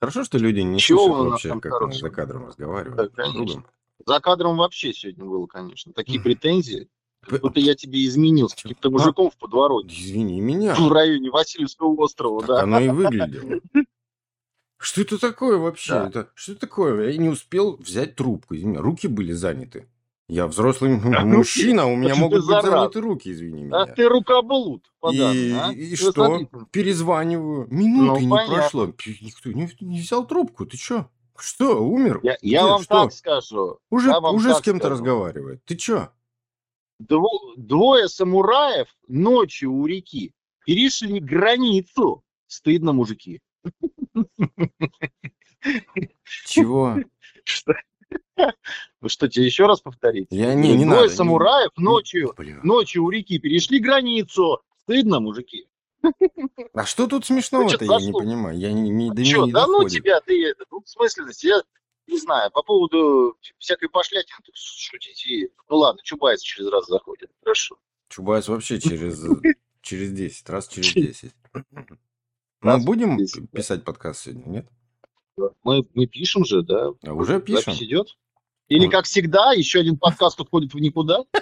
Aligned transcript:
Хорошо, 0.00 0.24
что 0.24 0.38
люди 0.38 0.60
не 0.60 0.78
Чего 0.78 1.06
слышат 1.06 1.30
вообще, 1.30 1.60
как 1.60 1.72
хорошего? 1.72 2.00
за 2.00 2.10
кадром 2.10 2.50
Да, 2.56 3.08
конечно. 3.08 3.32
другом. 3.44 3.66
За 4.06 4.20
кадром 4.20 4.56
вообще 4.56 4.92
сегодня 4.92 5.24
было, 5.24 5.46
конечно. 5.46 5.92
Такие 5.92 6.20
претензии. 6.22 6.88
Как 7.26 7.42
будто 7.42 7.60
я 7.60 7.74
тебе 7.74 8.04
изменил 8.06 8.48
с 8.48 8.54
каким-то 8.54 8.90
мужиком 8.90 9.30
в 9.30 9.36
подворотне. 9.36 9.92
Извини 9.94 10.40
меня. 10.40 10.74
В 10.74 10.90
районе 10.90 11.30
Васильевского 11.30 11.94
острова, 12.02 12.40
Так 12.40 12.48
да. 12.48 12.62
оно 12.62 12.80
и 12.80 12.88
выглядело. 12.88 13.60
Что 14.78 15.02
это 15.02 15.18
такое 15.18 15.58
вообще? 15.58 15.92
Да. 15.92 16.06
Это, 16.08 16.28
что 16.34 16.52
это 16.52 16.62
такое? 16.62 17.10
Я 17.10 17.18
не 17.18 17.28
успел 17.28 17.76
взять 17.76 18.16
трубку, 18.16 18.54
извини. 18.56 18.78
Руки 18.78 19.06
были 19.08 19.32
заняты. 19.32 19.86
Я 20.26 20.46
взрослый 20.46 20.94
А, 21.16 21.24
мужчина, 21.26 21.86
у 21.86 21.96
меня 21.96 22.14
ты 22.14 22.20
могут 22.20 22.46
быть 22.46 22.62
заняты 22.62 23.00
руки, 23.00 23.30
извини 23.32 23.64
А 23.64 23.84
меня. 23.84 23.86
ты 23.86 24.08
рукоблуд, 24.08 24.84
И, 25.12 25.20
а? 25.20 25.70
и 25.72 25.94
что? 25.96 26.12
смотри, 26.12 26.48
Перезваниваю. 26.70 27.66
Минуты 27.70 28.20
Ну, 28.22 28.26
не 28.26 28.28
понятно. 28.30 28.54
прошло. 28.54 28.86
Никто 28.86 29.52
не, 29.52 29.70
не 29.80 30.00
взял 30.00 30.26
трубку. 30.26 30.64
Ты 30.64 30.78
чё? 30.78 31.10
Что, 31.36 31.84
умер? 31.84 32.20
Я, 32.22 32.36
я 32.42 32.60
Где? 32.60 32.70
вам 32.70 32.82
Что? 32.82 33.02
так 33.04 33.12
скажу. 33.12 33.78
Уже, 33.90 34.16
уже 34.16 34.54
с 34.54 34.60
кем-то 34.62 34.88
разговаривает. 34.88 35.62
Ты 35.64 35.76
чё? 35.76 36.08
Дво- 37.00 37.54
двое 37.56 38.08
самураев 38.08 38.88
ночью 39.08 39.72
у 39.72 39.86
реки 39.86 40.32
перешли 40.66 41.18
границу. 41.20 42.22
Стыдно, 42.46 42.92
мужики. 42.92 43.40
Чего? 46.46 46.96
Что? 47.44 47.72
Вы 49.00 49.08
что, 49.08 49.28
тебе 49.28 49.46
еще 49.46 49.66
раз 49.66 49.80
повторить? 49.80 50.28
Я 50.30 50.54
не, 50.54 50.70
не 50.76 50.84
Двое 50.84 51.02
надо. 51.02 51.14
самураев 51.14 51.70
ночью, 51.76 52.32
Бля. 52.36 52.58
ночью 52.62 53.04
у 53.04 53.10
реки 53.10 53.38
перешли 53.38 53.78
границу. 53.78 54.60
Стыдно, 54.82 55.20
мужики. 55.20 55.66
А 56.72 56.86
что 56.86 57.06
тут 57.06 57.26
смешного-то, 57.26 57.76
что-то 57.76 57.84
я 57.84 58.06
не 58.06 58.12
понимаю. 58.12 58.58
Я 58.58 58.72
не, 58.72 58.88
не, 58.88 59.10
до 59.10 59.22
Че, 59.24 59.36
меня 59.36 59.46
не 59.46 59.52
да 59.52 59.66
ну 59.66 59.72
доходит. 59.74 59.92
тебя 59.92 60.20
ты 60.20 60.48
это, 60.48 60.64
ну, 60.70 60.80
в 60.80 60.88
смысле, 60.88 61.24
я 61.42 61.60
не 62.10 62.18
знаю, 62.18 62.50
по 62.50 62.62
поводу 62.62 63.36
всякой 63.58 63.88
пошлятины 63.88 64.38
ты 64.44 64.52
шутить. 64.54 65.24
и- 65.26 65.50
Ну 65.68 65.76
ладно, 65.78 66.00
Чубайс 66.02 66.40
через 66.42 66.68
раз 66.70 66.86
заходит. 66.86 67.30
Хорошо. 67.42 67.76
Чубайс 68.08 68.48
вообще 68.48 68.80
через, 68.80 69.22
через 69.82 70.12
10, 70.12 70.48
раз 70.50 70.68
через 70.68 70.92
10. 70.92 71.32
Мы 71.72 71.84
Раз 72.62 72.84
будем 72.84 73.16
через 73.16 73.32
10, 73.32 73.50
п- 73.50 73.56
писать 73.58 73.84
подкаст 73.84 74.22
сегодня, 74.24 74.46
нет? 74.48 74.68
Мы, 75.62 75.86
мы 75.94 76.06
пишем 76.06 76.44
же, 76.44 76.62
да? 76.62 76.90
А 77.06 77.12
уже 77.14 77.40
пишем? 77.40 77.72
Запись 77.72 77.82
идет? 77.82 78.18
Или, 78.68 78.84
Ну. 78.86 78.90
как 78.90 79.04
всегда, 79.06 79.52
еще 79.52 79.80
один 79.80 79.96
подкаст 79.98 80.38
уходит 80.40 80.74
в 80.74 80.78
никуда? 80.78 81.24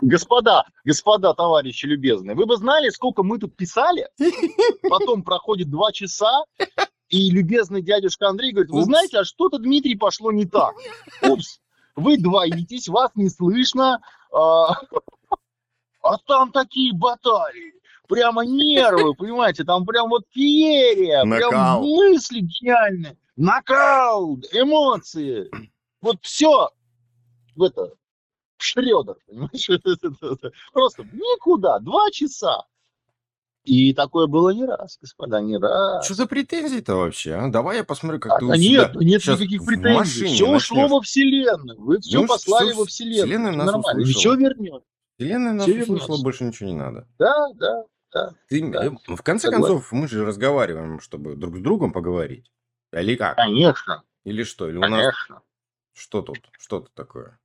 Господа, 0.00 0.64
господа, 0.84 1.32
товарищи 1.32 1.86
любезные, 1.86 2.34
вы 2.34 2.44
бы 2.46 2.56
знали, 2.56 2.88
сколько 2.88 3.22
мы 3.22 3.38
тут 3.38 3.56
писали? 3.56 4.08
Потом 4.90 5.22
проходит 5.22 5.70
два 5.70 5.92
часа, 5.92 6.42
и 7.12 7.30
любезный 7.30 7.82
дядюшка 7.82 8.28
Андрей 8.28 8.52
говорит, 8.52 8.70
вы 8.70 8.78
Упс. 8.78 8.86
знаете, 8.86 9.18
а 9.18 9.24
что-то, 9.24 9.58
Дмитрий, 9.58 9.96
пошло 9.96 10.32
не 10.32 10.46
так. 10.46 10.74
Упс, 11.22 11.60
вы 11.94 12.16
двоитесь, 12.16 12.88
вас 12.88 13.10
не 13.14 13.28
слышно, 13.28 14.00
а, 14.32 14.72
а 16.02 16.16
там 16.26 16.50
такие 16.52 16.94
баталии, 16.94 17.74
прямо 18.08 18.46
нервы, 18.46 19.14
понимаете, 19.14 19.62
там 19.64 19.84
прям 19.84 20.08
вот 20.08 20.22
феерия, 20.30 21.22
прям 21.24 21.82
мысли 21.82 22.40
гениальные, 22.40 23.18
нокаут, 23.36 24.46
эмоции, 24.50 25.50
вот 26.00 26.16
все 26.22 26.70
в 27.54 27.62
это, 27.62 27.92
в 28.56 28.64
Шредер, 28.64 29.16
понимаешь, 29.26 30.50
просто 30.72 31.02
никуда, 31.12 31.78
два 31.80 32.10
часа. 32.10 32.64
И 33.64 33.94
такое 33.94 34.26
было 34.26 34.50
не 34.50 34.64
раз, 34.64 34.98
господа, 35.00 35.40
не 35.40 35.56
раз. 35.56 36.04
Что 36.04 36.14
за 36.14 36.26
претензии-то 36.26 36.96
вообще? 36.96 37.34
А? 37.34 37.48
Давай 37.48 37.76
я 37.78 37.84
посмотрю, 37.84 38.18
как 38.18 38.32
А, 38.32 38.38
ты 38.38 38.44
у 38.44 38.48
да 38.48 38.56
себя 38.56 38.70
нет, 38.92 38.94
нет 38.96 39.26
никаких 39.26 39.64
претензий. 39.64 40.26
Все 40.26 40.46
ушло 40.50 40.88
во 40.88 41.00
Вселенную. 41.00 41.80
Вы 41.80 42.00
все 42.00 42.20
Ну, 42.22 42.26
послали 42.26 42.70
всё- 42.70 42.78
во 42.80 42.86
Вселенную. 42.86 43.24
Вселенная 43.26 43.52
нас 43.52 43.66
нормально. 43.66 44.02
Услышала. 44.02 44.20
все 44.20 44.34
вернет. 44.34 44.82
Вселенная 45.18 45.52
нас 45.52 45.64
Всё 45.66 45.82
услышала, 45.82 46.22
больше 46.22 46.44
ничего 46.44 46.68
не 46.70 46.74
надо. 46.76 47.06
Да, 47.18 47.48
да, 47.54 47.84
да. 48.12 48.34
Ты, 48.48 48.68
Да. 48.72 48.84
э, 48.86 48.90
в 49.14 49.22
конце 49.22 49.46
Согласен. 49.48 49.66
концов, 49.74 49.92
мы 49.92 50.08
же 50.08 50.24
разговариваем, 50.24 50.98
чтобы 51.00 51.36
друг 51.36 51.56
с 51.56 51.60
другом 51.60 51.92
поговорить. 51.92 52.50
Или 52.92 53.14
как? 53.14 53.36
Конечно, 53.36 54.02
Или 54.24 54.42
что? 54.42 54.68
Или 54.68 54.76
у 54.78 54.80
нас 54.80 54.90
конечно. 54.90 55.42
что 55.92 56.22
тут? 56.22 56.38
Что-то 56.58 56.90
такое? 56.94 57.38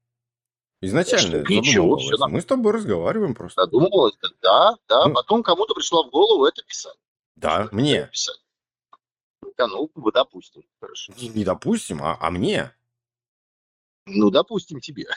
Изначально 0.81 1.43
Что, 1.43 1.53
ничего, 1.53 1.97
задумывалось. 1.97 2.09
нормально. 2.11 2.35
Мы 2.35 2.41
с 2.41 2.45
тобой 2.45 2.71
разговариваем 2.73 3.33
просто. 3.35 3.61
Задумывалась, 3.63 4.15
да, 4.41 4.75
да. 4.88 5.07
Ну. 5.07 5.13
Потом 5.15 5.41
кому-то 5.43 5.73
пришло 5.73 6.03
в 6.07 6.11
голову 6.11 6.45
это 6.45 6.63
писать. 6.63 6.95
Да, 7.35 7.67
мне. 7.71 8.07
Писать. 8.11 8.39
Да, 9.57 9.67
ну, 9.67 9.89
вы 9.95 10.11
допустим. 10.11 10.63
Хорошо. 10.79 11.13
Не, 11.19 11.29
не 11.29 11.43
допустим, 11.43 12.03
а, 12.03 12.15
а 12.19 12.29
мне. 12.29 12.71
Ну, 14.05 14.29
допустим, 14.29 14.79
тебе. 14.79 15.07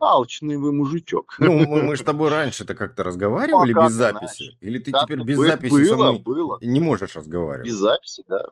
Алчный 0.00 0.56
вы 0.56 0.72
мужичок. 0.72 1.36
Ну, 1.38 1.58
мы, 1.66 1.82
мы 1.82 1.96
с 1.96 2.02
тобой 2.02 2.30
раньше-то 2.30 2.74
как-то 2.74 3.02
разговаривали 3.02 3.72
Ну, 3.72 3.80
а 3.80 3.86
без 3.88 3.96
иначе? 3.98 4.12
записи. 4.14 4.56
Или 4.60 4.78
ты 4.78 4.90
Да, 4.90 5.04
теперь 5.04 5.22
без 5.22 5.36
бы- 5.38 5.46
записи 5.46 5.84
со 5.84 5.96
было, 5.96 6.10
мной 6.12 6.18
было. 6.20 6.58
не 6.60 6.80
можешь 6.80 7.14
разговаривать? 7.16 7.66
Без 7.66 7.74
записи, 7.76 8.24
да. 8.28 8.46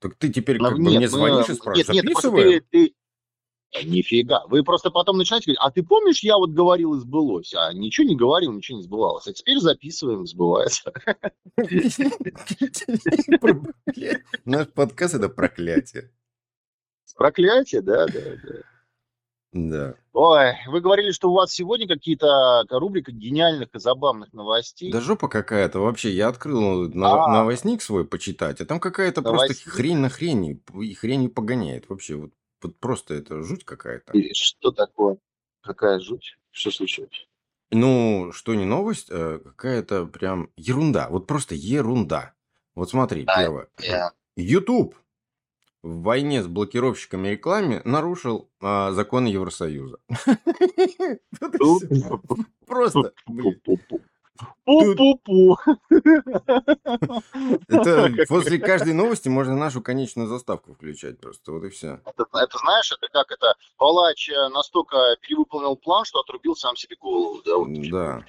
Так 0.00 0.14
ты 0.16 0.30
теперь 0.30 0.58
Ну, 0.58 0.64
как 0.68 0.74
бы 0.78 0.82
нет, 0.82 0.90
мне 0.90 1.00
мы- 1.00 1.08
звонишь 1.08 1.46
и 1.46 1.50
Нет, 1.52 1.58
спрашиваешь, 1.60 1.88
нет, 1.94 2.04
просто 2.12 2.30
записываем? 2.30 2.62
ты, 2.70 2.88
ты- 2.88 2.94
Нифига. 3.84 4.44
Вы 4.48 4.64
просто 4.64 4.90
потом 4.90 5.16
начинаете 5.16 5.44
говорить, 5.46 5.60
а 5.62 5.70
ты 5.70 5.84
помнишь, 5.84 6.24
я 6.24 6.36
вот 6.38 6.50
говорил 6.50 6.94
и 6.96 7.00
сбылось, 7.00 7.54
а 7.54 7.72
ничего 7.72 8.08
не 8.08 8.16
говорил, 8.16 8.52
ничего 8.52 8.78
не 8.78 8.82
сбывалось. 8.82 9.28
А 9.28 9.32
теперь 9.32 9.58
записываем, 9.60 10.26
сбывается. 10.26 10.92
Наш 14.44 14.68
подкаст 14.68 15.14
это 15.14 15.28
проклятие. 15.28 16.10
Проклятие, 17.16 17.82
да, 17.82 18.06
да, 18.06 18.20
да. 18.42 18.52
Да. 19.52 19.94
Ой, 20.12 20.52
вы 20.68 20.80
говорили, 20.80 21.10
что 21.10 21.30
у 21.30 21.34
вас 21.34 21.52
сегодня 21.52 21.88
какие-то 21.88 22.64
рубрика 22.70 23.10
гениальных 23.10 23.74
и 23.74 23.78
забавных 23.80 24.32
новостей. 24.32 24.92
Да 24.92 25.00
жопа 25.00 25.28
какая-то 25.28 25.80
вообще. 25.80 26.10
Я 26.10 26.28
открыл 26.28 26.88
нов- 26.88 27.26
А. 27.28 27.32
новостник 27.32 27.82
свой 27.82 28.04
почитать, 28.04 28.60
а 28.60 28.66
там 28.66 28.78
какая-то 28.78 29.22
просто 29.22 29.54
хрень 29.68 29.98
на 29.98 30.08
хрени. 30.08 30.62
И 30.80 30.94
хренью 30.94 31.30
погоняет. 31.30 31.88
Вообще, 31.88 32.14
вот, 32.14 32.30
вот 32.62 32.78
просто 32.78 33.14
это 33.14 33.42
жуть 33.42 33.64
какая-то. 33.64 34.12
И 34.16 34.32
Что 34.34 34.70
такое? 34.70 35.18
Какая 35.62 35.98
жуть? 35.98 36.38
Что 36.52 36.70
случилось? 36.70 37.26
Ну, 37.72 38.30
что 38.32 38.54
не 38.54 38.64
новость, 38.64 39.08
а 39.10 39.38
какая-то 39.38 40.06
прям 40.06 40.50
ерунда. 40.56 41.08
Вот 41.10 41.26
просто 41.26 41.54
ерунда. 41.56 42.34
Вот 42.76 42.90
смотри, 42.90 43.24
Да, 43.24 43.36
первое. 43.36 43.68
Я- 43.80 44.12
YouTube 44.36 44.94
в 45.82 46.02
войне 46.02 46.42
с 46.42 46.46
блокировщиками 46.46 47.28
рекламе 47.28 47.82
нарушил 47.84 48.50
а, 48.60 48.92
законы 48.92 49.28
Евросоюза. 49.28 49.98
Просто. 52.66 53.12
Пу-пу-пу. 54.64 55.58
Это 57.68 58.10
после 58.28 58.58
каждой 58.58 58.94
новости 58.94 59.28
можно 59.28 59.56
нашу 59.56 59.82
конечную 59.82 60.28
заставку 60.28 60.74
включать 60.74 61.20
просто. 61.20 61.52
Вот 61.52 61.64
и 61.64 61.68
все. 61.68 62.00
Это, 62.06 62.24
это 62.32 62.58
знаешь, 62.58 62.92
это 62.92 63.08
как 63.12 63.30
это 63.32 63.54
палач 63.76 64.30
э, 64.30 64.48
настолько 64.48 64.96
перевыполнил 65.20 65.76
план, 65.76 66.04
что 66.04 66.20
отрубил 66.20 66.56
сам 66.56 66.76
себе 66.76 66.96
голову. 66.98 67.42
Да, 67.44 67.56
вот. 67.56 67.68
Да. 67.90 68.24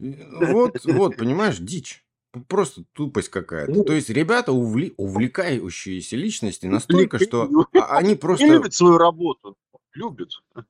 Вот, 0.00 0.84
вот, 0.84 1.16
понимаешь, 1.16 1.58
дичь. 1.58 2.04
Просто 2.48 2.84
тупость 2.92 3.28
какая-то. 3.28 3.72
Ну. 3.72 3.84
То 3.84 3.92
есть 3.92 4.08
ребята 4.08 4.52
увли- 4.52 4.94
увлекающиеся 4.96 6.16
личности 6.16 6.66
настолько, 6.66 7.18
что 7.18 7.48
а- 7.74 7.98
они 7.98 8.14
просто... 8.16 8.46
любит 8.46 8.74
свою 8.74 8.98
работу. 8.98 9.56
Любит. 9.94 10.30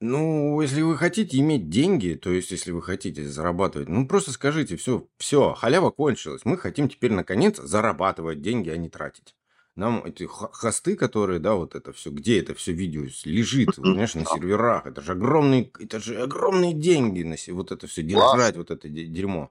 Ну, 0.00 0.60
если 0.60 0.82
вы 0.82 0.96
хотите 0.96 1.38
иметь 1.38 1.68
деньги, 1.68 2.14
то 2.14 2.30
есть 2.30 2.50
если 2.50 2.72
вы 2.72 2.82
хотите 2.82 3.28
зарабатывать, 3.28 3.88
ну 3.88 4.06
просто 4.06 4.32
скажите, 4.32 4.76
все, 4.76 5.06
все, 5.16 5.54
халява 5.54 5.90
кончилась. 5.90 6.44
Мы 6.44 6.56
хотим 6.56 6.88
теперь 6.88 7.12
наконец 7.12 7.58
зарабатывать 7.58 8.40
деньги, 8.40 8.70
а 8.70 8.76
не 8.76 8.88
тратить. 8.88 9.36
Нам 9.74 10.04
эти 10.04 10.24
хосты, 10.24 10.96
которые, 10.96 11.38
да, 11.38 11.54
вот 11.54 11.74
это 11.74 11.92
все, 11.92 12.10
где 12.10 12.40
это 12.40 12.54
все 12.54 12.72
видео 12.72 13.04
лежит, 13.24 13.76
понимаешь, 13.76 14.14
на 14.14 14.24
серверах, 14.24 14.86
это 14.86 15.00
же 15.00 15.12
огромные, 15.12 15.70
это 15.78 16.00
же 16.00 16.20
огромные 16.20 16.74
деньги 16.74 17.22
на 17.22 17.36
вот 17.54 17.72
это 17.72 17.86
все 17.86 18.02
держать, 18.02 18.56
вот 18.56 18.70
это 18.70 18.88
де- 18.88 19.06
дерьмо. 19.06 19.50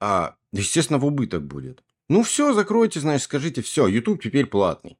А, 0.00 0.36
естественно, 0.52 0.98
в 0.98 1.04
убыток 1.04 1.46
будет. 1.46 1.84
Ну 2.08 2.22
все, 2.22 2.52
закройте, 2.54 3.00
значит, 3.00 3.24
скажите, 3.24 3.62
все, 3.62 3.86
YouTube 3.86 4.22
теперь 4.22 4.46
платный. 4.46 4.98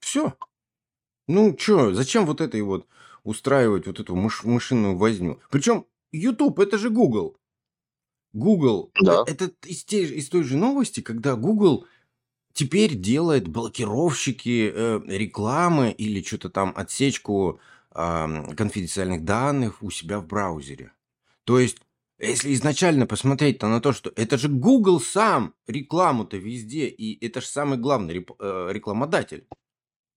Все. 0.00 0.34
Ну 1.26 1.56
что, 1.58 1.92
зачем 1.94 2.26
вот 2.26 2.40
этой 2.40 2.62
вот 2.62 2.86
устраивать 3.24 3.86
вот 3.86 4.00
эту 4.00 4.14
мыш- 4.14 4.44
мышиную 4.46 4.96
возню? 4.96 5.40
Причем 5.50 5.86
YouTube 6.12 6.60
это 6.60 6.78
же 6.78 6.90
Google. 6.90 7.36
Google 8.32 8.92
Да. 9.00 9.24
э, 9.26 9.30
это 9.32 9.50
из, 9.66 9.84
те- 9.84 10.04
из 10.04 10.28
той 10.28 10.44
же 10.44 10.56
новости, 10.56 11.00
когда 11.00 11.34
Google 11.34 11.86
теперь 12.52 12.94
делает 12.94 13.48
блокировщики 13.48 14.70
э, 14.74 15.00
рекламы 15.06 15.90
или 15.90 16.22
что-то 16.22 16.50
там 16.50 16.72
отсечку 16.76 17.60
ам, 17.90 18.54
конфиденциальных 18.54 19.24
данных 19.24 19.82
у 19.82 19.90
себя 19.90 20.20
в 20.20 20.26
браузере. 20.26 20.92
То 21.44 21.58
есть, 21.58 21.78
если 22.18 22.52
изначально 22.54 23.06
посмотреть-то 23.06 23.68
на 23.68 23.80
то, 23.80 23.92
что 23.92 24.12
это 24.16 24.36
же 24.38 24.48
Google 24.48 25.00
сам 25.00 25.54
рекламу-то 25.66 26.36
везде, 26.36 26.86
и 26.88 27.24
это 27.24 27.40
же 27.40 27.46
самый 27.46 27.78
главный 27.78 28.14
реп- 28.14 28.36
э, 28.38 28.68
рекламодатель. 28.72 29.46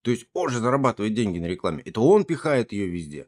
То 0.01 0.11
есть 0.11 0.25
он 0.33 0.49
же 0.49 0.59
зарабатывает 0.59 1.13
деньги 1.13 1.37
на 1.39 1.45
рекламе. 1.45 1.83
Это 1.85 2.01
он 2.01 2.23
пихает 2.25 2.71
ее 2.71 2.87
везде. 2.87 3.27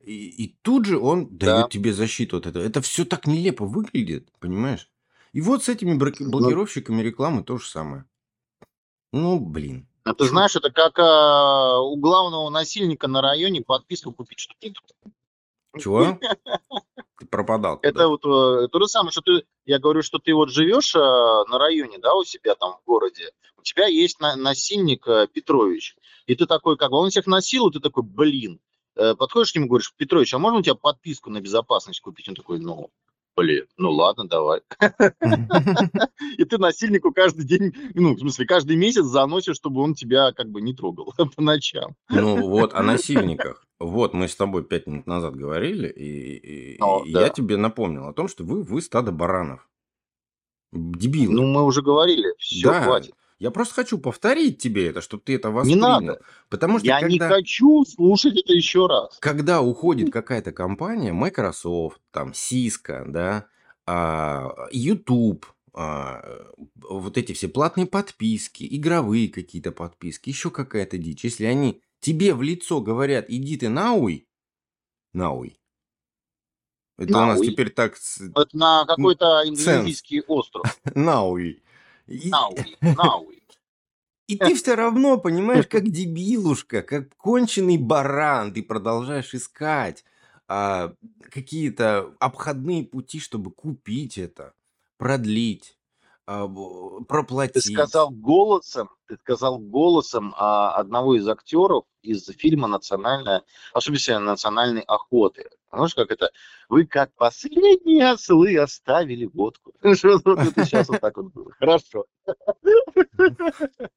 И, 0.00 0.28
и 0.44 0.58
тут 0.62 0.84
же 0.84 0.98
он 0.98 1.36
Да. 1.38 1.46
дает 1.56 1.70
тебе 1.70 1.92
защиту 1.92 2.36
от 2.36 2.46
этого. 2.46 2.62
Это 2.62 2.80
все 2.82 3.04
так 3.04 3.26
нелепо 3.26 3.64
выглядит, 3.66 4.30
понимаешь? 4.40 4.90
И 5.32 5.40
вот 5.40 5.64
с 5.64 5.68
этими 5.68 5.92
Ну, 5.92 6.30
блокировщиками 6.30 7.02
рекламы 7.02 7.42
то 7.44 7.58
же 7.58 7.66
самое. 7.66 8.04
Ну, 9.12 9.40
блин. 9.40 9.88
а 10.04 10.14
ты 10.14 10.24
знаешь, 10.26 10.54
это 10.56 10.70
как 10.70 10.98
а, 10.98 11.80
у 11.80 11.96
главного 11.96 12.48
насильника 12.50 13.08
на 13.08 13.20
районе 13.22 13.62
подписку 13.62 14.12
купить, 14.12 14.48
Чего? 15.78 16.18
Ты 17.18 17.26
пропадал 17.26 17.80
Это 17.82 18.08
вот 18.08 18.24
э, 18.24 18.68
то 18.68 18.78
же 18.78 18.86
самое, 18.86 19.10
что 19.10 19.22
ты, 19.22 19.44
я 19.66 19.78
говорю, 19.78 20.02
что 20.02 20.18
ты 20.18 20.32
вот 20.34 20.50
живешь 20.50 20.94
э, 20.94 20.98
на 20.98 21.58
районе, 21.58 21.98
да, 21.98 22.14
у 22.14 22.22
себя 22.24 22.54
там 22.54 22.74
в 22.74 22.84
городе, 22.86 23.32
у 23.56 23.62
тебя 23.62 23.86
есть 23.86 24.20
на- 24.20 24.36
насильник 24.36 25.06
э, 25.08 25.26
Петрович, 25.26 25.96
и 26.26 26.36
ты 26.36 26.46
такой, 26.46 26.76
как 26.76 26.90
бы, 26.90 26.98
он 26.98 27.10
всех 27.10 27.26
насилует, 27.26 27.74
ты 27.74 27.80
такой, 27.80 28.04
блин, 28.04 28.60
подходишь 28.94 29.52
к 29.52 29.56
нему, 29.56 29.66
говоришь, 29.66 29.92
Петрович, 29.96 30.32
а 30.34 30.38
можно 30.38 30.58
у 30.58 30.62
тебя 30.62 30.74
подписку 30.74 31.30
на 31.30 31.40
безопасность 31.40 32.00
купить? 32.00 32.28
Он 32.28 32.34
такой, 32.34 32.58
ну, 32.58 32.90
блин, 33.38 33.66
ну 33.76 33.90
ладно, 33.92 34.26
давай. 34.28 34.60
И 36.38 36.44
ты 36.44 36.58
насильнику 36.58 37.12
каждый 37.12 37.44
день, 37.44 37.72
ну, 37.94 38.14
в 38.14 38.18
смысле, 38.18 38.46
каждый 38.46 38.76
месяц 38.76 39.04
заносишь, 39.04 39.56
чтобы 39.56 39.80
он 39.80 39.94
тебя 39.94 40.32
как 40.32 40.50
бы 40.50 40.60
не 40.60 40.74
трогал 40.74 41.14
по 41.36 41.42
ночам. 41.42 41.94
Ну 42.10 42.48
вот, 42.48 42.74
о 42.74 42.82
насильниках. 42.82 43.64
Вот, 43.78 44.12
мы 44.12 44.26
с 44.26 44.34
тобой 44.34 44.64
пять 44.64 44.88
минут 44.88 45.06
назад 45.06 45.36
говорили, 45.36 45.88
и, 45.88 46.74
и- 46.74 46.78
О, 46.80 47.04
и 47.04 47.12
да. 47.12 47.22
я 47.22 47.28
тебе 47.28 47.56
напомнил 47.56 48.08
о 48.08 48.12
том, 48.12 48.26
что 48.26 48.42
вы, 48.42 48.62
вы 48.64 48.82
стадо 48.82 49.12
баранов. 49.12 49.68
Дебилы. 50.72 51.32
Ну, 51.32 51.46
мы 51.46 51.62
уже 51.64 51.80
говорили, 51.80 52.34
все, 52.38 52.70
да, 52.70 52.82
хватит. 52.82 53.14
Я 53.38 53.50
просто 53.50 53.74
хочу 53.74 53.98
повторить 53.98 54.58
тебе 54.58 54.88
это, 54.88 55.00
чтобы 55.00 55.22
ты 55.24 55.34
это 55.36 55.48
Не 55.48 55.54
воспринял. 55.54 55.80
надо. 55.80 56.20
Потому 56.48 56.78
что 56.78 56.86
Я 56.88 57.00
не 57.02 57.18
когда, 57.18 57.36
хочу 57.36 57.84
слушать 57.84 58.36
это 58.36 58.52
еще 58.52 58.86
раз. 58.86 59.16
когда 59.20 59.60
уходит 59.62 60.12
какая-то 60.12 60.52
компания, 60.52 61.12
Microsoft, 61.12 62.00
там, 62.10 62.30
Cisco, 62.32 63.04
да, 63.06 63.46
а, 63.86 64.68
YouTube, 64.72 65.46
а, 65.72 66.50
вот 66.76 67.16
эти 67.16 67.32
все 67.32 67.48
платные 67.48 67.86
подписки, 67.86 68.66
игровые 68.68 69.28
какие-то 69.28 69.70
подписки, 69.70 70.30
еще 70.30 70.50
какая-то 70.50 70.98
дичь. 70.98 71.24
Если 71.24 71.44
они 71.44 71.80
тебе 72.00 72.34
в 72.34 72.42
лицо 72.42 72.80
говорят, 72.80 73.26
иди 73.28 73.56
ты 73.56 73.68
науй, 73.68 74.26
науй. 75.12 75.58
Это 76.98 77.16
у 77.16 77.26
нас 77.26 77.40
теперь 77.40 77.70
так, 77.70 77.94
Это 78.34 78.56
на 78.56 78.84
какой-то 78.84 79.42
индонезийский 79.46 80.22
остров. 80.22 80.64
науй. 80.96 81.62
И, 82.08 82.30
Науи, 82.30 82.76
Науи. 82.80 83.42
и 84.26 84.36
ты 84.36 84.54
все 84.54 84.74
равно, 84.74 85.18
понимаешь, 85.18 85.66
как 85.66 85.88
дебилушка, 85.88 86.82
как 86.82 87.14
конченый 87.16 87.76
баран, 87.76 88.52
ты 88.52 88.62
продолжаешь 88.62 89.34
искать 89.34 90.04
а, 90.48 90.94
какие-то 91.30 92.14
обходные 92.18 92.84
пути, 92.84 93.20
чтобы 93.20 93.50
купить 93.50 94.16
это, 94.16 94.54
продлить, 94.96 95.77
а, 96.30 96.46
б- 96.46 96.98
Ты 97.00 97.04
проплатить. 97.06 97.64
сказал 97.72 98.10
голосом, 98.10 98.90
ты 99.06 99.16
сказал 99.16 99.58
голосом 99.58 100.34
а, 100.36 100.72
одного 100.72 101.14
из 101.16 101.26
актеров 101.26 101.84
из 102.02 102.26
фильма 102.26 102.68
«Национальная», 102.68 103.42
особенно 103.72 104.18
«Национальной 104.20 104.82
охоты». 104.82 105.48
Знаешь, 105.72 105.94
как 105.94 106.10
это? 106.10 106.30
Вы 106.68 106.84
как 106.84 107.10
последние 107.14 108.10
ослы 108.10 108.58
оставили 108.58 109.24
водку. 109.24 109.72
Сейчас 109.82 110.88
вот 110.88 111.00
так 111.00 111.16
вот 111.16 111.32
было. 111.32 111.50
Хорошо. 111.58 112.04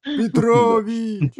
Петрович, 0.02 1.32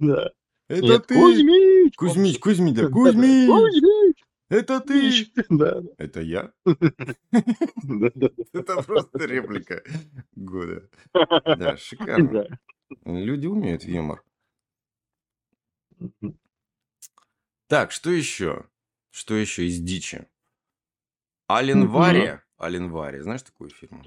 Да. 0.00 0.30
это 0.68 0.98
ты. 1.00 1.14
Кузьмич! 1.14 1.96
Кузьмич, 1.96 2.38
Кузьмич, 2.38 2.74
да. 2.76 2.88
Кузьмич, 2.88 3.48
Кузьмич! 3.48 4.19
Это 4.50 4.80
ты. 4.80 5.10
Да, 5.48 5.80
Это 5.96 6.20
я? 6.20 6.52
Это 8.52 8.82
просто 8.82 9.18
реплика 9.24 9.82
года. 10.34 10.88
Да, 11.14 11.76
шикарно. 11.76 12.58
Люди 13.04 13.46
умеют 13.46 13.84
юмор. 13.84 14.22
Так, 17.68 17.92
что 17.92 18.10
еще? 18.10 18.68
Что 19.10 19.34
еще 19.34 19.66
из 19.66 19.78
дичи? 19.80 20.28
Ален. 21.48 21.88
Варе. 21.88 22.42
Ален 22.60 22.90
Варе. 22.90 23.22
Знаешь 23.22 23.42
такую 23.42 23.70
фирму? 23.70 24.00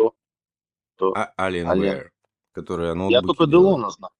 Кто? 0.95 1.13
А- 1.15 1.33
Ален. 1.39 1.67
Варе. 1.67 2.11
Которая 2.51 2.89
Я 2.89 2.95
ноутбуки 2.95 3.37
только. 3.37 3.51
Делона 3.51 3.89
знаю. 3.89 4.13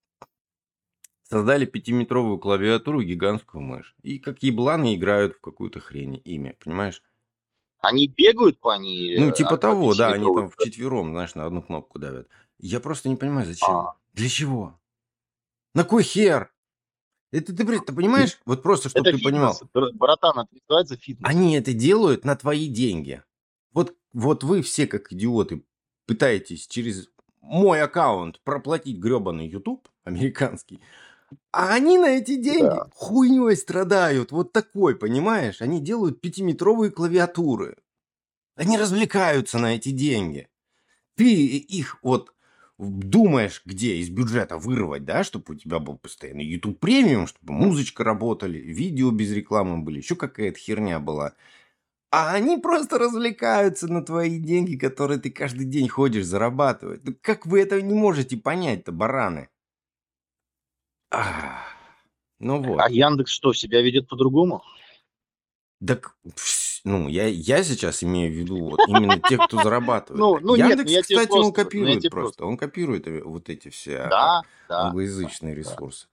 Создали 1.34 1.64
пятиметровую 1.64 2.38
клавиатуру 2.38 3.00
и 3.00 3.06
гигантскую 3.06 3.60
мышь. 3.60 3.96
И 4.02 4.20
как 4.20 4.44
ебланы 4.44 4.94
играют 4.94 5.34
в 5.34 5.40
какую-то 5.40 5.80
хрень. 5.80 6.22
Имя, 6.24 6.54
понимаешь? 6.62 7.02
Они 7.80 8.06
бегают 8.06 8.60
по 8.60 8.78
ней? 8.78 9.18
Ну, 9.18 9.30
э, 9.30 9.32
типа 9.32 9.54
а- 9.54 9.56
того, 9.56 9.96
да, 9.96 10.12
они 10.12 10.24
там 10.32 10.48
вчетвером, 10.48 11.10
знаешь, 11.10 11.34
на 11.34 11.44
одну 11.44 11.60
кнопку 11.60 11.98
давят. 11.98 12.28
Я 12.60 12.78
просто 12.78 13.08
не 13.08 13.16
понимаю, 13.16 13.48
зачем. 13.48 13.68
А. 13.68 13.96
Для 14.12 14.28
чего? 14.28 14.78
На 15.74 15.82
кой 15.82 16.04
хер? 16.04 16.52
Это 17.32 17.52
ты, 17.52 17.80
ты 17.80 17.92
понимаешь? 17.92 18.38
Вот 18.46 18.62
просто, 18.62 18.90
чтобы 18.90 19.08
Это 19.08 19.18
ты 19.18 19.24
понимал. 19.24 19.54
фитнес, 19.54 19.70
бр- 19.74 19.92
братан, 19.92 20.38
это 20.38 20.54
называется 20.68 20.96
фитнес. 20.96 21.28
Они 21.28 21.56
это 21.56 21.72
делают 21.72 22.24
на 22.24 22.36
твои 22.36 22.68
деньги. 22.68 23.24
Вот, 23.72 23.96
вот 24.12 24.44
вы 24.44 24.62
все, 24.62 24.86
как 24.86 25.12
идиоты, 25.12 25.64
пытаетесь 26.06 26.68
через 26.68 27.08
мой 27.40 27.82
аккаунт 27.82 28.40
проплатить 28.44 28.98
гребаный 28.98 29.48
YouTube 29.48 29.88
американский, 30.04 30.80
а 31.52 31.74
они 31.74 31.98
на 31.98 32.06
эти 32.18 32.36
деньги 32.36 32.70
Да. 32.70 32.88
хуйней 32.90 33.56
страдают. 33.56 34.32
Вот 34.32 34.52
такой, 34.52 34.96
понимаешь? 34.96 35.62
Они 35.62 35.80
делают 35.80 36.20
пятиметровые 36.20 36.90
клавиатуры. 36.90 37.76
Они 38.56 38.78
развлекаются 38.78 39.58
на 39.58 39.76
эти 39.76 39.90
деньги. 39.90 40.48
Ты 41.16 41.32
их 41.58 41.98
вот 42.02 42.34
думаешь, 42.78 43.62
где 43.66 43.96
из 43.96 44.10
бюджета 44.10 44.58
вырвать, 44.58 45.04
да, 45.04 45.24
чтобы 45.24 45.54
у 45.54 45.56
тебя 45.56 45.78
был 45.80 45.98
постоянно 45.98 46.40
YouTube 46.42 46.80
премиум, 46.80 47.26
чтобы 47.28 47.54
музычка 47.54 48.04
работали, 48.04 48.58
видео 48.58 49.10
без 49.12 49.32
рекламы 49.32 49.78
были, 49.82 49.98
еще 49.98 50.16
какая-то 50.16 50.58
херня 50.58 51.00
была. 51.00 51.34
А 52.10 52.32
они 52.34 52.58
просто 52.58 52.98
развлекаются 52.98 53.88
на 53.88 54.02
твои 54.04 54.38
деньги, 54.38 54.76
которые 54.76 55.18
ты 55.20 55.30
каждый 55.30 55.66
день 55.66 55.88
ходишь 55.88 56.24
зарабатывать. 56.26 57.04
Ну 57.04 57.14
как 57.20 57.46
вы 57.46 57.60
это 57.60 57.82
не 57.82 57.94
можете 57.94 58.36
понять-то, 58.38 58.92
бараны? 58.92 59.48
Ну 62.40 62.62
вот. 62.62 62.80
А 62.80 62.90
Яндекс 62.90 63.30
что, 63.32 63.52
себя 63.52 63.80
ведет 63.82 64.08
по-другому? 64.08 64.62
Так, 65.86 66.16
ну, 66.84 67.08
я, 67.08 67.26
я 67.26 67.62
сейчас 67.62 68.02
имею 68.02 68.32
в 68.32 68.36
виду 68.36 68.70
вот 68.70 68.80
именно 68.88 69.18
тех, 69.20 69.40
кто 69.46 69.62
зарабатывает. 69.62 70.18
Ну, 70.20 70.38
ну 70.40 70.56
нет, 70.56 70.70
Яндекс, 70.70 70.90
я 70.90 71.02
тебе 71.02 71.18
кстати, 71.18 71.32
он 71.32 71.38
просто- 71.38 71.40
ну, 71.40 71.46
я 71.46 71.64
копирует 71.64 72.00
тебе 72.00 72.10
просто. 72.10 72.44
Он 72.46 72.56
копирует 72.56 73.06
э, 73.08 73.22
вот 73.22 73.48
эти 73.48 73.68
все 73.68 73.98
а, 74.02 74.08
Да, 74.08 74.42
да. 74.68 74.80
англоязычные 74.86 75.54
ресурсы. 75.54 76.06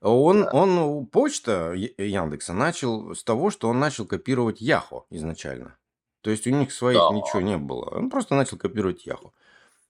Он, 0.00 0.44
Да. 0.44 0.50
он, 0.52 1.06
почта 1.06 1.72
Яндекса 1.74 2.52
начал 2.54 3.14
с 3.14 3.22
того, 3.22 3.50
что 3.50 3.68
он 3.68 3.78
начал 3.78 4.06
копировать 4.06 4.60
Яхо 4.60 5.04
изначально. 5.10 5.76
То 6.22 6.30
есть 6.30 6.46
у 6.46 6.50
них 6.50 6.72
своих 6.72 6.98
Да. 6.98 7.10
ничего 7.14 7.40
не 7.40 7.56
было. 7.58 7.84
Он 7.90 8.10
просто 8.10 8.34
начал 8.34 8.56
копировать 8.56 9.04
Яхо. 9.06 9.32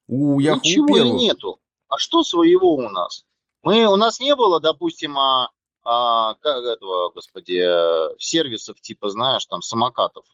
У 0.08 0.40
Яхо 0.40 0.60
Ничего 0.64 0.86
первых- 0.88 1.20
нету. 1.20 1.60
А 1.88 1.98
что 1.98 2.22
своего 2.24 2.74
у 2.74 2.88
нас? 2.88 3.24
Мы, 3.62 3.86
у 3.86 3.96
нас 3.96 4.20
не 4.20 4.34
было, 4.34 4.60
допустим, 4.60 5.18
а, 5.18 5.50
а, 5.84 6.34
как 6.34 6.64
этого, 6.64 7.10
господи, 7.10 7.60
э, 7.62 8.14
сервисов 8.18 8.80
типа, 8.80 9.10
знаешь, 9.10 9.44
там, 9.46 9.62
самокатов. 9.62 10.24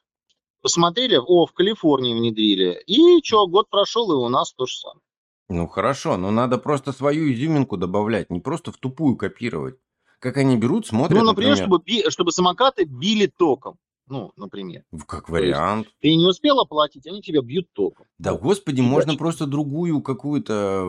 Посмотрели, 0.62 1.16
о, 1.16 1.47
в 1.47 1.52
Калифорнии 1.52 2.14
внедрили. 2.14 2.83
И 2.87 3.23
что, 3.23 3.47
год 3.47 3.68
прошел, 3.68 4.12
и 4.12 4.16
у 4.16 4.28
нас 4.28 4.52
то 4.52 4.66
же 4.66 4.76
самое. 4.76 5.00
Ну 5.49 5.68
хорошо, 5.68 6.16
но 6.16 6.30
надо 6.30 6.59
просто 6.59 6.92
свою 6.92 7.33
изюминку 7.33 7.76
добавлять, 7.76 8.30
не 8.30 8.40
просто 8.40 8.73
в 8.73 8.78
тупую 8.78 9.16
копировать. 9.16 9.76
Как 10.18 10.38
они 10.38 10.56
берут, 10.56 10.87
смотрят, 10.87 11.18
Ну, 11.18 11.25
например, 11.25 11.50
например, 11.52 11.68
чтобы, 11.68 11.85
би- 11.85 12.11
чтобы 12.11 12.33
самокаты 12.33 12.85
били 12.85 13.26
током. 13.26 13.78
Ну, 14.09 14.33
например. 14.37 14.85
Как 15.06 15.26
То 15.26 15.37
есть 15.37 15.56
вариант. 15.56 15.88
ты 16.00 16.14
не 16.14 16.26
успел 16.26 16.61
оплатить, 16.61 17.06
они 17.06 17.23
тебя 17.23 17.42
бьют 17.42 17.73
током. 17.73 18.06
Да, 18.18 18.35
господи, 18.35 18.80
можно 18.80 19.12
фигачат. 19.12 19.18
просто 19.18 19.47
другую 19.47 20.00
какую-то... 20.00 20.85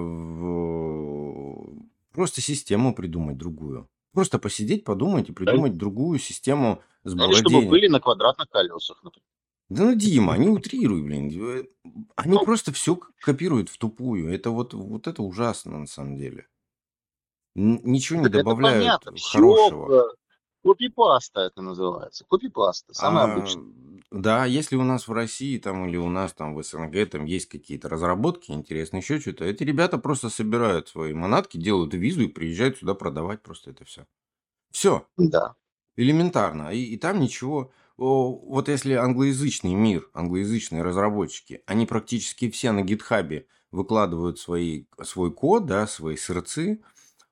Просто 2.18 2.42
систему 2.42 2.96
придумать 2.96 3.38
другую. 3.38 3.88
Просто 4.12 4.40
посидеть, 4.40 4.84
подумать 4.84 5.30
и 5.30 5.34
придумать 5.34 5.78
другую 5.78 6.18
систему 6.18 6.82
Они 7.04 7.12
сбора 7.14 7.34
чтобы 7.36 7.50
денег. 7.52 7.70
были 7.70 7.88
на 7.88 8.00
квадратных 8.00 8.50
колесах, 8.50 9.04
например. 9.04 9.24
Да 9.70 9.84
ну, 9.84 9.94
Дима, 9.96 10.36
не 10.36 10.48
утрируй, 10.50 11.04
блин. 11.04 11.30
Э, 11.40 11.66
Они 12.16 12.34
Ну. 12.34 12.44
просто 12.44 12.74
все 12.74 13.00
копируют 13.22 13.70
в 13.70 13.78
тупую. 13.78 14.34
Это 14.34 14.50
вот, 14.50 14.74
вот 14.74 15.06
это 15.06 15.22
ужасно, 15.22 15.78
на 15.78 15.86
самом 15.86 16.18
деле. 16.18 16.48
Ничего 17.54 18.18
не 18.18 18.24
Так 18.26 18.34
это 18.34 18.40
добавляют 18.44 18.80
понятно. 19.04 19.14
Все 19.16 19.38
хорошего. 19.38 20.16
копипаста 20.64 21.42
это 21.42 21.62
называется. 21.62 22.26
Копипаста, 22.28 22.96
самое 22.96 23.28
А, 23.28 23.34
обычное. 23.36 23.64
Да, 24.12 24.46
если 24.46 24.76
у 24.78 24.84
нас 24.84 25.08
в 25.08 25.12
России 25.12 25.58
там 25.58 25.88
или 25.88 25.98
у 25.98 26.10
нас 26.10 26.34
там 26.34 26.56
в 26.56 26.64
СНГ 26.64 27.10
там 27.10 27.26
есть 27.26 27.48
какие-то 27.48 27.90
разработки 27.90 28.52
интересные, 28.52 29.02
еще 29.02 29.20
что-то, 29.20 29.44
эти 29.46 29.64
ребята 29.64 29.98
просто 29.98 30.30
собирают 30.30 30.88
свои 30.88 31.14
манатки, 31.14 31.58
делают 31.58 31.94
визу 31.94 32.22
и 32.22 32.28
приезжают 32.28 32.78
сюда 32.78 32.94
продавать 32.94 33.42
просто 33.42 33.72
это 33.72 33.84
все. 33.84 34.06
Все. 34.72 35.06
Да. 35.18 35.56
Элементарно. 35.96 36.74
И, 36.74 36.84
и 36.84 36.98
там 36.98 37.20
ничего... 37.20 37.72
О, 37.98 38.30
вот 38.32 38.70
если 38.70 38.94
англоязычный 38.94 39.74
мир, 39.74 40.08
англоязычные 40.14 40.84
разработчики, 40.84 41.64
они 41.66 41.88
практически 41.88 42.52
все 42.52 42.72
на 42.72 42.84
гитхабе 42.84 43.48
выкладывают 43.72 44.40
свои, 44.40 44.86
свой 45.04 45.34
код, 45.34 45.66
да, 45.66 45.88
свои 45.88 46.16
сырцы, 46.16 46.84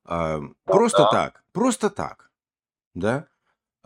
а, 0.04 0.42
просто 0.64 1.04
да. 1.04 1.12
так, 1.12 1.44
просто 1.52 1.92
так, 1.92 2.32
да. 2.96 3.28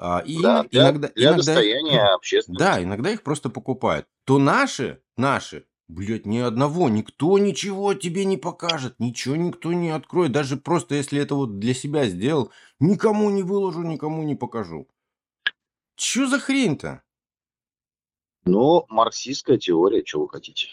А, 0.01 0.19
и 0.19 0.41
Да, 0.41 0.61
ин- 0.61 0.69
для, 0.69 0.81
иногда, 0.83 1.07
для 1.09 1.25
иногда, 1.25 1.43
достояния 1.43 2.03
общественности. 2.13 2.63
да, 2.63 2.81
иногда 2.81 3.11
их 3.11 3.21
просто 3.21 3.49
покупают. 3.49 4.07
То 4.23 4.39
наши, 4.39 5.01
наши, 5.17 5.65
блядь, 5.89 6.25
ни 6.25 6.37
одного, 6.37 6.87
никто 6.87 7.37
ничего 7.37 7.93
тебе 7.93 8.23
не 8.23 8.37
покажет, 8.37 8.95
ничего 8.97 9.35
никто 9.35 9.73
не 9.73 9.89
откроет. 9.89 10.31
Даже 10.31 10.55
просто 10.55 10.95
если 10.95 11.19
это 11.21 11.35
вот 11.35 11.59
для 11.59 11.73
себя 11.73 12.07
сделал, 12.07 12.49
никому 12.79 13.29
не 13.29 13.43
выложу, 13.43 13.81
никому 13.81 14.23
не 14.23 14.35
покажу. 14.35 14.87
Чё 15.97 16.27
за 16.27 16.39
хрень-то? 16.39 17.01
Ну, 18.45 18.85
марксистская 18.87 19.57
теория, 19.57 20.01
чего 20.03 20.23
вы 20.23 20.29
хотите. 20.29 20.67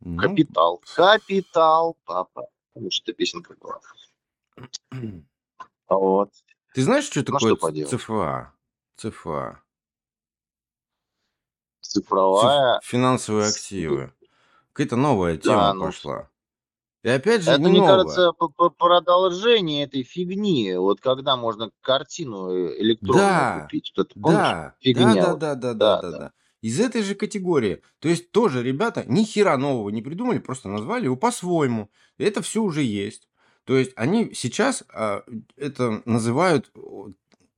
Ну, 0.00 0.16
Капитал. 0.18 0.80
Капитал, 0.94 1.96
папа. 2.06 2.48
Потому 2.72 2.90
что 2.90 3.12
песенка 3.12 3.54
была. 3.60 3.80
Вот. 5.88 6.30
Ты 6.76 6.82
знаешь, 6.82 7.04
что 7.06 7.20
Ну, 7.20 7.24
такое 7.24 7.54
что 7.54 7.56
поделать. 7.56 7.90
ЦФА? 7.90 8.52
ЦФА. 8.98 9.62
Цифровая. 11.80 12.80
Циф- 12.80 12.90
Финансовые 12.90 13.48
активы. 13.48 14.12
Какая-то 14.74 14.96
новая 14.96 15.38
тема 15.38 15.56
Да, 15.56 15.72
ну, 15.74 15.84
пошла. 15.86 16.28
И 17.02 17.08
опять 17.08 17.40
же, 17.40 17.52
Это, 17.52 17.60
не 17.62 17.68
мне 17.70 17.78
новая. 17.78 17.96
кажется, 17.96 18.32
п- 18.32 18.48
п- 18.54 18.70
продолжение 18.76 19.84
этой 19.84 20.02
фигни. 20.02 20.74
Вот 20.76 21.00
когда 21.00 21.36
можно 21.36 21.70
картину 21.80 22.50
э, 22.50 22.78
электронную 22.82 23.26
Да, 23.26 23.60
купить. 23.62 23.92
Вот 23.96 24.06
это, 24.10 24.20
помнишь? 24.20 24.38
Да, 24.38 24.74
Фигня 24.80 25.14
да, 25.14 25.14
да, 25.14 25.30
вот. 25.30 25.38
да, 25.38 25.54
да, 25.54 25.54
да, 25.54 25.74
Да, 25.74 26.02
да, 26.02 26.10
да. 26.10 26.18
да. 26.18 26.32
Из 26.60 26.78
этой 26.78 27.02
же 27.02 27.14
категории. 27.14 27.80
То 28.00 28.10
есть 28.10 28.32
тоже 28.32 28.62
ребята 28.62 29.02
ни 29.06 29.24
хера 29.24 29.56
нового 29.56 29.88
не 29.88 30.02
придумали, 30.02 30.40
просто 30.40 30.68
назвали 30.68 31.04
его 31.04 31.16
по-своему. 31.16 31.90
И 32.18 32.24
это 32.24 32.42
все 32.42 32.60
уже 32.60 32.82
есть. 32.82 33.28
То 33.66 33.76
есть 33.76 33.92
они 33.96 34.32
сейчас 34.34 34.84
а, 34.90 35.24
это 35.56 36.02
называют 36.06 36.72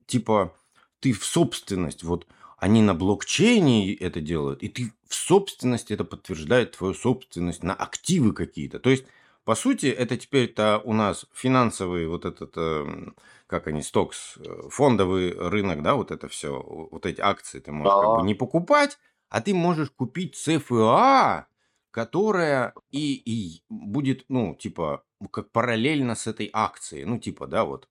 типа 0.07 0.53
ты 0.99 1.13
в 1.13 1.23
собственность. 1.23 2.03
Вот 2.03 2.27
они 2.57 2.81
на 2.81 2.93
блокчейне 2.93 3.93
это 3.95 4.19
делают, 4.19 4.63
и 4.63 4.67
ты 4.69 4.91
в 5.07 5.15
собственности 5.15 5.93
это 5.93 6.03
подтверждает 6.03 6.71
твою 6.77 6.93
собственность 6.93 7.63
на 7.63 7.73
активы 7.73 8.33
какие-то. 8.33 8.79
То 8.79 8.89
есть 8.89 9.05
по 9.45 9.55
сути, 9.55 9.87
это 9.87 10.17
теперь-то 10.17 10.81
у 10.83 10.93
нас 10.93 11.25
финансовый 11.33 12.07
вот 12.07 12.25
этот, 12.25 12.53
эм, 12.57 13.15
как 13.47 13.67
они, 13.67 13.81
стокс, 13.81 14.37
э, 14.37 14.69
фондовый 14.69 15.31
рынок, 15.33 15.81
да, 15.81 15.95
вот 15.95 16.11
это 16.11 16.27
все, 16.27 16.61
вот 16.91 17.05
эти 17.05 17.21
акции 17.21 17.59
ты 17.59 17.71
можешь 17.71 17.95
как 17.95 18.13
бы 18.13 18.21
Да. 18.21 18.27
не 18.27 18.35
покупать, 18.35 18.99
а 19.29 19.41
ты 19.41 19.53
можешь 19.55 19.89
купить 19.91 20.35
ЦФА, 20.35 21.47
которая 21.91 22.73
и, 22.91 23.13
и 23.15 23.63
будет, 23.69 24.25
ну, 24.29 24.55
типа, 24.55 25.03
как 25.31 25.51
параллельно 25.51 26.15
с 26.15 26.27
этой 26.27 26.49
акцией. 26.53 27.05
Ну, 27.05 27.19
типа, 27.19 27.47
да, 27.47 27.63
вот, 27.65 27.87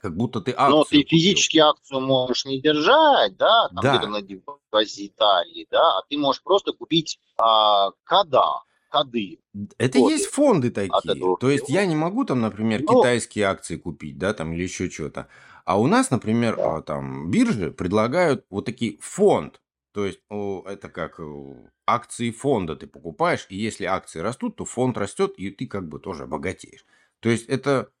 как 0.00 0.16
будто 0.16 0.40
ты 0.40 0.52
Но 0.52 0.80
акцию 0.80 1.02
ты 1.02 1.08
физически 1.08 1.58
акцию 1.58 2.00
можешь 2.00 2.44
не 2.44 2.60
держать, 2.60 3.36
да, 3.36 3.68
там 3.74 3.82
Да. 3.84 3.96
где-то 3.96 4.08
на 4.08 4.22
депозитарии, 4.22 5.66
да, 5.70 5.98
а 5.98 6.02
ты 6.08 6.18
можешь 6.18 6.42
просто 6.42 6.72
купить 6.72 7.18
а, 7.38 7.90
кода, 8.04 8.62
коды. 8.90 9.38
купил. 9.52 9.68
Это 9.78 9.98
Вот. 9.98 10.10
есть 10.10 10.26
фонды 10.26 10.70
такие. 10.70 11.36
То 11.40 11.50
есть 11.50 11.68
я 11.68 11.86
не 11.86 11.96
могу 11.96 12.24
там, 12.24 12.40
например, 12.40 12.82
Ну. 12.82 13.00
китайские 13.00 13.46
акции 13.46 13.76
купить, 13.76 14.18
да, 14.18 14.34
там 14.34 14.52
или 14.52 14.62
еще 14.62 14.90
что-то. 14.90 15.28
А 15.64 15.80
у 15.80 15.86
нас, 15.86 16.10
например, 16.10 16.58
а, 16.60 16.82
там 16.82 17.30
биржи 17.30 17.70
предлагают 17.70 18.44
вот 18.50 18.66
такие 18.66 18.98
фонд. 19.00 19.60
То 19.94 20.04
есть 20.06 20.18
это 20.28 20.88
как 20.88 21.20
э, 21.20 21.54
акции 21.86 22.32
фонда 22.32 22.74
ты 22.74 22.88
покупаешь, 22.88 23.46
и 23.48 23.54
если 23.56 23.84
акции 23.84 24.18
растут, 24.18 24.56
то 24.56 24.64
фонд 24.64 24.98
растет, 24.98 25.34
и 25.38 25.50
ты 25.52 25.68
как 25.68 25.88
бы 25.88 26.00
тоже 26.00 26.26
богатеешь. 26.26 26.84
То 27.20 27.28
есть 27.28 27.46
это, 27.48 27.92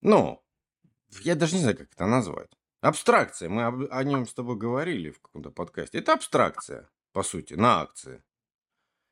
ну, 0.00 0.40
я 1.22 1.34
даже 1.34 1.56
не 1.56 1.62
знаю, 1.62 1.76
как 1.76 1.92
это 1.92 2.06
назвать. 2.06 2.50
Абстракция. 2.82 3.48
Мы 3.48 3.64
об- 3.64 3.88
о 3.90 4.04
нем 4.04 4.28
с 4.28 4.32
тобой 4.32 4.56
говорили 4.56 5.10
в 5.10 5.20
каком-то 5.20 5.50
подкасте. 5.50 5.98
Это 5.98 6.12
абстракция, 6.12 6.88
по 7.12 7.24
сути, 7.24 7.54
на 7.54 7.80
акции. 7.80 8.22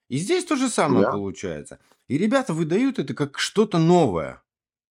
И 0.09 0.19
здесь 0.19 0.45
то 0.45 0.55
же 0.55 0.69
самое 0.69 1.07
Да. 1.07 1.11
получается. 1.11 1.81
И 2.07 2.19
ребята 2.19 2.55
выдают 2.55 3.01
это 3.01 3.15
как 3.15 3.41
что-то 3.41 3.79
новое. 3.79 4.41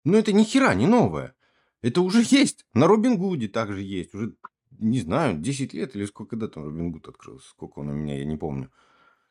Но 0.03 0.17
это 0.17 0.33
ни 0.33 0.43
хера 0.43 0.73
не 0.75 0.85
новое. 0.85 1.33
Это 1.81 2.01
уже 2.01 2.23
есть. 2.29 2.65
На 2.73 2.87
Робин 2.87 3.17
Гуде 3.17 3.47
также 3.47 3.81
есть. 3.81 4.13
Уже, 4.13 4.33
не 4.79 4.99
знаю, 4.99 5.37
10 5.37 5.73
лет 5.73 5.95
или 5.95 6.05
сколько, 6.05 6.31
когда 6.31 6.47
там 6.47 6.65
Робин 6.65 6.91
Гуд 6.91 7.07
открылся. 7.07 7.47
Сколько 7.49 7.79
он 7.79 7.89
у 7.89 7.93
меня, 7.93 8.17
я 8.17 8.25
не 8.25 8.37
помню. 8.37 8.71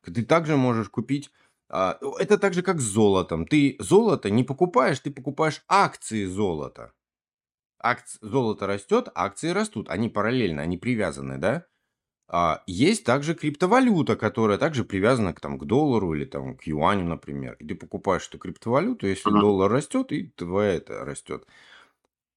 Ты 0.04 0.24
также 0.24 0.56
можешь 0.56 0.90
купить... 0.90 1.30
а, 1.68 1.98
Это 2.20 2.38
так 2.38 2.54
же, 2.54 2.62
как 2.62 2.80
с 2.80 2.84
золотом. 2.84 3.46
Ты 3.46 3.76
золото 3.80 4.30
не 4.30 4.44
покупаешь, 4.44 5.00
ты 5.00 5.10
покупаешь 5.10 5.62
акции 5.68 6.26
золота. 6.26 6.92
Акц... 7.78 8.18
Золото 8.22 8.66
растет, 8.66 9.08
акции 9.14 9.50
растут. 9.50 9.88
Они 9.90 10.08
параллельно, 10.08 10.62
они 10.62 10.78
привязаны, 10.78 11.38
да? 11.38 11.66
А, 12.28 12.62
есть 12.66 13.04
также 13.04 13.34
криптовалюта, 13.34 14.16
которая 14.16 14.58
также 14.58 14.84
привязана 14.84 15.34
к, 15.34 15.40
там, 15.40 15.58
к 15.58 15.64
доллару 15.66 16.14
или 16.14 16.24
там, 16.24 16.56
к 16.56 16.64
юаню, 16.64 17.04
например. 17.06 17.54
И 17.60 17.66
ты 17.66 17.74
покупаешь 17.74 18.28
эту 18.28 18.38
криптовалюту, 18.38 19.06
если 19.06 19.32
доллар 19.32 19.70
растет, 19.70 20.12
и 20.12 20.28
твоя 20.30 20.74
это 20.74 21.04
растет. 21.04 21.46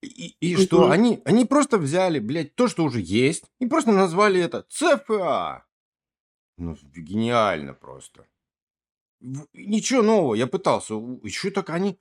И, 0.01 0.35
и 0.39 0.55
что? 0.57 0.83
Мгм. 0.83 0.91
Они, 0.91 1.21
они 1.25 1.45
просто 1.45 1.77
взяли, 1.77 2.19
блядь, 2.19 2.55
то, 2.55 2.67
что 2.67 2.83
уже 2.83 3.01
есть, 3.01 3.45
и 3.59 3.65
просто 3.65 3.91
назвали 3.91 4.39
это 4.39 4.65
ЦФА. 4.69 5.65
Ну, 6.57 6.75
гениально 6.95 7.73
просто. 7.73 8.25
В- 9.19 9.47
Ничего 9.53 10.01
нового. 10.03 10.35
Я 10.35 10.47
пытался. 10.47 10.93
Еще 11.23 11.49
так 11.51 11.69
они 11.71 11.99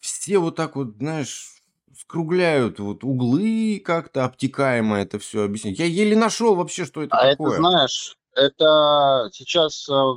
все 0.00 0.38
вот 0.38 0.56
так 0.56 0.76
вот, 0.76 0.96
знаешь, 0.98 1.62
скругляют 1.96 2.78
вот 2.80 3.04
углы 3.04 3.80
как-то 3.84 4.24
обтекаемо 4.24 4.96
это 4.98 5.18
все 5.18 5.44
объяснить. 5.44 5.78
Я 5.78 5.86
еле 5.86 6.16
нашел 6.16 6.54
вообще, 6.56 6.84
что 6.84 7.02
это 7.02 7.16
А 7.16 7.30
такое. 7.30 7.52
это, 7.52 7.56
знаешь, 7.60 8.16
это 8.34 9.30
сейчас, 9.32 9.88
а, 9.88 10.14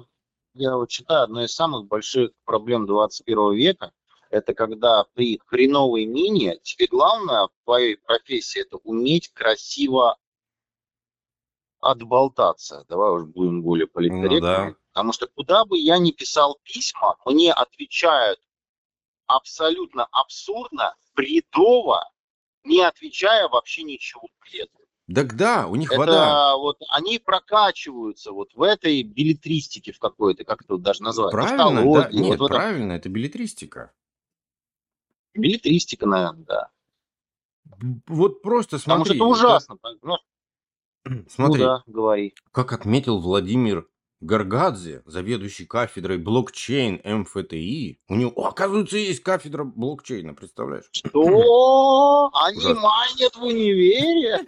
я 0.55 0.75
вот 0.75 0.89
читаю, 0.89 1.23
одна 1.23 1.45
из 1.45 1.53
самых 1.53 1.87
больших 1.87 2.31
проблем 2.45 2.85
21 2.85 3.53
века, 3.55 3.91
это 4.29 4.53
когда 4.53 5.05
при 5.13 5.39
хреновой 5.45 6.05
мине 6.05 6.59
тебе 6.63 6.87
главное 6.87 7.47
в 7.47 7.51
твоей 7.65 7.97
профессии 7.97 8.61
это 8.61 8.77
уметь 8.77 9.29
красиво 9.33 10.17
отболтаться. 11.79 12.85
Давай 12.89 13.11
уж 13.11 13.25
будем 13.25 13.61
более 13.61 13.87
политкорректными. 13.87 14.39
Ну 14.39 14.71
да. 14.71 14.75
Потому 14.93 15.13
что 15.13 15.27
куда 15.27 15.65
бы 15.65 15.77
я 15.77 15.97
ни 15.97 16.11
писал 16.11 16.59
письма, 16.63 17.15
мне 17.25 17.53
отвечают 17.53 18.39
абсолютно 19.27 20.07
абсурдно, 20.11 20.95
бредово, 21.15 22.09
не 22.63 22.81
отвечая 22.81 23.47
вообще 23.47 23.83
ничего 23.83 24.27
этом. 24.53 24.81
Так 25.13 25.35
да, 25.35 25.67
у 25.67 25.75
них 25.75 25.91
Это 25.91 25.99
вода. 25.99 26.55
вот 26.57 26.77
они 26.89 27.17
прокачиваются 27.17 28.31
вот 28.31 28.53
в 28.53 28.61
этой 28.61 29.01
билетристике 29.01 29.91
в 29.91 29.99
какой-то, 29.99 30.43
как 30.43 30.61
это 30.61 30.77
даже 30.77 31.01
назвать? 31.01 31.31
Правильно, 31.31 31.93
да? 31.93 32.09
Нет, 32.11 32.39
вот 32.39 32.49
правильно, 32.49 32.93
это 32.93 33.09
билетристика. 33.09 33.91
Билетристика, 35.39 36.05
наверное, 36.05 36.45
да. 36.45 36.69
Вот 38.07 38.41
просто 38.41 38.77
Потому 38.77 39.05
смотри. 39.05 39.15
что 39.17 39.23
это 39.25 39.31
ужасно. 39.31 39.77
Ну, 39.81 39.89
это- 40.15 40.23
ну 41.05 41.25
Смотри, 41.29 41.61
да, 41.63 41.83
говори. 41.87 42.33
как 42.51 42.73
отметил 42.73 43.19
Владимир 43.19 43.87
Гаргадзе, 44.21 45.01
заведующий 45.05 45.65
кафедрой 45.65 46.17
блокчейн 46.17 46.99
МФТИ, 47.21 48.01
у 48.09 48.15
него, 48.15 48.33
о, 48.35 48.47
оказывается, 48.49 48.97
есть 48.97 49.23
кафедра 49.23 49.63
блокчейна, 49.63 50.33
представляешь? 50.33 50.89
Что? 50.91 52.29
Они 52.33 52.61
майнят 52.73 53.33
в 53.37 53.43
универе? 53.43 54.45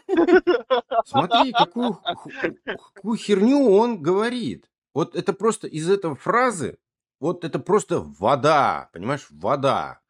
Смотри, 1.06 1.54
какую 1.54 3.16
херню 3.18 3.72
он 3.72 4.02
говорит. 4.02 4.70
Вот 4.94 5.16
это 5.16 5.32
просто 5.32 5.68
из 5.68 5.90
этого 5.90 6.16
фразы, 6.16 6.78
вот 7.22 7.46
это 7.46 7.58
просто 7.60 8.02
вода, 8.02 8.90
понимаешь, 8.92 9.28
вода. 9.30 10.01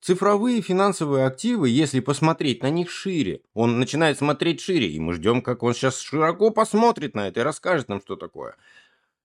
Цифровые 0.00 0.62
финансовые 0.62 1.26
активы, 1.26 1.68
если 1.68 2.00
посмотреть 2.00 2.62
на 2.62 2.70
них 2.70 2.90
шире, 2.90 3.42
он 3.52 3.78
начинает 3.78 4.16
смотреть 4.16 4.62
шире, 4.62 4.88
и 4.88 4.98
мы 4.98 5.12
ждем, 5.12 5.42
как 5.42 5.62
он 5.62 5.74
сейчас 5.74 6.00
широко 6.00 6.50
посмотрит 6.50 7.14
на 7.14 7.28
это 7.28 7.40
и 7.40 7.42
расскажет 7.42 7.90
нам, 7.90 8.00
что 8.00 8.16
такое. 8.16 8.56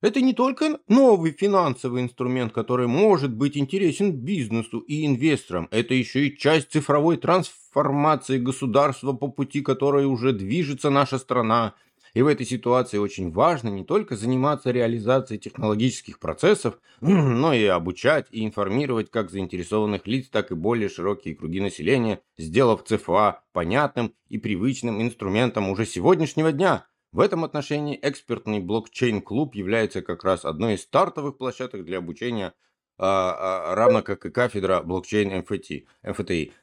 Это 0.01 0.19
не 0.19 0.33
только 0.33 0.79
новый 0.89 1.31
финансовый 1.31 2.01
инструмент, 2.01 2.51
который 2.51 2.87
может 2.87 3.33
быть 3.33 3.55
интересен 3.55 4.11
бизнесу 4.11 4.79
и 4.79 5.05
инвесторам, 5.05 5.69
это 5.71 5.93
еще 5.93 6.27
и 6.27 6.37
часть 6.37 6.73
цифровой 6.73 7.15
трансформации 7.15 8.37
государства, 8.37 9.13
по 9.13 9.29
пути 9.29 9.61
которой 9.61 10.05
уже 10.05 10.33
движется 10.33 10.89
наша 10.89 11.19
страна. 11.19 11.73
И 12.15 12.21
в 12.21 12.27
этой 12.27 12.45
ситуации 12.45 12.97
очень 12.97 13.29
важно 13.29 13.67
не 13.67 13.83
только 13.83 14.15
заниматься 14.15 14.71
реализацией 14.71 15.37
технологических 15.37 16.17
процессов, 16.17 16.79
но 17.01 17.53
и 17.53 17.65
обучать 17.65 18.27
и 18.31 18.45
информировать 18.45 19.11
как 19.11 19.29
заинтересованных 19.29 20.07
лиц, 20.07 20.29
так 20.29 20.49
и 20.49 20.55
более 20.55 20.87
широкие 20.87 21.35
круги 21.35 21.59
населения, 21.59 22.21
сделав 22.37 22.85
ЦФА 22.85 23.43
понятным 23.51 24.15
и 24.29 24.37
привычным 24.37 25.01
инструментом 25.01 25.69
уже 25.69 25.85
сегодняшнего 25.85 26.53
дня. 26.53 26.87
В 27.11 27.19
этом 27.19 27.43
отношении 27.43 27.99
экспертный 28.01 28.61
блокчейн-клуб 28.61 29.53
является 29.53 30.01
как 30.01 30.23
раз 30.23 30.45
одной 30.45 30.75
из 30.75 30.83
стартовых 30.83 31.37
площадок 31.37 31.83
для 31.83 31.97
обучения, 31.97 32.53
а, 32.97 33.71
а, 33.71 33.75
равно 33.75 34.01
как 34.01 34.25
и 34.25 34.29
кафедра 34.29 34.81
блокчейн 34.81 35.39
МФТ, 35.39 35.85
МФТИ. 36.01 36.53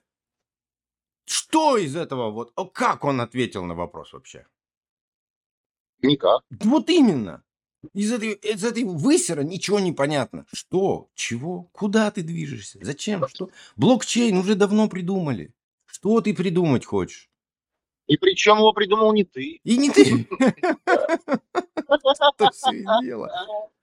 Что 1.27 1.77
из 1.77 1.95
этого, 1.95 2.31
вот, 2.31 2.55
как 2.73 3.05
он 3.05 3.21
ответил 3.21 3.65
на 3.65 3.75
вопрос 3.75 4.15
вообще? 4.15 4.47
Никак. 6.03 6.43
Вот 6.51 6.91
именно. 6.91 7.43
Из 7.95 8.13
этой, 8.13 8.33
из 8.33 8.65
этой 8.65 8.85
высера 8.85 9.43
ничего 9.43 9.81
не 9.81 9.93
понятно. 9.93 10.47
Что? 10.53 11.09
Чего? 11.15 11.69
Куда 11.73 12.11
ты 12.11 12.23
движешься? 12.23 12.79
Зачем? 12.81 13.27
Что? 13.29 13.51
Блокчейн 13.77 14.37
уже 14.37 14.55
давно 14.55 14.89
придумали. 14.89 15.53
Что 15.87 16.21
ты 16.21 16.33
придумать 16.35 16.85
хочешь? 16.85 17.29
И 18.07 18.17
причем 18.17 18.59
его 18.59 18.73
придумал 18.73 19.13
не 19.13 19.25
ты. 19.25 19.61
И 19.65 19.77
не 19.77 19.91
ты. 19.91 20.29
То 22.37 22.51
всё 22.51 22.73
и 22.73 22.85
дело. 23.03 23.31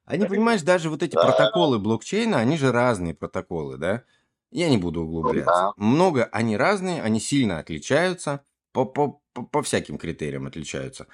Они, 0.06 0.26
понимаешь, 0.26 0.62
даже 0.64 0.90
вот 0.90 1.04
эти 1.04 1.14
протоколы 1.14 1.78
блокчейна, 1.78 2.40
они 2.40 2.58
же 2.58 2.72
разные 2.72 3.14
протоколы, 3.14 3.78
да? 3.78 4.04
Я 4.52 4.70
не 4.70 4.78
буду 4.78 5.04
углубляться. 5.04 5.74
Много, 5.78 6.26
они 6.32 6.58
разные, 6.58 7.04
они 7.04 7.20
сильно 7.20 7.60
отличаются, 7.60 8.44
по, 8.72 8.86
по, 8.86 9.22
по 9.34 9.62
всяким 9.62 9.98
критериям 9.98 10.48
отличаются. 10.48 11.08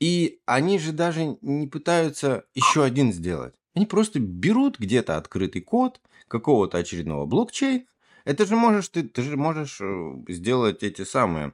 И 0.00 0.40
они 0.46 0.78
же 0.78 0.92
даже 0.92 1.36
не 1.40 1.66
пытаются 1.66 2.44
еще 2.54 2.84
один 2.84 3.12
сделать. 3.12 3.54
Они 3.74 3.86
просто 3.86 4.20
берут 4.20 4.78
где-то 4.78 5.16
открытый 5.16 5.60
код 5.62 6.00
какого-то 6.28 6.78
очередного 6.78 7.26
блокчейна. 7.26 7.84
Это 8.24 8.44
же 8.46 8.56
можешь 8.56 8.88
ты, 8.88 9.02
ты 9.04 9.22
же 9.22 9.36
можешь 9.36 9.80
э, 9.80 10.12
сделать 10.28 10.82
эти 10.82 11.02
самые. 11.04 11.52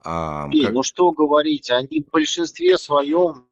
а, 0.00 0.48
Блин, 0.48 0.66
как- 0.66 0.74
ну 0.74 0.82
что 0.82 1.10
говорить, 1.12 1.70
они 1.70 2.02
в 2.02 2.10
большинстве 2.10 2.76
своем, 2.78 3.46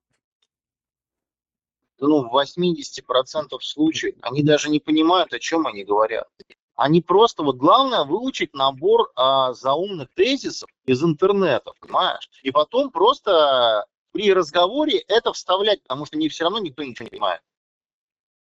ну, 1.99 2.23
в 2.29 2.31
80% 2.33 3.63
случаев, 3.63 4.15
они 4.23 4.43
даже 4.43 4.71
не 4.71 4.81
понимают, 4.81 5.33
о 5.33 5.39
чем 5.39 5.67
они 5.67 5.85
говорят. 5.85 6.29
Они 6.77 7.03
просто, 7.03 7.43
вот 7.43 7.57
главное 7.57 8.05
выучить 8.05 8.55
набор 8.55 9.11
а, 9.15 9.53
заумных 9.53 10.09
тезисов 10.15 10.71
из 10.87 11.03
интернета, 11.05 11.73
понимаешь? 11.81 12.29
И 12.43 12.51
потом 12.51 12.91
просто 12.91 13.85
при 14.21 14.35
разговоре 14.35 14.99
это 15.09 15.33
вставлять, 15.33 15.83
потому 15.83 16.05
что 16.05 16.19
не 16.19 16.29
все 16.29 16.45
равно 16.45 16.59
никто 16.59 16.83
ничего 16.83 17.05
не 17.05 17.11
понимает. 17.11 17.41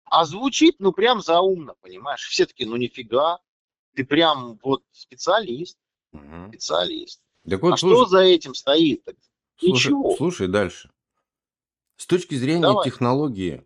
А 0.06 0.24
звучит, 0.24 0.76
ну, 0.78 0.92
прям 0.92 1.20
заумно, 1.20 1.74
понимаешь? 1.82 2.22
Все 2.28 2.46
таки 2.46 2.64
ну, 2.66 2.76
нифига, 2.76 3.40
ты 3.96 4.06
прям 4.06 4.60
вот 4.62 4.84
специалист, 4.92 5.80
Мгм. 6.12 6.50
специалист. 6.50 7.22
Так 7.50 7.60
вот, 7.64 7.74
а 7.74 7.78
слушай, 7.78 7.96
что 7.96 8.06
за 8.06 8.20
этим 8.20 8.54
стоит? 8.54 9.04
Слушай, 9.58 9.88
Ничего. 9.88 10.16
слушай 10.16 10.48
дальше. 10.48 10.92
С 11.98 12.06
точки 12.06 12.36
зрения 12.36 12.62
Давай. 12.62 12.86
технологии, 12.88 13.66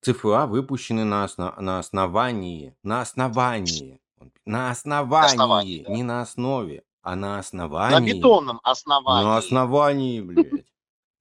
ЦФА 0.00 0.46
выпущены 0.46 1.04
на, 1.04 1.24
осно- 1.24 1.60
на 1.60 1.80
основании, 1.80 2.74
на 2.82 3.02
основании, 3.02 4.00
на 4.46 4.70
основании, 4.70 5.26
основании, 5.26 5.82
да. 5.82 5.92
не 5.92 6.02
на 6.02 6.22
основе, 6.22 6.82
а 7.02 7.14
на 7.14 7.34
На 7.34 7.38
основании. 7.40 8.14
бетонном 8.14 8.60
основании. 8.62 9.24
На 9.26 9.36
основании, 9.36 10.20
блядь. 10.22 10.71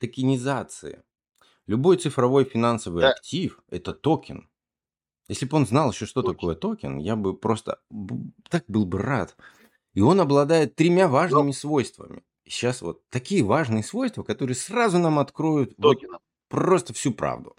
Токенизация. 0.01 1.03
Любой 1.67 1.97
цифровой 1.97 2.45
финансовый 2.45 3.03
Да. 3.03 3.07
актив– 3.07 3.61
это 3.69 3.93
токен. 3.93 4.49
Если 5.29 5.45
бы 5.45 5.57
он 5.57 5.67
знал 5.67 5.91
еще, 5.91 6.05
что 6.05 6.21
Точно. 6.21 6.33
такое 6.33 6.55
токен, 6.55 6.97
я 6.99 7.15
бы 7.15 7.37
просто 7.37 7.79
так 8.49 8.65
был 8.67 8.85
бы 8.85 8.99
рад. 8.99 9.37
И 9.93 10.01
он 10.01 10.21
обладает 10.21 10.75
тремя 10.75 11.07
Ну 11.29 11.43
важными 11.43 11.51
свойствами. 11.51 12.23
Сейчас 12.45 12.81
вот 12.81 13.07
такие 13.09 13.43
важные 13.43 13.83
свойства, 13.83 14.23
которые 14.23 14.55
сразу 14.55 14.99
нам 14.99 15.19
откроют 15.19 15.75
вот 15.77 16.03
просто 16.49 16.93
всю 16.93 17.13
правду. 17.13 17.55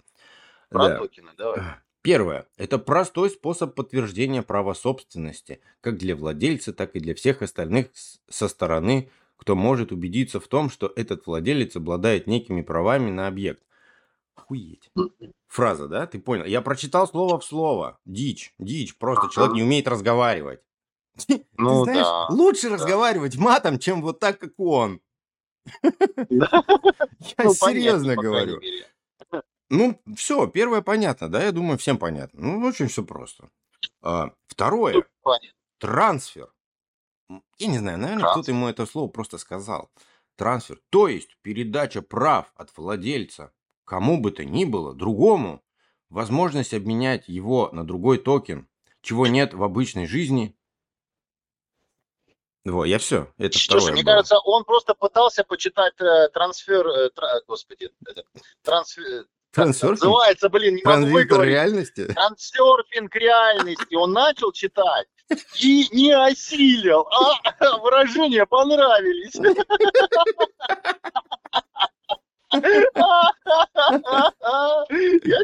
Про 0.71 0.89
Да. 0.89 0.97
токены, 0.97 1.33
давай. 1.37 1.63
Первое. 2.01 2.47
Это 2.57 2.79
простой 2.79 3.29
способ 3.29 3.75
подтверждения 3.75 4.41
права 4.43 4.73
собственности, 4.73 5.61
как 5.81 5.97
для 5.97 6.15
владельца, 6.17 6.73
так 6.73 6.95
и 6.95 6.99
для 6.99 7.15
всех 7.15 7.41
остальных 7.41 7.89
со 8.29 8.47
стороны, 8.49 9.09
кто 9.43 9.55
может 9.55 9.91
убедиться 9.91 10.39
в 10.39 10.47
том, 10.47 10.69
что 10.69 10.91
этот 10.95 11.27
владелец 11.27 11.75
обладает 11.75 12.27
некими 12.27 12.61
правами 12.61 13.09
на 13.09 13.27
объект. 13.27 13.61
Охуеть. 14.35 14.89
Фраза, 15.49 15.89
да? 15.89 16.07
Ты 16.07 16.19
понял? 16.19 16.45
Я 16.45 16.61
прочитал 16.61 17.05
слово 17.09 17.39
в 17.39 17.43
слово. 17.43 17.99
Дичь, 18.05 18.53
дичь. 18.57 18.97
Просто 18.97 19.27
человек 19.29 19.53
не 19.55 19.63
умеет 19.63 19.89
разговаривать. 19.89 20.61
Ты 21.27 21.45
Ну 21.57 21.83
знаешь, 21.83 22.05
да. 22.05 22.27
лучше 22.29 22.69
да. 22.69 22.75
разговаривать 22.75 23.35
матом, 23.35 23.79
чем 23.79 24.01
вот 24.01 24.21
так, 24.21 24.39
как 24.39 24.53
он. 24.57 25.01
Да. 25.83 26.63
Я 27.37 27.43
Ну, 27.43 27.53
серьезно 27.53 28.15
говорю. 28.15 28.61
Ну, 29.69 29.99
все, 30.15 30.47
первое 30.47 30.81
понятно, 30.81 31.29
да, 31.29 31.43
я 31.43 31.51
думаю, 31.51 31.77
всем 31.79 31.97
понятно. 31.97 32.39
Ну, 32.41 32.65
очень 32.67 32.87
все 32.87 33.03
просто. 33.03 33.49
А, 34.03 34.31
второе, 34.45 35.03
Понятно. 35.23 35.49
трансфер. 35.79 36.53
Я 37.57 37.67
не 37.67 37.77
знаю, 37.77 37.97
наверное, 37.97 38.31
кто-то 38.31 38.51
ему 38.51 38.67
это 38.67 38.85
слово 38.85 39.09
просто 39.09 39.37
сказал. 39.37 39.89
Трансфер, 40.35 40.79
то 40.89 41.07
есть 41.07 41.37
передача 41.41 42.01
прав 42.01 42.51
от 42.55 42.75
владельца 42.75 43.53
кому 43.85 44.19
бы 44.19 44.31
то 44.31 44.43
ни 44.45 44.65
было, 44.65 44.93
другому, 44.93 45.63
возможность 46.09 46.73
обменять 46.73 47.27
его 47.27 47.69
на 47.71 47.85
другой 47.85 48.17
токен, 48.17 48.67
чего 49.01 49.27
нет 49.27 49.53
в 49.53 49.63
обычной 49.63 50.07
жизни. 50.07 50.57
Вот, 52.65 52.85
я 52.85 52.97
все, 52.97 53.33
это 53.37 53.57
Слушай, 53.57 53.65
второе 53.65 53.91
мне 53.91 54.03
было. 54.03 54.11
кажется, 54.13 54.39
он 54.39 54.63
просто 54.63 54.93
пытался 54.93 55.43
почитать 55.43 55.99
э, 55.99 56.29
трансфер, 56.29 56.87
э, 56.87 57.09
тра- 57.09 57.41
господи, 57.45 57.91
это, 58.05 58.23
трансфер, 58.61 59.27
Трансерфинг? 59.53 60.01
называется, 60.01 60.49
блин, 60.49 60.75
не 60.75 60.81
могу 60.83 61.05
выговорить. 61.07 61.49
реальности? 61.51 62.05
Трансерфинг 62.05 63.15
реальности. 63.15 63.95
Он 63.95 64.11
начал 64.11 64.51
читать 64.51 65.07
и 65.59 65.87
не 65.91 66.11
осилил. 66.11 67.07
А 67.11 67.77
выражения 67.79 68.45
понравились. 68.45 69.33
Я 72.53 72.61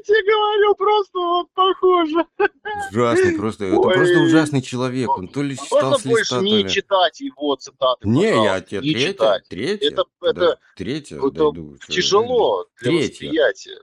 тебе 0.02 0.32
говорю, 0.32 0.76
просто 0.76 1.20
вот 1.20 1.48
похоже. 1.54 2.26
Ужасный 2.92 3.36
просто, 3.38 3.66
это 3.66 3.78
Ой. 3.78 3.94
просто 3.96 4.20
ужасный 4.20 4.62
человек. 4.62 5.10
Он 5.18 5.28
то 5.28 5.42
ли 5.42 5.58
читал 5.58 5.92
Можно 5.92 6.12
больше 6.12 6.36
не 6.36 6.64
ли... 6.64 6.70
читать 6.70 7.20
его 7.22 7.56
цитаты. 7.56 8.08
Не, 8.08 8.44
я 8.44 8.62
тебе 8.62 8.94
читать. 8.94 9.44
третье, 9.50 9.90
Это, 9.90 10.04
да, 10.22 10.30
это, 10.30 10.60
третье 10.76 11.18
это 11.18 11.32
дойду. 11.32 11.78
тяжело 11.88 12.66
для 12.82 12.92
Третье. 12.92 13.28
восприятия. 13.28 13.80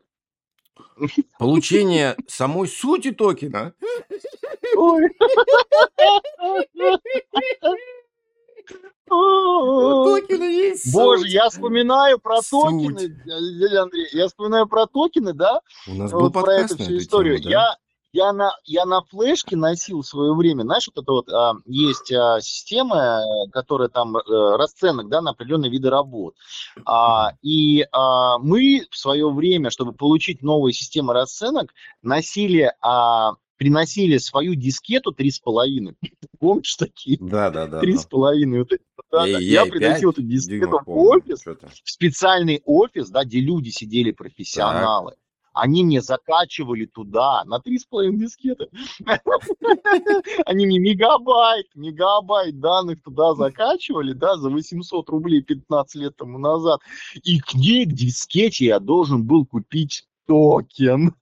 Получение 1.38 2.16
самой 2.26 2.68
сути 2.68 3.12
токена. 3.12 3.74
Ой. 4.76 5.08
Токена 9.08 10.44
есть 10.44 10.92
Боже, 10.92 11.22
суть. 11.24 11.32
я 11.32 11.48
вспоминаю 11.48 12.18
про 12.18 12.42
Суть. 12.42 12.62
токены, 12.62 13.78
Андрей, 13.78 14.08
я 14.12 14.26
вспоминаю 14.26 14.66
про 14.66 14.86
токены, 14.86 15.32
да, 15.32 15.60
У 15.86 15.94
нас 15.94 16.10
был 16.10 16.20
вот 16.22 16.32
про 16.32 16.42
подкаст 16.42 16.74
эту 16.74 16.82
всю 16.82 16.96
историю. 16.98 17.38
тему, 17.38 17.44
да? 17.44 17.50
Я, 17.50 17.76
Я 18.12 18.32
на, 18.32 18.52
я 18.64 18.84
на 18.86 19.02
флешке 19.02 19.56
носил 19.56 20.00
в 20.00 20.06
свое 20.06 20.34
время, 20.34 20.62
знаешь, 20.62 20.88
вот 20.94 21.02
это 21.02 21.12
вот 21.12 21.28
а, 21.28 21.54
есть 21.66 22.12
а, 22.12 22.40
система, 22.40 23.20
э, 23.20 23.50
которая 23.50 23.88
там 23.88 24.16
а, 24.16 24.56
расценок, 24.56 25.08
да, 25.08 25.20
на 25.20 25.30
определенные 25.32 25.70
виды 25.70 25.90
работ. 25.90 26.34
А, 26.84 27.32
и 27.42 27.86
а, 27.92 28.38
мы 28.38 28.86
в 28.90 28.96
свое 28.96 29.30
время, 29.30 29.70
чтобы 29.70 29.92
получить 29.92 30.42
новые 30.42 30.72
системы 30.72 31.12
расценок, 31.12 31.74
носили, 32.02 32.72
а, 32.80 33.32
приносили 33.56 34.18
свою 34.18 34.54
дискету 34.54 35.12
3,5. 35.12 35.94
Помнишь 36.38 36.76
такие? 36.76 37.18
Да, 37.20 37.50
да, 37.50 37.66
да. 37.66 37.82
3,5. 37.82 38.58
Вот, 38.58 38.68
да, 39.10 39.22
да. 39.22 39.26
я 39.26 39.66
приносил 39.66 40.10
эту 40.10 40.22
дискету 40.22 40.80
в 40.84 40.90
офис, 40.90 41.44
в 41.44 41.90
специальный 41.90 42.62
офис, 42.64 43.10
да, 43.10 43.24
где 43.24 43.40
люди 43.40 43.70
сидели 43.70 44.12
профессионалы. 44.12 45.16
Они 45.56 45.84
мне 45.84 46.02
закачивали 46.02 46.84
туда 46.84 47.42
на 47.46 47.56
3,5 47.56 48.16
дискеты. 48.16 48.68
Они 50.44 50.66
мне 50.66 50.78
мегабайт, 50.78 51.66
мегабайт 51.74 52.60
данных 52.60 53.02
туда 53.02 53.34
закачивали, 53.34 54.12
да, 54.12 54.36
за 54.36 54.50
800 54.50 55.08
рублей 55.08 55.40
15 55.40 55.94
лет 55.94 56.16
тому 56.16 56.38
назад. 56.38 56.82
И 57.24 57.40
к 57.40 57.54
ней, 57.54 57.86
к 57.86 57.92
дискете, 57.92 58.66
я 58.66 58.80
должен 58.80 59.24
был 59.24 59.46
купить 59.46 60.06
токен. 60.26 61.14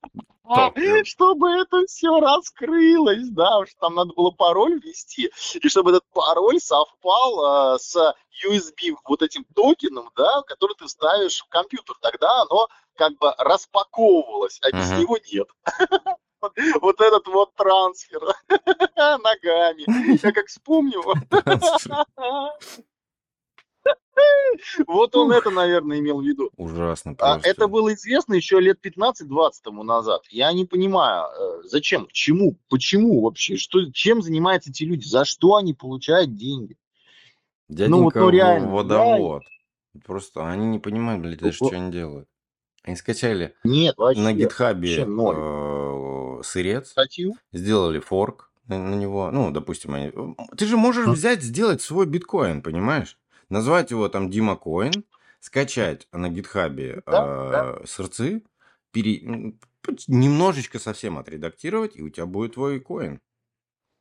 Токен. 0.45 1.05
Чтобы 1.05 1.51
это 1.51 1.85
все 1.87 2.21
раскрылось, 2.21 3.29
да, 3.31 3.45
потому 3.45 3.67
что 3.67 3.81
там 3.81 3.95
надо 3.95 4.13
было 4.15 4.31
пароль 4.31 4.81
ввести, 4.81 5.31
и 5.55 5.69
чтобы 5.69 5.91
этот 5.91 6.05
пароль 6.13 6.61
совпал 6.61 7.45
а, 7.45 7.79
с 7.79 7.97
USB 8.45 8.95
вот 9.05 9.23
этим 9.23 9.45
токеном, 9.55 10.11
да, 10.17 10.43
который 10.43 10.75
ты 10.75 10.89
ставишь 10.89 11.41
в 11.41 11.49
компьютер. 11.49 11.97
Тогда 12.01 12.43
оно 12.43 12.69
как 12.97 13.17
бы 13.19 13.33
распаковывалось, 13.39 14.59
а 14.63 14.71
без 14.71 14.91
Мгм. 14.91 15.01
него 15.01 15.19
нет. 15.33 15.49
Вот 16.83 17.01
этот 17.01 17.27
вот 17.27 17.55
трансфер 17.55 18.21
ногами. 18.99 19.87
Я 20.23 20.31
как 20.33 20.49
вспомню, 20.49 21.03
вот 24.87 25.15
он 25.17 25.33
это, 25.33 25.51
наверное, 25.51 25.99
имел 25.99 26.21
в 26.21 26.25
виду. 26.25 26.51
Ужасно 26.57 27.13
А 27.19 27.35
просто. 27.35 27.49
Это 27.49 27.69
было 27.69 27.95
известно 27.95 28.35
еще 28.35 28.61
лет 28.61 28.79
15-20 28.85 29.51
тому 29.63 29.83
назад. 29.83 30.23
Я 30.31 30.53
не 30.53 30.65
понимаю, 30.65 31.27
э, 31.27 31.63
зачем, 31.65 32.07
к 32.07 32.13
чему, 32.13 32.57
почему 32.69 33.23
вообще, 33.23 33.57
что, 33.57 33.91
чем 33.93 34.23
занимаются 34.23 34.71
эти 34.71 34.85
люди, 34.85 35.07
за 35.07 35.25
что 35.25 35.57
они 35.57 35.75
получают 35.75 36.35
деньги. 36.35 36.77
Дяденька 37.69 37.91
ну 37.97 38.03
вот, 38.05 38.15
ну, 38.15 38.25
во- 38.25 38.31
реально, 38.31 38.69
водовод. 38.69 39.43
Просто 40.05 40.51
они 40.51 40.67
не 40.67 40.79
понимают, 40.79 41.23
блядь, 41.23 41.39
даже, 41.39 41.57
что 41.57 41.71
они 41.71 41.91
делают. 41.93 42.29
Они 42.83 42.97
скачали 42.97 43.55
Нет, 43.65 43.97
вообще. 43.97 44.21
на 44.21 44.33
гитхабе 44.35 45.05
вообще 45.05 46.41
э, 46.41 46.43
сырец, 46.43 46.91
Статью? 46.91 47.35
сделали 47.53 47.99
форк 47.99 48.51
на, 48.67 48.79
на 48.79 48.95
него. 48.95 49.31
Ну, 49.31 49.51
допустим, 49.51 49.95
они... 49.95 50.13
Ты 50.57 50.67
же 50.67 50.77
можешь 50.77 51.07
взять, 51.07 51.43
сделать 51.43 51.81
свой 51.81 52.07
биткоин, 52.07 52.61
понимаешь? 52.61 53.17
Назвать 53.55 53.93
его 53.93 54.09
там 54.09 54.31
Дима 54.31 54.57
Коин, 54.57 55.05
скачать 55.39 56.09
на 56.11 56.29
гитхабе 56.29 57.05
Да, 57.07 57.77
э, 57.83 57.87
пере- 58.91 59.55
п- 59.81 59.95
немножечко 60.09 60.81
совсем 60.81 61.19
отредактировать, 61.19 61.95
и 61.95 62.03
у 62.03 62.11
тебя 62.11 62.27
будет 62.27 62.55
твой 62.55 62.81
коин. 62.81 63.21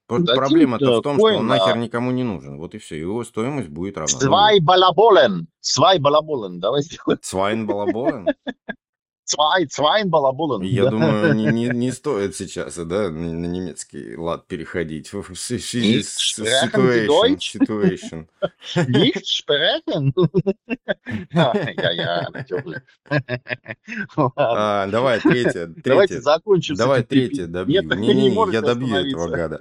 Проблема-то 0.08 0.86
в 0.98 1.02
том, 1.04 1.18
что 1.18 1.26
он 1.38 1.46
нахер 1.46 1.78
никому 1.78 2.10
не 2.10 2.24
нужен. 2.24 2.58
Вот 2.58 2.74
и 2.74 2.80
все. 2.80 3.00
Его 3.00 3.24
стоимость 3.24 3.70
будет 3.70 3.96
равна. 3.98 4.08
Свай 4.20 4.60
балаболен. 4.60 5.48
Свай 5.60 6.00
балаболен. 6.00 6.60
Давай 6.60 6.82
сделаем. 6.82 7.20
Цвайн 7.22 7.68
балаболен. 7.68 8.28
Свай, 9.26 9.66
цвайн 9.68 10.10
балаболен. 10.10 10.62
Я 10.64 10.84
Да. 10.86 10.90
думаю, 10.92 11.34
не, 11.34 11.46
не, 11.46 11.68
не 11.70 11.92
стоит 11.94 12.36
сейчас, 12.36 12.76
да, 12.76 13.10
на, 13.10 13.46
немецкий 13.48 14.18
лад 14.18 14.48
переходить. 14.48 15.14
В 15.14 15.34
связи 15.36 16.04
с 16.04 16.18
situation. 16.40 18.28
Nicht 18.76 19.24
sprechen. 19.26 20.12
Ладно. 21.34 22.34
А, 24.36 24.88
давай, 24.88 25.20
третье. 25.20 25.74
Давайте 25.84 26.22
закончим. 26.22 26.76
Давай 26.76 27.04
третье 27.04 27.48
добью. 27.48 27.82
Нет, 27.84 27.98
Не, 28.00 28.14
не, 28.14 28.54
я 28.54 28.62
добью 28.62 28.96
этого 28.96 29.28
гада. 29.30 29.60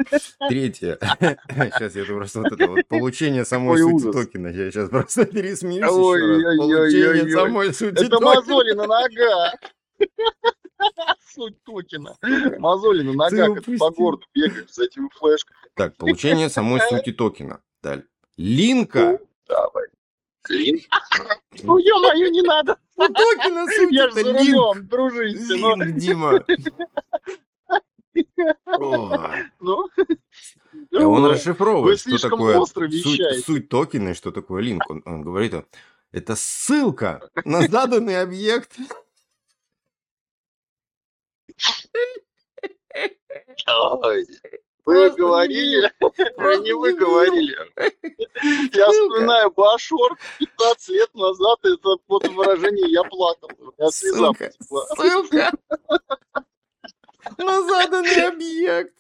Третье. 0.49 0.99
Сейчас 1.01 1.95
я 1.95 2.05
просто 2.05 2.41
вот 2.41 2.53
это 2.53 2.67
вот 2.69 2.87
получение 2.89 3.45
самой 3.45 3.79
сути 3.79 4.11
токена. 4.13 4.49
Я 4.49 4.71
сейчас 4.71 4.89
просто 4.89 5.25
пересмеюсь 5.27 5.83
еще 5.83 6.27
раз. 6.27 6.57
Получение 6.59 7.13
ой, 7.13 7.23
ой. 7.25 7.31
самой 7.33 7.75
сути 7.75 7.95
Это 7.95 8.09
токена. 8.09 8.35
мозоли 8.35 8.73
на 8.73 8.87
ногах. 8.87 9.52
Суть 11.35 11.63
токена. 11.65 12.17
Мозоли 12.59 13.03
на 13.03 13.13
ногах. 13.13 13.65
По 13.79 13.91
городу 13.91 14.27
бегаешь 14.35 14.71
с 14.71 14.79
этими 14.79 15.09
флешками. 15.15 15.57
Так, 15.75 15.97
получение 15.97 16.49
самой 16.49 16.81
сути 16.81 17.13
токена. 17.13 17.61
Далее. 17.83 18.07
Линка. 18.37 19.19
Давай. 19.49 19.87
Линк. 20.49 20.83
Ну, 21.63 21.79
ё-моё, 21.79 22.29
не 22.31 22.43
надо. 22.43 22.79
У 22.97 23.07
токена 23.07 23.67
суть 23.67 23.93
Я 23.93 24.09
же 24.09 24.15
за 24.15 24.33
рулем, 24.33 24.87
дружище. 24.87 25.57
Ну, 25.57 25.77
Линк, 25.77 25.97
Дима. 25.97 26.45
Ну. 28.79 29.89
А 30.95 31.07
он 31.07 31.23
Ну, 31.23 31.29
расшифровывает, 31.31 32.05
Вы 32.05 32.19
что 32.19 32.31
такое 32.31 32.65
суть, 32.65 33.45
суть 33.45 33.69
токена 33.69 34.11
и 34.11 34.15
что 34.15 34.31
такое 34.31 34.63
линк. 34.63 34.89
Он, 34.91 35.03
он 35.07 35.23
говорит, 35.23 35.55
э, 35.55 35.65
это 36.13 36.35
ссылка 36.37 37.31
на 37.45 37.67
заданный 37.67 38.21
объект. 38.21 38.77
Ой. 43.67 44.27
Вы 44.85 44.95
Просто 44.95 45.17
говорили, 45.17 45.93
про 46.37 46.57
не 46.59 46.73
вы 46.73 46.93
говорили. 46.95 47.57
Я 48.75 48.91
вспоминаю 48.91 49.53
Башор 49.53 50.19
15 50.41 50.89
лет 50.89 51.15
назад, 51.15 51.59
это 51.63 51.97
вот 52.09 52.29
выражение 52.29 52.91
я 52.91 53.05
плакал. 53.05 53.49
Слеза 53.91 54.33
Ссылка. 54.33 54.53
Ссылка 54.97 55.53
на 57.39 57.63
заданный 57.63 58.27
объект. 58.27 58.95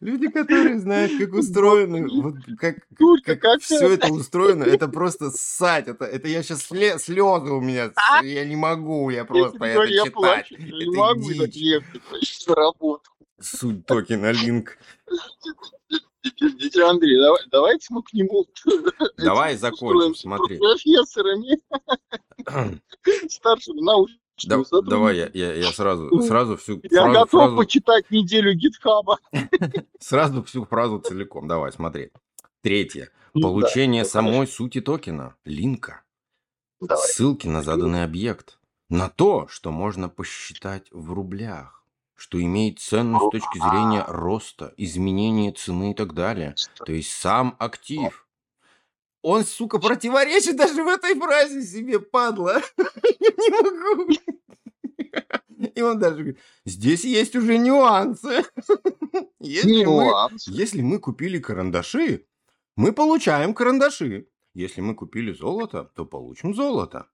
Люди, 0.00 0.28
которые 0.28 0.78
знают, 0.78 1.12
как 1.18 1.32
устроены, 1.34 2.08
вот 2.22 2.34
как, 2.58 2.76
Только 2.98 3.36
как, 3.36 3.40
как 3.42 3.62
все 3.62 3.90
это 3.90 4.08
устроено, 4.08 4.64
это 4.64 4.88
просто 4.88 5.30
ссать. 5.30 5.88
Это, 5.88 6.04
это 6.06 6.26
я 6.28 6.42
сейчас 6.42 6.62
слезы 6.62 7.50
у 7.52 7.60
меня, 7.60 7.90
с- 7.90 8.22
я 8.24 8.44
не 8.46 8.56
могу, 8.56 9.10
я 9.10 9.24
просто 9.24 9.56
Если 9.62 9.68
это 9.68 9.84
я 9.90 9.98
читать. 10.04 10.12
плачу, 10.14 10.54
я 10.58 10.66
не 10.66 10.82
Это 10.84 10.98
могу 10.98 11.32
дичь. 11.32 11.56
легче 11.56 12.44
на 12.48 12.54
работу. 12.54 13.10
Суть 13.40 13.86
токена 13.86 14.32
линк. 14.32 14.76
Андрей, 16.84 17.18
давай, 17.18 17.40
давайте 17.50 17.86
мы 17.90 18.02
к 18.02 18.12
нему 18.12 18.46
Давай 19.16 19.56
закончим, 19.56 20.14
смотри. 20.14 20.58
профессорами, 20.58 21.58
старшими 23.30 23.80
научными 23.80 24.19
Да- 24.48 24.80
давай 24.82 25.16
я, 25.16 25.30
я, 25.34 25.54
я 25.54 25.72
сразу, 25.72 26.22
сразу 26.22 26.56
всю 26.56 26.80
Я 26.84 27.02
фразу, 27.02 27.12
готов 27.12 27.40
фразу- 27.40 27.56
почитать 27.56 28.10
неделю 28.10 28.54
гитхаба. 28.54 29.18
сразу 30.00 30.42
всю 30.44 30.64
фразу 30.64 30.98
целиком. 30.98 31.48
Давай, 31.48 31.72
смотри. 31.72 32.10
Третье. 32.62 33.10
Ну 33.34 33.40
да, 33.42 33.48
Получение 33.48 34.02
ну 34.02 34.08
самой 34.08 34.46
сути 34.46 34.80
токена. 34.80 35.34
Линка. 35.44 36.02
Давай. 36.80 37.06
Ссылки 37.08 37.46
на 37.46 37.62
заданный 37.62 38.04
объект. 38.04 38.58
На 38.88 39.08
то, 39.08 39.46
что 39.48 39.70
можно 39.70 40.08
посчитать 40.08 40.88
в 40.90 41.12
рублях. 41.12 41.84
Что 42.16 42.42
имеет 42.42 42.80
ценность 42.80 43.24
с 43.24 43.30
точки 43.30 43.58
зрения 43.58 44.04
роста, 44.06 44.74
изменения 44.76 45.52
цены 45.52 45.92
и 45.92 45.94
так 45.94 46.12
далее. 46.12 46.54
То 46.84 46.92
есть 46.92 47.12
сам 47.12 47.56
актив. 47.58 48.26
Он, 49.22 49.44
сука, 49.44 49.78
противоречит 49.78 50.56
даже 50.56 50.82
в 50.82 50.88
этой 50.88 51.14
фразе 51.14 51.62
себе, 51.62 52.00
падла. 52.00 52.62
Я 53.20 53.30
не 53.36 53.50
могу. 53.50 54.12
И 55.74 55.82
он 55.82 55.98
даже 55.98 56.16
говорит, 56.16 56.38
здесь 56.64 57.04
есть 57.04 57.36
уже 57.36 57.58
нюансы. 57.58 58.44
Если 59.40 59.84
мы, 59.84 60.04
Нюанс. 60.04 60.46
если 60.46 60.80
мы 60.80 60.98
купили 60.98 61.38
карандаши, 61.38 62.26
мы 62.76 62.92
получаем 62.92 63.52
карандаши. 63.54 64.28
Если 64.54 64.80
мы 64.80 64.94
купили 64.94 65.32
золото, 65.32 65.90
то 65.94 66.06
получим 66.06 66.54
золото. 66.54 67.08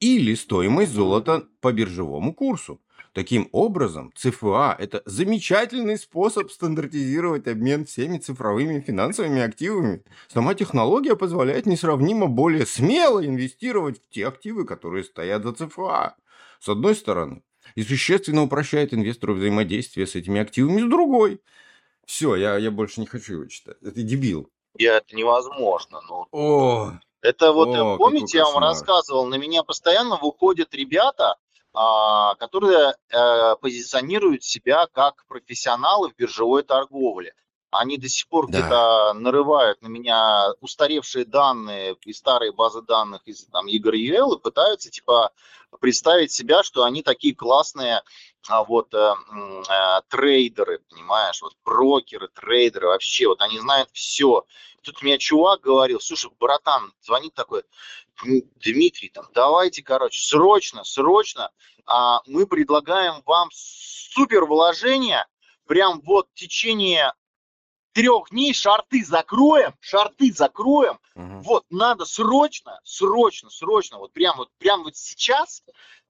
Или 0.00 0.34
стоимость 0.34 0.92
золота 0.92 1.48
по 1.60 1.72
биржевому 1.72 2.34
курсу. 2.34 2.82
Таким 3.16 3.48
образом, 3.52 4.12
ЦФА– 4.14 4.76
это 4.78 5.02
замечательный 5.06 5.96
способ 5.96 6.50
стандартизировать 6.50 7.46
обмен 7.46 7.86
всеми 7.86 8.18
цифровыми 8.18 8.80
финансовыми 8.80 9.40
активами. 9.40 10.04
Сама 10.28 10.54
технология 10.54 11.16
позволяет 11.16 11.64
несравнимо 11.64 12.26
более 12.26 12.66
смело 12.66 13.24
инвестировать 13.24 14.02
в 14.04 14.10
те 14.10 14.28
активы, 14.28 14.66
которые 14.66 15.02
стоят 15.02 15.44
за 15.44 15.54
ЦФА. 15.54 16.16
С 16.60 16.68
одной 16.68 16.94
стороны, 16.94 17.42
и 17.74 17.82
существенно 17.82 18.42
упрощает 18.42 18.92
инвестору 18.92 19.32
взаимодействие 19.32 20.06
с 20.06 20.14
этими 20.14 20.38
активами 20.38 20.82
с 20.82 20.90
другой. 20.90 21.40
Все, 22.04 22.36
я, 22.36 22.58
я 22.58 22.70
больше 22.70 23.00
не 23.00 23.06
хочу 23.06 23.32
его 23.32 23.46
читать. 23.46 23.78
Это 23.80 24.02
дебил. 24.02 24.50
Я, 24.76 24.98
это 24.98 25.16
невозможно. 25.16 26.02
Ну, 26.06 26.26
О, 26.32 26.92
это 27.22 27.52
вот, 27.52 27.68
О, 27.68 27.72
э, 27.72 27.76
какой 27.76 27.96
помните, 27.96 28.36
я 28.36 28.44
вам 28.44 28.58
рассказывал, 28.58 29.24
на 29.24 29.36
меня 29.36 29.62
постоянно 29.62 30.18
выходят 30.18 30.74
ребята 30.74 31.36
которые 32.38 32.94
э, 33.10 33.56
позиционируют 33.60 34.42
себя 34.44 34.86
как 34.92 35.26
профессионалы 35.26 36.10
в 36.10 36.16
биржевой 36.16 36.62
торговле. 36.62 37.34
Они 37.70 37.98
до 37.98 38.08
сих 38.08 38.28
пор 38.28 38.46
Да. 38.46 38.52
где-то 38.52 39.12
нарывают 39.14 39.82
на 39.82 39.88
меня 39.88 40.52
устаревшие 40.60 41.24
данные 41.26 41.96
и 42.04 42.12
старые 42.12 42.52
базы 42.52 42.80
данных 42.80 43.22
из 43.26 43.44
там 43.46 43.66
EagerUL 43.66 44.36
и 44.36 44.40
пытаются 44.40 44.90
типа 44.90 45.32
представить 45.80 46.32
себя, 46.32 46.62
что 46.62 46.84
они 46.84 47.02
такие 47.02 47.34
классные 47.34 48.02
а, 48.48 48.64
вот 48.64 48.94
э, 48.94 49.14
э, 49.68 50.00
трейдеры, 50.08 50.78
понимаешь, 50.88 51.42
вот 51.42 51.54
брокеры, 51.64 52.28
трейдеры, 52.28 52.86
вообще, 52.88 53.26
вот 53.26 53.40
они 53.42 53.58
знают 53.58 53.90
все. 53.92 54.44
Тут 54.82 55.02
мне 55.02 55.18
чувак 55.18 55.60
говорил, 55.62 56.00
слушай, 56.00 56.30
братан, 56.38 56.92
звонит 57.02 57.34
такой, 57.34 57.60
«М, 57.60 57.64
Дмитрий, 58.24 59.10
там, 59.10 59.26
давайте, 59.34 59.82
короче, 59.82 60.20
срочно, 60.26 60.84
срочно, 60.84 61.50
а, 61.84 62.20
мы 62.26 62.46
предлагаем 62.46 63.22
вам 63.26 63.50
супер 63.52 64.46
вложение, 64.46 65.26
прям 65.66 66.00
вот 66.00 66.28
в 66.32 66.34
течение 66.34 67.12
трех 67.92 68.30
дней 68.30 68.54
шарты 68.54 69.04
закроем, 69.04 69.74
шарты 69.80 70.32
закроем, 70.32 70.98
Мгм. 71.14 71.42
вот 71.42 71.64
надо 71.70 72.04
срочно, 72.04 72.80
срочно, 72.84 73.50
срочно, 73.50 73.98
вот 73.98 74.12
прям 74.12 74.36
вот, 74.36 74.50
прям 74.58 74.84
вот 74.84 74.96
сейчас 74.96 75.62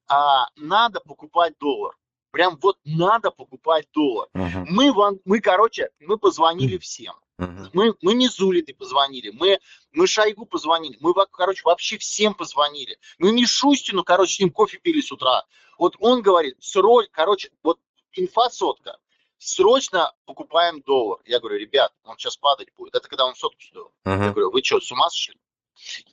а, 0.07 0.47
надо 0.55 0.99
покупать 1.01 1.53
доллар. 1.59 1.95
Прям 2.31 2.57
вот 2.61 2.77
надо 2.83 3.31
покупать 3.31 3.87
доллар. 3.93 4.27
Мгм. 4.33 4.67
Мы 4.69 4.93
вам, 4.93 5.19
мы, 5.25 5.39
короче, 5.39 5.89
мы 5.99 6.17
позвонили 6.17 6.77
всем. 6.77 7.15
Мгм. 7.37 7.69
Мы, 7.73 7.95
мы 8.01 8.13
не 8.15 8.27
Зулиной 8.27 8.73
позвонили, 8.73 9.29
мы, 9.29 9.59
мы 9.91 10.07
Шойгу 10.07 10.45
позвонили, 10.45 10.97
мы, 10.99 11.13
короче, 11.31 11.61
вообще 11.63 11.97
всем 11.99 12.33
позвонили. 12.33 12.97
Мы 13.19 13.31
Мишустину, 13.31 14.03
короче, 14.03 14.33
с 14.35 14.39
ним 14.39 14.49
кофе 14.49 14.79
пили 14.79 15.01
с 15.01 15.11
утра. 15.11 15.45
Вот 15.77 15.95
он 15.99 16.21
говорит, 16.23 16.57
срочно, 16.59 17.11
короче, 17.13 17.51
вот 17.61 17.79
инфа 18.13 18.49
сотка, 18.49 18.97
срочно 19.37 20.13
покупаем 20.25 20.81
доллар. 20.81 21.19
Я 21.25 21.39
говорю, 21.39 21.59
ребят, 21.59 21.93
он 22.03 22.17
сейчас 22.17 22.37
падать 22.37 22.69
будет. 22.75 22.95
Это 22.95 23.07
когда 23.07 23.25
он 23.25 23.35
сотку 23.35 23.61
стоил. 23.61 23.91
Я 24.05 24.15
Мгм. 24.15 24.31
говорю, 24.31 24.51
вы 24.51 24.63
что, 24.63 24.79
с 24.79 24.91
ума 24.91 25.09
сошли? 25.09 25.39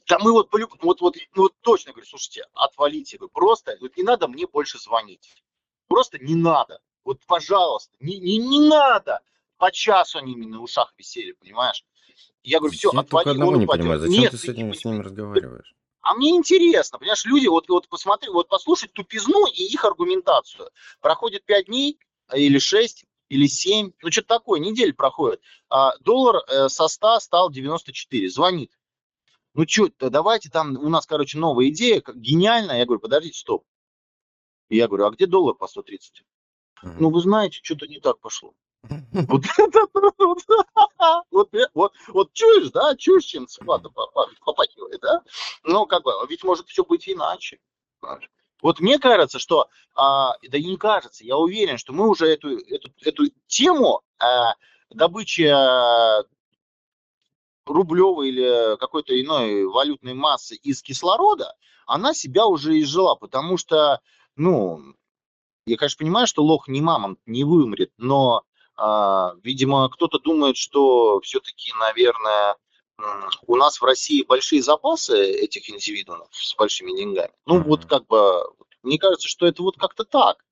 Да 0.06 0.18
мы 0.18 0.32
вот, 0.32 0.50
полю- 0.50 0.68
вот, 0.82 1.00
вот, 1.00 1.16
ну 1.34 1.44
вот 1.44 1.54
точно, 1.62 1.92
говорю, 1.92 2.06
слушайте, 2.06 2.46
отвалите, 2.52 3.16
вы 3.18 3.28
просто, 3.28 3.78
вот 3.80 3.96
не 3.96 4.02
надо 4.02 4.28
мне 4.28 4.46
больше 4.46 4.78
звонить. 4.78 5.26
Просто 5.88 6.18
не 6.18 6.34
надо. 6.34 6.82
Вот, 7.02 7.20
пожалуйста, 7.26 7.94
не, 8.00 8.18
не, 8.18 8.37
не 8.37 8.60
надо. 8.60 9.20
По 9.56 9.70
часу 9.70 10.18
они 10.18 10.36
мне 10.36 10.48
на 10.48 10.60
ушах 10.60 10.92
висели, 10.98 11.32
понимаешь? 11.32 11.84
Я 12.42 12.58
говорю, 12.58 12.76
все, 12.76 12.90
Я 12.92 13.00
отвали, 13.00 13.30
одного 13.30 13.56
не 13.56 13.66
понимаю, 13.66 14.00
зачем 14.00 14.20
Нет, 14.20 14.30
ты 14.32 14.38
с 14.38 14.42
ты 14.42 14.52
этим 14.52 14.74
с 14.74 14.84
ними 14.84 15.02
разговариваешь? 15.02 15.74
А 16.02 16.14
мне 16.14 16.30
интересно, 16.30 16.98
понимаешь, 16.98 17.24
люди, 17.24 17.46
вот, 17.46 17.68
вот 17.70 17.88
посмотри, 17.88 18.28
вот 18.28 18.48
послушать 18.48 18.92
тупизну 18.92 19.46
и 19.46 19.62
их 19.62 19.86
аргументацию. 19.86 20.68
Проходит 21.00 21.46
5 21.46 21.66
дней, 21.66 21.98
а, 22.26 22.36
или 22.36 22.58
6, 22.58 23.06
или 23.30 23.46
7, 23.46 23.92
ну 24.02 24.10
что-то 24.10 24.28
такое, 24.28 24.60
неделя 24.60 24.92
проходит. 24.92 25.40
А, 25.70 25.96
доллар 26.00 26.42
э, 26.46 26.68
со 26.68 26.88
100 26.88 27.20
стал 27.20 27.50
94, 27.50 28.28
звонит. 28.28 28.70
Ну 29.54 29.64
что, 29.66 29.88
давайте 30.10 30.50
там, 30.50 30.76
у 30.76 30.88
нас, 30.90 31.06
короче, 31.06 31.38
новая 31.38 31.68
идея, 31.68 32.02
гениальная. 32.14 32.78
Я 32.78 32.84
говорю, 32.84 33.00
подождите, 33.00 33.38
стоп. 33.38 33.64
Я 34.68 34.88
говорю, 34.88 35.06
а 35.06 35.10
где 35.10 35.26
доллар 35.26 35.54
по 35.54 35.68
130? 35.68 36.24
Мгм. 36.82 36.96
Ну, 37.00 37.10
вы 37.10 37.20
знаете, 37.20 37.60
что-то 37.62 37.86
не 37.86 38.00
так 38.00 38.18
пошло. 38.18 38.54
Вот 41.31 41.51
вот, 42.09 42.33
чуешь, 42.33 42.70
да, 42.70 42.94
чуешь, 42.97 43.25
чем 43.25 43.49
схвата 43.49 43.88
попахивает, 44.44 45.01
да? 45.01 45.23
Ну, 45.62 45.87
как 45.87 46.03
бы, 46.03 46.12
ведь 46.29 46.44
может 46.44 46.68
все 46.68 46.85
быть 46.85 47.09
иначе. 47.09 47.59
Вот 48.62 48.81
мне 48.81 48.99
кажется, 48.99 49.38
что, 49.38 49.68
а, 49.94 50.37
да 50.49 50.57
и 50.57 50.64
не 50.64 50.77
кажется, 50.77 51.25
я 51.25 51.37
уверен, 51.37 51.77
что 51.77 51.92
мы 51.92 52.09
уже 52.09 52.27
эту, 52.27 52.57
эту, 52.59 52.90
эту 53.03 53.25
тему 53.47 54.01
а, 54.18 54.55
добычи 54.88 55.42
а, 55.42 56.23
рублевой 57.66 58.29
или 58.29 58.77
какой-то 58.79 59.20
иной 59.20 59.66
валютной 59.66 60.14
массы 60.14 60.55
из 60.57 60.83
кислорода, 60.83 61.55
она 61.87 62.14
себя 62.14 62.47
уже 62.47 62.81
изжила, 62.81 63.14
потому 63.14 63.59
что, 63.59 64.01
ну, 64.37 64.94
я, 65.66 65.77
конечно, 65.77 65.99
понимаю, 66.05 66.27
что 66.27 66.42
лох 66.42 66.68
не 66.68 66.81
мамонт, 66.81 67.18
не 67.27 67.44
вымрет, 67.44 67.92
но, 67.99 68.44
видимо, 68.76 69.88
кто-то 69.88 70.18
думает, 70.18 70.56
что 70.56 71.20
все-таки, 71.20 71.72
наверное, 71.78 72.56
у 73.46 73.56
нас 73.56 73.80
в 73.80 73.84
России 73.84 74.24
большие 74.24 74.62
запасы 74.62 75.16
этих 75.18 75.68
индивидуумов 75.70 76.28
с 76.32 76.54
большими 76.56 76.96
деньгами. 76.96 77.32
Ну, 77.46 77.62
вот 77.62 77.87
как 77.87 78.06
бы, 78.06 78.44
мне 78.82 78.98
кажется, 78.98 79.28
что 79.28 79.46
это 79.46 79.62
вот 79.62 79.76
как-то 79.76 80.04
так, 80.04 80.44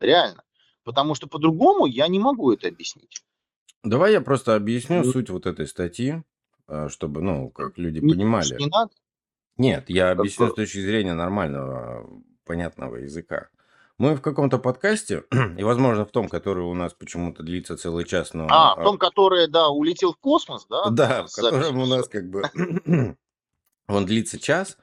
реально. 0.00 0.42
Потому 0.84 1.14
что 1.14 1.26
по-другому 1.26 1.86
я 1.86 2.08
не 2.08 2.18
могу 2.18 2.52
это 2.52 2.68
объяснить. 2.68 3.22
Давай 3.82 4.12
я 4.12 4.20
просто 4.20 4.54
объясню 4.54 5.02
Ну. 5.04 5.12
суть 5.12 5.30
вот 5.30 5.46
этой 5.46 5.66
статьи, 5.66 6.22
а, 6.66 6.88
чтобы, 6.88 7.22
ну, 7.22 7.50
как 7.50 7.76
люди 7.78 7.98
Не, 7.98 8.12
понимали. 8.12 8.56
не 8.58 8.66
надо. 8.66 8.92
Нет, 9.56 9.88
я 9.88 10.10
объясню 10.10 10.48
с 10.50 10.54
точки 10.54 10.78
зрения 10.78 11.14
нормального, 11.14 12.08
понятного 12.44 12.96
языка. 12.96 13.48
Мы 13.98 14.14
в 14.14 14.20
каком-то 14.20 14.58
подкасте, 14.58 15.24
и, 15.58 15.62
возможно, 15.62 16.04
в 16.04 16.10
том, 16.10 16.28
который 16.28 16.64
у 16.64 16.74
нас 16.74 16.92
почему-то 16.92 17.42
длится 17.42 17.76
целый 17.76 18.04
час, 18.04 18.34
но... 18.34 18.46
А, 18.50 18.72
а, 18.72 18.80
в 18.80 18.84
том, 18.84 18.98
который, 18.98 19.48
да, 19.48 19.68
улетел 19.68 20.12
в 20.12 20.18
космос, 20.18 20.66
да? 20.68 20.90
Да, 20.90 21.26
в 21.26 21.32
котором 21.32 21.78
у 21.80 21.86
нас 21.86 22.06
как 22.08 22.28
бы 22.28 22.42
он 23.88 24.06
длится 24.06 24.38
час 24.38 24.76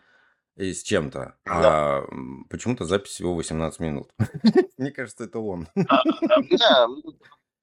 и 0.56 0.73
с 0.73 0.82
чем-то, 0.84 1.36
Да. 1.45 1.99
а 1.99 2.04
почему-то 2.49 2.86
запись 2.86 3.12
всего 3.12 3.36
18 3.36 3.80
минут. 3.80 4.10
Мне 4.78 4.91
кажется, 4.91 5.26
это 5.26 5.39
он. 5.39 5.67
Да, 5.76 6.88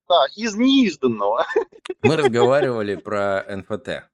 да, 0.09 0.27
из 0.37 0.55
неизданного. 0.55 1.47
Мы 2.03 2.17
разговаривали 2.17 2.95
про 2.95 3.45
НФТ, 3.49 4.09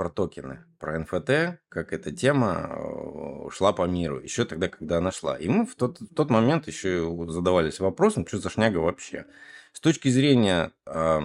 про 0.00 0.08
токены, 0.08 0.64
про 0.78 0.98
НФТ, 0.98 1.60
как 1.68 1.92
эта 1.92 2.10
тема 2.10 2.70
э, 2.70 3.50
шла 3.50 3.74
по 3.74 3.82
миру, 3.82 4.18
еще 4.18 4.46
тогда, 4.46 4.68
когда 4.68 4.96
она 4.96 5.12
шла. 5.12 5.36
И 5.36 5.46
мы 5.46 5.66
в 5.66 5.74
тот, 5.74 6.00
в 6.00 6.14
тот 6.14 6.30
момент 6.30 6.66
еще 6.68 7.14
задавались 7.28 7.80
вопросом, 7.80 8.26
что 8.26 8.38
за 8.38 8.48
шняга 8.48 8.78
вообще. 8.78 9.26
С 9.74 9.80
точки 9.80 10.08
зрения 10.08 10.72
э, 10.86 11.20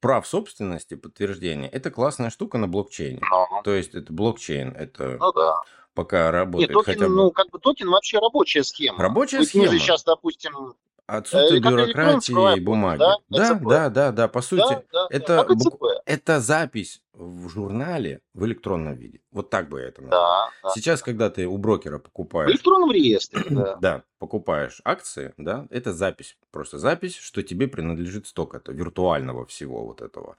прав 0.00 0.26
собственности, 0.26 0.94
подтверждения, 0.96 1.68
это 1.68 1.92
классная 1.92 2.30
штука 2.30 2.58
на 2.58 2.66
блокчейне. 2.66 3.20
Ну, 3.20 3.62
То 3.62 3.72
есть 3.72 3.94
это 3.94 4.12
блокчейн, 4.12 4.70
это 4.70 5.16
ну 5.20 5.32
да. 5.32 5.60
пока 5.94 6.24
Нет, 6.24 6.34
работает 6.34 6.72
токен, 6.72 6.94
хотя 6.94 7.06
бы 7.06 7.14
ну, 7.14 7.30
как 7.30 7.50
бы 7.50 7.60
токен 7.60 7.88
вообще 7.88 8.18
рабочая 8.18 8.64
схема. 8.64 8.98
рабочая 8.98 9.36
мы 9.36 9.42
же 9.44 9.48
схема. 9.48 9.78
сейчас, 9.78 10.02
допустим, 10.02 10.74
Отсутствие 11.06 11.58
электронная 11.58 11.86
бюрократии 11.86 12.56
и 12.56 12.60
бумаги. 12.60 12.98
да? 12.98 13.16
Да, 13.28 13.54
да, 13.54 13.90
да, 13.90 14.12
да. 14.12 14.28
По 14.28 14.40
сути, 14.40 14.62
да, 14.62 14.82
да, 14.92 15.06
это, 15.10 15.46
да. 15.48 15.54
ЭЦП. 15.54 15.84
это 16.06 16.40
запись 16.40 17.02
в 17.12 17.48
журнале 17.48 18.20
в 18.34 18.44
электронном 18.44 18.94
виде. 18.94 19.20
Вот 19.30 19.50
так 19.50 19.68
бы 19.68 19.80
это 19.80 20.02
назвал. 20.02 20.22
Да, 20.22 20.50
да. 20.62 20.70
Сейчас, 20.74 21.02
когда 21.02 21.28
ты 21.28 21.46
у 21.46 21.58
брокера 21.58 21.98
В 21.98 22.02
покупаешь, 22.02 22.50
электронном 22.50 22.92
реестре, 22.92 23.42
да. 23.50 23.76
да, 23.76 24.02
покупаешь 24.18 24.80
акции, 24.84 25.34
да, 25.36 25.66
это 25.70 25.92
запись, 25.92 26.36
просто 26.50 26.78
запись, 26.78 27.16
что 27.16 27.42
тебе 27.42 27.68
принадлежит 27.68 28.26
сток 28.26 28.54
это 28.54 28.72
виртуального 28.72 29.44
всего 29.46 29.84
вот 29.84 30.00
этого. 30.00 30.36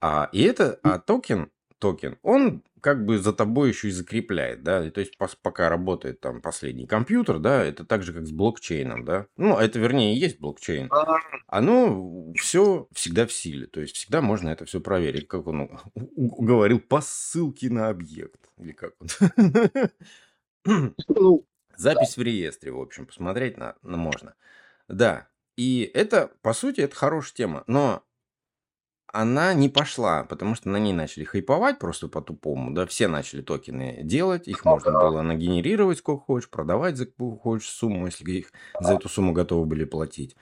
А, 0.00 0.28
и 0.32 0.42
это, 0.42 0.78
а 0.82 0.98
токен, 0.98 1.50
токен, 1.78 2.18
он 2.22 2.62
как 2.80 3.04
бы 3.04 3.18
за 3.18 3.32
тобой 3.32 3.68
еще 3.70 3.88
и 3.88 3.92
закрепляет, 3.92 4.62
да, 4.62 4.86
и 4.86 4.90
то 4.90 5.00
есть 5.00 5.18
пока 5.42 5.68
работает 5.68 6.20
там 6.20 6.40
последний 6.40 6.86
компьютер, 6.86 7.38
да, 7.38 7.64
это 7.64 7.84
так 7.84 8.02
же, 8.02 8.12
как 8.12 8.26
с 8.26 8.30
блокчейном, 8.30 9.04
да, 9.04 9.26
ну, 9.36 9.58
это 9.58 9.78
вернее 9.78 10.14
и 10.14 10.18
есть 10.18 10.40
блокчейн, 10.40 10.88
А, 10.90 11.18
оно 11.46 12.32
все 12.34 12.88
всегда 12.92 13.26
в 13.26 13.32
силе, 13.32 13.66
то 13.66 13.80
есть 13.80 13.96
всегда 13.96 14.20
можно 14.20 14.50
это 14.50 14.64
все 14.64 14.80
проверить, 14.80 15.28
как 15.28 15.46
он 15.46 15.70
говорил, 15.94 16.80
по 16.80 17.00
ссылке 17.00 17.70
на 17.70 17.88
объект, 17.88 18.48
или 18.58 18.72
как 18.72 18.94
он. 19.00 19.08
Ну, 21.08 21.46
Запись 21.76 22.16
в 22.16 22.22
реестре, 22.22 22.72
в 22.72 22.80
общем, 22.80 23.06
посмотреть 23.06 23.56
на 23.56 23.76
можно. 23.82 24.34
Да, 24.88 25.28
и 25.56 25.90
это, 25.94 26.32
по 26.42 26.52
сути, 26.52 26.80
это 26.80 26.94
хорошая 26.94 27.34
тема, 27.34 27.64
но 27.66 28.04
она 29.12 29.54
не 29.54 29.68
пошла, 29.68 30.24
потому 30.24 30.54
что 30.54 30.68
на 30.68 30.76
ней 30.78 30.92
начали 30.92 31.24
хайповать 31.24 31.78
просто 31.78 32.08
по-тупому, 32.08 32.72
да, 32.72 32.86
все 32.86 33.08
начали 33.08 33.42
токены 33.42 34.00
делать, 34.02 34.48
их 34.48 34.64
можно 34.64 34.92
было 34.92 35.22
нагенерировать 35.22 35.98
сколько 35.98 36.24
хочешь, 36.24 36.50
продавать 36.50 36.96
за 36.96 37.06
какую 37.06 37.36
хочешь 37.36 37.68
сумму, 37.68 38.06
если 38.06 38.30
их 38.30 38.52
за 38.80 38.94
эту 38.94 39.08
сумму 39.08 39.32
готовы 39.32 39.66
были 39.66 39.84
платить. 39.84 40.36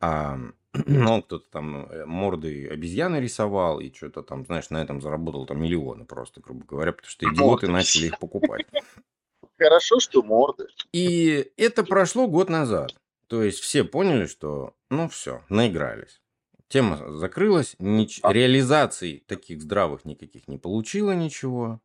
А, 0.00 0.38
ну, 0.86 1.22
кто-то 1.22 1.48
там 1.50 1.86
э, 1.86 2.04
морды 2.06 2.68
обезьяны 2.68 3.16
рисовал 3.16 3.80
и 3.80 3.92
что-то 3.92 4.22
там, 4.22 4.44
знаешь, 4.44 4.70
на 4.70 4.82
этом 4.82 5.00
заработал 5.00 5.46
там 5.46 5.60
миллионы 5.60 6.04
просто, 6.04 6.40
грубо 6.40 6.64
говоря, 6.66 6.92
потому 6.92 7.10
что 7.10 7.26
идиоты 7.26 7.68
начали 7.68 8.06
их 8.06 8.18
покупать. 8.18 8.66
хорошо, 9.58 10.00
что 10.00 10.22
морды. 10.22 10.66
И 10.92 11.50
это 11.56 11.84
прошло 11.84 12.26
год 12.26 12.48
назад. 12.48 12.94
То 13.28 13.42
есть 13.42 13.58
все 13.60 13.84
поняли, 13.84 14.26
что 14.26 14.74
ну 14.90 15.08
все, 15.08 15.42
наигрались. 15.48 16.20
Тема 16.68 17.16
закрылась, 17.16 17.76
нич- 17.78 18.18
А. 18.22 18.32
реализаций 18.32 19.22
таких 19.28 19.62
здравых 19.62 20.04
никаких 20.04 20.48
не 20.48 20.58
получила 20.58 21.12
ничего. 21.12 21.80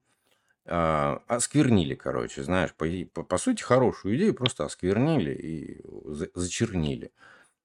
а, 0.68 1.24
осквернили, 1.28 1.96
короче, 1.96 2.44
знаешь, 2.44 2.72
по, 2.76 2.86
по, 3.14 3.24
по 3.24 3.38
сути, 3.40 3.64
хорошую 3.64 4.16
идею 4.16 4.36
просто 4.36 4.64
осквернили 4.64 5.34
и 5.34 5.82
за- 6.06 6.30
зачернили. 6.36 7.12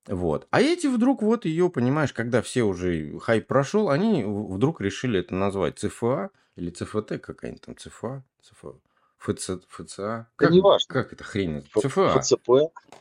Вот. 0.07 0.48
А 0.50 0.62
эти 0.62 0.87
вдруг 0.87 1.20
вот 1.22 1.44
ее, 1.44 1.68
понимаешь, 1.68 2.14
когда 2.14 2.40
все 2.40 2.62
уже 2.62 3.18
хайп 3.18 3.46
прошел, 3.48 3.90
они 3.90 4.24
вдруг 4.24 4.81
решили 4.81 5.20
это 5.20 5.35
назвать 5.35 5.79
ЦФА 5.79 6.31
или 6.57 6.70
ЦФТ, 6.70 7.18
какая-нибудь 7.20 7.61
там 7.62 7.76
ЦФА, 7.76 8.24
ЦФА, 8.42 8.72
ФЦ, 9.18 9.50
ФЦА. 9.68 10.02
Да 10.07 10.26
Как, 10.37 10.50
не 10.50 10.61
важно. 10.62 10.92
как 10.94 11.12
это 11.12 11.22
хрень? 11.22 11.66
ЦФА. 11.79 12.18
ФЦП. 12.20 12.48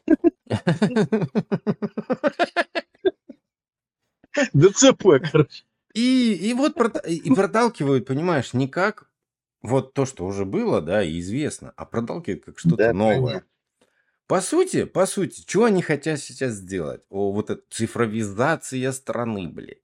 ДЦП, 4.53 5.03
короче. 5.31 5.63
И, 5.93 6.33
и 6.33 6.53
вот 6.53 6.75
и 7.07 7.29
проталкивают, 7.31 8.05
понимаешь, 8.05 8.53
не 8.53 8.67
как 8.67 9.09
вот 9.61 9.93
то, 9.93 10.05
что 10.05 10.25
уже 10.25 10.45
было, 10.45 10.81
да, 10.81 11.03
и 11.03 11.19
известно, 11.19 11.73
а 11.75 11.85
проталкивают 11.85 12.45
как 12.45 12.59
что-то 12.59 12.77
Да, 12.77 12.93
новое. 12.93 13.17
понятно. 13.17 13.49
По 14.27 14.41
сути, 14.41 14.85
по 14.85 15.05
сути, 15.05 15.41
что 15.47 15.65
они 15.65 15.81
хотят 15.81 16.19
сейчас 16.19 16.53
сделать? 16.53 17.03
О, 17.09 17.31
вот 17.31 17.49
эта 17.49 17.61
цифровизация 17.69 18.91
страны, 18.91 19.47
блин. 19.47 19.77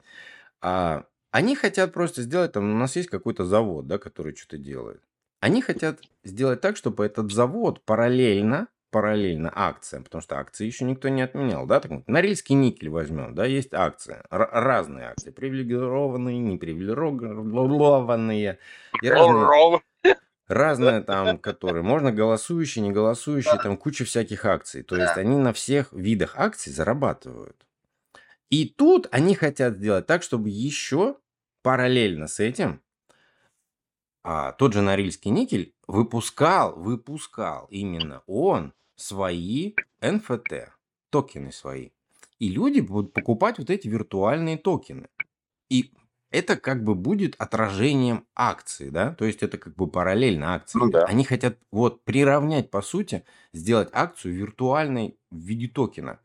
А, 0.61 1.05
они 1.31 1.55
хотят 1.55 1.93
просто 1.93 2.23
сделать, 2.23 2.51
там 2.51 2.71
у 2.71 2.77
нас 2.77 2.95
есть 2.95 3.09
какой-то 3.09 3.45
завод, 3.45 3.87
да, 3.87 3.97
который 3.99 4.35
что-то 4.35 4.57
делает. 4.57 5.01
Они 5.39 5.61
хотят 5.61 6.01
сделать 6.23 6.61
так, 6.61 6.75
чтобы 6.77 7.05
этот 7.05 7.31
завод 7.31 7.83
параллельно, 7.85 8.67
параллельно 8.91 9.51
акциям, 9.53 10.03
потому 10.03 10.21
что 10.21 10.37
акции 10.37 10.65
еще 10.65 10.85
никто 10.85 11.09
не 11.09 11.21
отменял, 11.21 11.65
да, 11.65 11.79
так, 11.79 12.07
Норильский 12.07 12.55
никель 12.55 12.89
возьмем, 12.89 13.33
да, 13.33 13.45
есть 13.45 13.73
акции, 13.73 14.17
разные 14.29 15.07
акции, 15.07 15.31
привилегированные, 15.31 16.37
непривилегированные, 16.37 18.59
и 19.01 19.09
разные, 19.09 19.81
разные 20.47 21.01
там, 21.01 21.39
которые 21.39 21.83
можно 21.83 22.11
голосующие, 22.11 22.83
не 22.83 22.91
голосующие, 22.91 23.57
там 23.63 23.77
куча 23.77 24.05
всяких 24.05 24.45
акций. 24.45 24.83
То 24.83 24.97
есть 24.97 25.17
они 25.17 25.37
на 25.37 25.53
всех 25.53 25.93
видах 25.93 26.33
акций 26.35 26.71
зарабатывают. 26.71 27.65
И 28.49 28.67
тут 28.67 29.07
они 29.11 29.33
хотят 29.33 29.77
сделать 29.77 30.07
так, 30.07 30.23
чтобы 30.23 30.49
еще 30.49 31.15
параллельно 31.63 32.27
с 32.27 32.41
этим 32.41 32.81
а, 34.23 34.51
тот 34.51 34.73
же 34.73 34.81
Норильский 34.81 35.31
никель 35.31 35.73
выпускал, 35.87 36.75
выпускал 36.75 37.67
именно 37.69 38.23
он 38.27 38.73
свои 39.01 39.73
NFT, 40.01 40.69
токены 41.09 41.51
свои. 41.51 41.89
И 42.39 42.49
люди 42.49 42.79
будут 42.79 43.13
покупать 43.13 43.59
вот 43.59 43.69
эти 43.69 43.87
виртуальные 43.87 44.57
токены. 44.57 45.09
И 45.69 45.91
это 46.31 46.55
как 46.55 46.83
бы 46.83 46.95
будет 46.95 47.35
отражением 47.37 48.25
акции, 48.35 48.89
да, 48.89 49.13
то 49.13 49.25
есть 49.25 49.43
это 49.43 49.57
как 49.57 49.75
бы 49.75 49.87
параллельно 49.87 50.55
акции. 50.55 50.79
Ну 50.79 50.89
да. 50.89 51.03
Они 51.03 51.23
хотят 51.23 51.57
вот 51.71 52.03
приравнять, 52.03 52.71
по 52.71 52.81
сути, 52.81 53.25
сделать 53.53 53.89
акцию 53.91 54.33
виртуальной 54.33 55.17
в 55.29 55.37
виде 55.37 55.67
токена. 55.67 56.19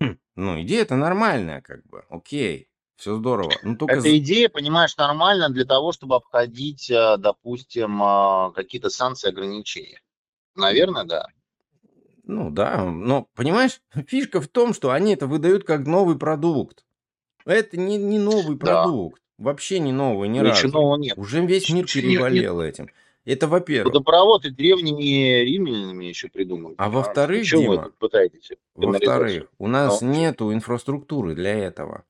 Хм, 0.00 0.18
Ну, 0.36 0.60
идея 0.62 0.82
это 0.82 0.96
нормальная, 0.96 1.60
как 1.60 1.86
бы, 1.86 2.04
окей, 2.08 2.68
все 2.96 3.16
здорово. 3.16 3.52
Ну, 3.62 3.76
только... 3.76 3.96
Эта 3.96 4.18
идея, 4.18 4.48
понимаешь, 4.48 4.96
нормально 4.96 5.48
для 5.50 5.64
того, 5.64 5.92
чтобы 5.92 6.16
обходить, 6.16 6.90
э, 6.90 7.16
допустим, 7.18 8.02
э, 8.02 8.52
какие-то 8.54 8.90
санкции, 8.90 9.28
ограничения. 9.28 10.00
Наверное, 10.54 11.04
да. 11.04 11.26
Ну 12.24 12.50
да, 12.50 12.84
но 12.84 13.28
понимаешь, 13.34 13.80
фишка 14.06 14.40
в 14.40 14.48
том, 14.48 14.74
что 14.74 14.90
они 14.90 15.14
это 15.14 15.26
выдают 15.26 15.64
как 15.64 15.86
новый 15.86 16.18
продукт. 16.18 16.84
Это 17.44 17.76
не, 17.76 17.96
не 17.98 18.18
новый 18.18 18.56
Да. 18.56 18.84
продукт, 18.84 19.20
вообще 19.38 19.80
не 19.80 19.92
новый, 19.92 20.28
ни 20.28 20.38
Ничего 20.38 20.48
разу. 20.50 20.68
нового 20.68 20.96
нет. 20.96 21.18
Уже 21.18 21.44
весь 21.44 21.68
мир 21.70 21.84
Ничего 21.84 22.02
нет. 22.06 22.12
переболел 22.18 22.60
этим. 22.60 22.88
Это 23.24 23.46
во-первых. 23.46 23.92
Водопровод 23.94 24.44
и 24.44 24.50
древними 24.50 25.42
римлянами 25.44 26.06
еще 26.06 26.28
придумали. 26.28 26.74
А 26.78 26.90
во-вторых, 26.90 27.44
Дима, 27.44 27.90
пытаетесь? 27.98 28.50
Во-вторых, 28.74 29.48
у 29.58 29.68
нас 29.68 30.00
чё? 30.00 30.06
нету 30.06 30.52
инфраструктуры 30.52 31.34
для 31.34 31.54
этого. 31.54 32.04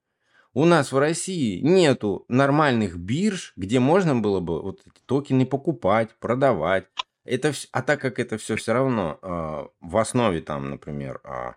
У 0.54 0.64
нас 0.66 0.92
в 0.92 0.98
России 0.98 1.60
нету 1.60 2.24
нормальных 2.28 2.98
бирж, 2.98 3.52
где 3.56 3.78
можно 3.80 4.16
было 4.16 4.40
бы 4.40 4.60
вот 4.62 4.80
эти 4.86 5.00
токены 5.06 5.46
покупать, 5.46 6.10
продавать. 6.18 6.86
Это 7.24 7.52
а 7.70 7.82
так 7.82 8.00
как 8.00 8.18
это 8.18 8.36
все 8.38 8.56
все 8.56 8.72
равно 8.72 9.18
а, 9.22 9.68
в 9.80 9.96
основе 9.96 10.40
там, 10.40 10.70
например, 10.70 11.20
а, 11.24 11.54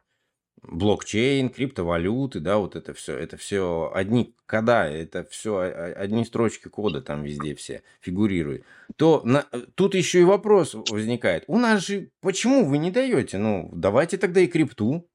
блокчейн, 0.61 1.49
криптовалюты, 1.49 2.39
да, 2.39 2.57
вот 2.57 2.75
это 2.75 2.93
все, 2.93 3.17
это 3.17 3.37
все 3.37 3.91
одни 3.93 4.35
кода, 4.45 4.85
это 4.85 5.23
все 5.23 5.59
одни 5.59 6.25
строчки 6.25 6.67
кода 6.67 7.01
там 7.01 7.23
везде 7.23 7.55
все 7.55 7.83
фигурируют. 8.01 8.63
То 8.95 9.21
на- 9.23 9.45
тут 9.75 9.95
еще 9.95 10.21
и 10.21 10.25
вопрос 10.25 10.73
возникает. 10.73 11.43
У 11.47 11.57
нас 11.57 11.85
же 11.85 12.09
почему 12.21 12.65
вы 12.65 12.77
не 12.77 12.91
даете? 12.91 13.37
Ну, 13.37 13.69
давайте 13.73 14.17
тогда 14.17 14.41
и 14.41 14.47
крипту. 14.47 15.07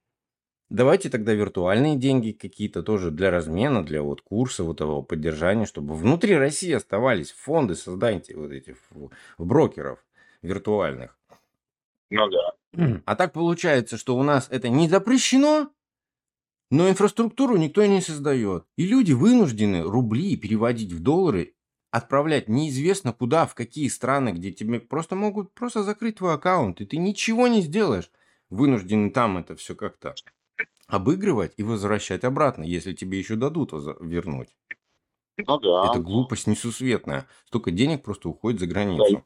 Давайте 0.69 1.11
тогда 1.11 1.35
виртуальные 1.35 1.97
деньги 1.97 2.31
какие-то 2.31 2.85
тоже 2.85 3.11
для 3.11 3.33
размена, 3.33 3.85
для 3.85 4.03
вот 4.03 4.23
курса, 4.23 4.63
вот 4.63 4.77
этого 4.77 5.03
поддержания, 5.03 5.67
чтобы 5.67 5.97
внутри 5.97 6.37
России 6.37 6.71
оставались 6.71 7.33
фонды, 7.33 7.75
создайте 7.75 8.37
вот 8.37 8.53
эти 8.53 8.77
в 8.91 9.11
брокеров 9.37 9.99
виртуальных. 10.42 11.18
Ну 12.11 12.29
да. 12.29 13.03
А 13.05 13.16
так 13.16 13.33
получается, 13.33 13.96
что 13.96 14.16
у 14.16 14.22
нас 14.22 14.48
это 14.50 14.68
не 14.68 14.88
запрещено, 14.88 15.70
но 16.70 16.88
инфраструктуру 16.88 17.57
никто 17.57 17.85
не 17.85 18.00
создает. 18.00 18.64
И 18.76 18.87
люди 18.87 19.12
вынуждены 19.12 19.83
рубли 19.83 20.37
переводить 20.37 20.92
в 20.92 21.03
доллары, 21.03 21.55
отправлять 21.90 22.48
неизвестно 22.48 23.12
куда, 23.12 23.46
в 23.46 23.55
какие 23.55 23.88
страны, 23.88 24.31
где 24.31 24.53
тебе 24.53 24.79
просто 24.79 25.16
могут 25.16 25.53
просто 25.53 25.83
закрыть 25.83 26.16
твой 26.18 26.35
аккаунт, 26.35 26.81
и 26.81 26.87
ты 26.87 26.96
ничего 26.96 27.48
не 27.48 27.61
сделаешь. 27.61 28.11
Вынуждены 28.50 29.11
там 29.11 29.38
это 29.38 29.57
все 29.57 29.74
как-то 29.74 30.14
обыгрывать 30.87 31.55
и 31.57 31.62
возвращать 31.62 32.24
обратно, 32.24 32.64
если 32.64 32.92
тебе 32.92 33.18
еще 33.18 33.37
дадут 33.37 33.72
вернуть. 34.00 34.48
Ну 35.37 35.59
да. 35.59 35.90
Это 35.90 36.00
глупость 36.00 36.46
несусветная. 36.46 37.26
Столько 37.46 37.70
денег 37.70 38.03
просто 38.03 38.29
уходит 38.29 38.61
за 38.61 38.66
границу. 38.66 39.24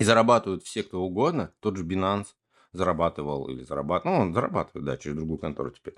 И 0.00 0.04
зарабатывают 0.04 0.64
все, 0.64 0.82
кто 0.82 1.02
угодно. 1.02 1.52
Тот 1.60 1.76
же 1.76 1.84
Binance 1.84 2.28
зарабатывал 2.72 3.48
или 3.48 3.62
зарабатывал. 3.62 4.16
Ну, 4.16 4.20
он 4.22 4.34
зарабатывает, 4.34 4.86
да, 4.86 4.96
через 4.96 5.16
другую 5.16 5.38
контору 5.38 5.70
теперь. 5.70 5.94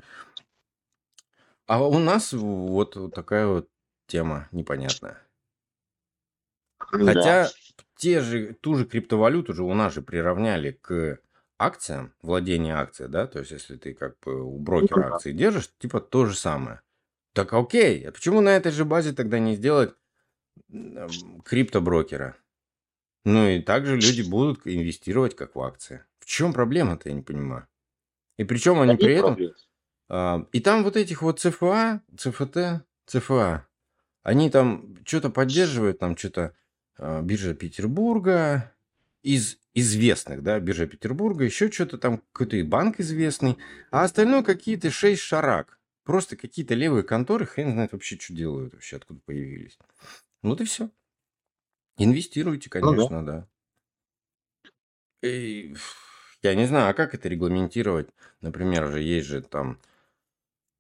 А 1.67 1.81
у 1.87 1.99
нас 2.01 2.33
вот 2.33 3.15
такая 3.15 3.47
вот 3.47 3.69
тема 4.09 4.49
непонятная. 4.51 5.25
Да. 6.81 7.15
Хотя 7.15 7.49
те 7.95 8.21
же, 8.21 8.55
ту 8.55 8.75
же 8.75 8.87
криптовалюту 8.87 9.55
же 9.55 9.63
у 9.63 9.73
нас 9.73 9.95
же 9.95 10.03
приравняли 10.03 10.73
к 10.73 11.21
акциям, 11.57 12.13
владение 12.23 12.75
акцией, 12.75 13.09
да, 13.09 13.29
то 13.29 13.39
есть 13.39 13.53
если 13.53 13.77
ты 13.77 13.95
как 13.95 14.19
бы 14.19 14.43
у 14.43 14.59
брокера 14.59 15.03
да. 15.03 15.15
акции 15.15 15.31
держишь, 15.31 15.71
типа 15.79 16.01
то 16.01 16.27
же 16.27 16.37
самое. 16.37 16.81
Так 17.35 17.53
окей, 17.53 18.07
а 18.09 18.11
почему 18.11 18.41
на 18.41 18.49
этой 18.49 18.73
же 18.73 18.85
базе 18.85 19.13
тогда 19.13 19.39
не 19.39 19.55
сделать 19.55 19.95
криптоброкера? 21.45 22.37
Ну 23.25 23.49
и 23.49 23.61
также 23.61 23.97
люди 23.97 24.23
будут 24.23 24.67
инвестировать 24.67 25.37
как 25.37 25.55
в 25.55 25.61
акции. 25.61 26.05
В 26.19 26.27
чем 26.27 26.53
проблема-то, 26.53 27.09
я 27.09 27.15
не 27.15 27.23
понимаю. 27.23 27.67
И 28.37 28.45
причем 28.45 28.81
они 28.81 28.97
при 28.97 29.15
этом... 29.15 29.39
А, 30.09 30.47
И 30.53 30.61
там 30.61 30.85
вот 30.85 30.97
этих 30.97 31.23
вот 31.23 31.41
ЦФА, 31.41 32.03
ЦФТ, 32.17 32.85
ЦФА, 33.07 33.67
они 34.23 34.51
там 34.51 34.97
что-то 35.05 35.31
поддерживают, 35.31 35.99
там 35.99 36.17
что-то 36.17 36.55
а, 36.97 37.23
биржа 37.23 37.55
Петербурга, 37.55 38.73
из 39.23 39.59
известных, 39.75 40.43
да, 40.43 40.59
биржа 40.61 40.87
Петербурга, 40.87 41.45
еще 41.45 41.71
что-то 41.71 41.97
там, 41.99 42.23
какой-то 42.33 42.57
и 42.57 42.63
банк 42.63 43.01
известный, 43.01 43.57
а 43.91 44.03
остальное 44.05 44.43
какие-то 44.43 44.91
шесть 44.91 45.23
шарак. 45.23 45.79
Просто 46.05 46.37
какие-то 46.37 46.75
левые 46.75 47.05
конторы, 47.05 47.47
хрен 47.47 47.73
знает 47.73 47.93
вообще, 47.93 48.19
что 48.19 48.35
делают 48.35 48.75
вообще, 48.75 48.97
откуда 48.97 49.21
появились. 49.25 49.79
Вот 50.43 50.61
и 50.61 50.65
все. 50.65 50.91
Инвестируйте, 51.99 52.71
Ну 52.73 52.81
да. 52.81 52.81
конечно, 52.87 53.25
да. 53.25 53.49
И, 55.23 55.75
я 56.43 56.55
не 56.55 56.67
знаю, 56.67 56.91
а 56.91 56.95
как 56.95 57.15
это 57.15 57.29
регламентировать? 57.29 58.09
Например, 58.41 58.91
же 58.91 59.01
есть 59.01 59.29
же 59.29 59.43
там, 59.43 59.79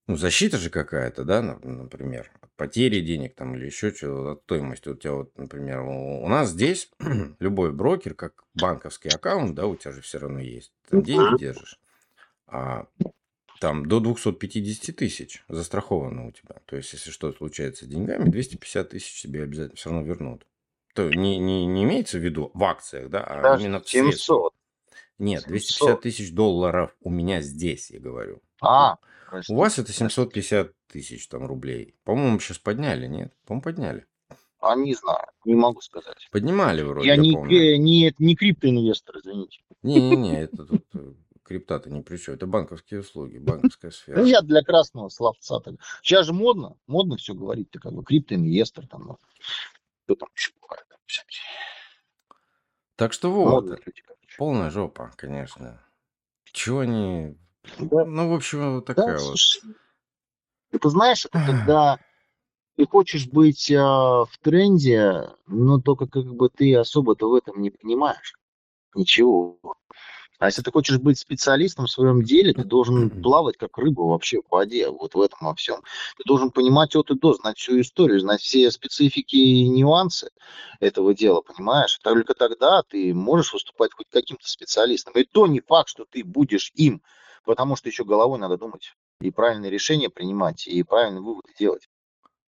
ну, 0.08 0.16
защита 0.16 0.58
же 0.58 0.68
какая-то, 0.70 1.24
да, 1.24 1.42
на- 1.42 1.58
например, 1.58 2.30
от 2.40 2.50
потери 2.56 3.00
денег 3.00 3.34
там 3.34 3.54
или 3.54 3.66
еще 3.66 3.92
что-то, 3.92 4.32
от 4.32 4.42
стоимости. 4.42 4.88
У 4.88 4.96
тебя 4.96 5.12
вот, 5.14 5.36
например, 5.38 5.80
у 5.80 6.26
нас 6.28 6.50
здесь 6.50 6.90
любой 7.38 7.72
брокер, 7.72 8.14
как 8.14 8.44
банковский 8.54 9.10
аккаунт, 9.10 9.54
да, 9.54 9.66
у 9.66 9.76
тебя 9.76 9.92
же 9.92 10.00
все 10.00 10.18
равно 10.18 10.40
есть, 10.40 10.72
там 10.88 11.02
деньги 11.02 11.38
держишь, 11.38 11.78
а 12.46 12.86
там 13.60 13.86
до 13.86 14.00
250 14.00 14.96
тысяч 14.96 15.44
застраховано 15.48 16.26
у 16.26 16.32
тебя. 16.32 16.56
То 16.66 16.76
есть, 16.76 16.92
если 16.94 17.10
что 17.10 17.32
случается 17.32 17.84
с 17.84 17.88
деньгами, 17.88 18.28
250 18.30 18.90
тысяч 18.90 19.22
тебе 19.22 19.44
обязательно 19.44 19.76
все 19.76 19.90
равно 19.90 20.04
вернут. 20.06 20.46
То 20.94 21.08
не, 21.08 21.38
не, 21.38 21.64
не 21.66 21.84
имеется 21.84 22.18
в 22.18 22.20
виду 22.20 22.50
в 22.54 22.62
акциях, 22.64 23.08
да, 23.08 23.22
а 23.24 23.40
Даже 23.42 23.64
именно 23.64 23.80
в 23.80 23.88
средствах. 23.88 24.14
700. 24.14 24.52
Нет, 25.18 25.42
700. 25.44 25.48
250 25.48 26.00
тысяч 26.02 26.32
долларов 26.32 26.94
у 27.00 27.10
меня 27.10 27.40
здесь, 27.40 27.90
я 27.90 27.98
говорю. 28.00 28.42
А, 28.60 28.96
У 29.48 29.56
вас 29.56 29.78
это 29.78 29.92
750 29.92 30.72
тысяч 30.88 31.28
там 31.28 31.46
рублей. 31.46 31.94
По-моему, 32.04 32.38
сейчас 32.40 32.58
подняли, 32.58 33.06
нет? 33.06 33.32
По-моему, 33.46 33.62
подняли. 33.62 34.06
А 34.60 34.76
не 34.76 34.94
знаю, 34.94 35.26
не 35.44 35.54
могу 35.54 35.80
сказать. 35.80 36.28
Поднимали 36.30 36.82
вроде, 36.82 37.08
Я 37.08 37.14
я 37.14 37.20
не, 37.20 37.32
помню. 37.32 37.48
кри- 37.48 37.78
не, 37.78 38.14
не 38.18 38.36
криптоинвестор, 38.36 39.18
извините. 39.18 39.60
Не-не-не, 39.82 40.42
это 40.42 40.64
тут 40.64 40.84
э, 40.94 41.14
крипта-то 41.42 41.90
ни 41.90 42.00
при 42.02 42.16
чем. 42.18 42.34
Это 42.34 42.46
банковские 42.46 43.00
услуги, 43.00 43.38
банковская 43.38 43.88
Ну, 43.88 43.92
сфера. 43.92 44.22
я 44.24 44.40
для 44.42 44.62
красного 44.62 45.08
словца. 45.08 45.60
Сейчас 46.02 46.26
же 46.26 46.32
модно, 46.32 46.76
модно 46.86 47.16
все 47.16 47.34
говорить, 47.34 47.70
ты 47.72 47.80
как 47.80 47.92
бы 47.92 48.04
криптоинвестор 48.04 48.86
там, 48.86 49.06
ну, 49.08 49.18
кто 50.14 50.26
там 50.26 50.28
еще 50.36 50.52
всякие 51.06 51.42
Так 52.96 53.12
что 53.12 53.30
вот, 53.32 53.68
короче. 53.68 54.04
полная 54.38 54.70
жопа, 54.70 55.12
конечно. 55.16 55.82
Чего 56.52 56.80
они... 56.80 57.36
Да, 57.78 58.04
Ну, 58.04 58.30
в 58.30 58.34
общем, 58.34 58.74
вот 58.74 58.86
да, 58.86 58.94
такая 58.94 59.18
вот. 59.18 59.38
слушай, 59.38 59.62
это 60.72 60.88
знаешь, 60.88 61.24
это 61.26 61.44
когда 61.46 61.98
ты 62.76 62.86
хочешь 62.86 63.28
быть 63.28 63.70
э, 63.70 63.76
в 63.76 64.30
тренде, 64.42 65.30
но 65.46 65.80
только 65.80 66.06
как 66.06 66.26
бы 66.34 66.48
ты 66.48 66.74
особо-то 66.76 67.28
в 67.28 67.34
этом 67.34 67.60
не 67.60 67.70
понимаешь 67.70 68.34
ничего. 68.94 69.58
А 70.42 70.46
если 70.46 70.60
ты 70.62 70.72
хочешь 70.72 70.98
быть 70.98 71.20
специалистом 71.20 71.86
в 71.86 71.90
своем 71.90 72.24
деле, 72.24 72.52
ты 72.52 72.64
должен 72.64 73.10
плавать 73.10 73.56
как 73.56 73.78
рыба 73.78 74.00
вообще 74.00 74.40
в 74.42 74.50
воде, 74.50 74.88
вот 74.90 75.14
в 75.14 75.20
этом 75.20 75.38
во 75.42 75.54
всем. 75.54 75.82
Ты 76.16 76.24
должен 76.26 76.50
понимать 76.50 76.96
от 76.96 77.12
и 77.12 77.14
до, 77.14 77.34
знать 77.34 77.58
всю 77.58 77.80
историю, 77.80 78.18
знать 78.18 78.40
все 78.40 78.72
специфики 78.72 79.36
и 79.36 79.68
нюансы 79.68 80.30
этого 80.80 81.14
дела, 81.14 81.42
понимаешь? 81.42 81.96
Только 82.02 82.34
тогда 82.34 82.82
ты 82.82 83.14
можешь 83.14 83.52
выступать 83.52 83.92
хоть 83.94 84.08
каким-то 84.10 84.48
специалистом. 84.48 85.14
И 85.14 85.22
то 85.22 85.46
не 85.46 85.60
факт, 85.60 85.88
что 85.88 86.06
ты 86.10 86.24
будешь 86.24 86.72
им, 86.74 87.02
потому 87.44 87.76
что 87.76 87.88
еще 87.88 88.04
головой 88.04 88.40
надо 88.40 88.58
думать 88.58 88.96
и 89.20 89.30
правильные 89.30 89.70
решения 89.70 90.10
принимать, 90.10 90.66
и 90.66 90.82
правильные 90.82 91.22
выводы 91.22 91.50
делать. 91.56 91.88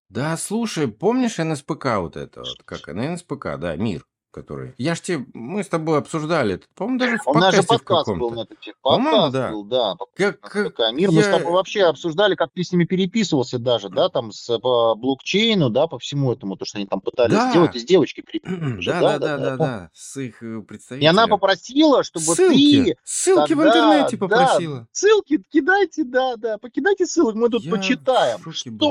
Да, 0.10 0.36
слушай, 0.38 0.88
помнишь 0.88 1.38
НСПК 1.38 1.98
вот 1.98 2.18
это 2.18 2.40
вот? 2.40 2.64
Как 2.66 2.88
НСПК, 2.88 3.60
да, 3.60 3.76
мир, 3.76 4.04
который... 4.34 4.74
Я 4.78 4.96
ж 4.96 5.02
тебе... 5.02 5.26
Мы 5.34 5.64
с 5.64 5.68
тобой 5.68 6.00
обсуждали. 6.00 6.60
По-моему, 6.76 7.00
даже 7.00 7.18
в 7.18 7.28
У 7.28 7.34
нас 7.36 7.56
же 7.56 7.62
в 7.62 7.68
подкаст 7.68 8.10
был 8.10 8.32
на 8.32 8.46
тему. 8.46 8.76
По-моему, 8.82 9.12
Подкаст 9.12 9.34
да. 9.34 9.52
был, 9.52 9.64
да. 9.64 9.96
Как, 10.16 10.40
как. 10.74 10.94
Мир, 10.94 11.12
мы 11.12 11.22
с 11.22 11.26
я- 11.28 11.38
тобой 11.38 11.54
вообще 11.54 11.84
обсуждали, 11.84 12.36
как 12.36 12.50
ты 12.54 12.64
с 12.64 12.72
ними 12.72 12.86
переписывался 12.86 13.60
даже, 13.60 13.90
да, 13.90 14.10
там 14.10 14.32
с 14.32 14.58
по 14.60 14.96
блокчейну, 14.96 15.70
да, 15.70 15.88
по 15.88 16.00
всему 16.00 16.34
этому, 16.34 16.56
то, 16.58 16.66
что 16.66 16.78
они 16.80 16.88
там 16.88 17.00
пытались 17.00 17.34
Да. 17.36 17.50
сделать, 17.52 17.76
и 17.76 17.80
с 17.80 17.86
девочкой 17.86 18.24
переписывались. 18.24 18.86
Да, 18.86 19.00
да, 19.02 19.20
да, 19.20 19.38
да, 19.38 19.58
да, 19.58 19.90
с 19.94 20.18
их 20.18 20.42
э, 20.42 20.46
И 20.46 20.50
она 20.50 20.64
представителем. 20.68 21.30
попросила, 21.30 22.04
чтобы 22.04 22.26
Ссылки, 22.26 22.84
ты 22.84 22.98
ссылки 23.04 23.54
в 23.54 23.58
тогда, 23.58 23.68
интернете 23.68 24.18
да, 24.18 24.28
попросила. 24.28 24.88
ссылки 24.92 25.44
кидайте, 25.52 26.04
да, 26.04 26.36
да, 26.38 26.58
покидайте 26.58 27.06
ссылок, 27.06 27.36
мы 27.36 27.50
тут 27.50 27.64
Я 27.64 27.72
почитаем. 27.72 28.40
в 28.40 28.52
шоке 28.52 28.72
был. 28.72 28.90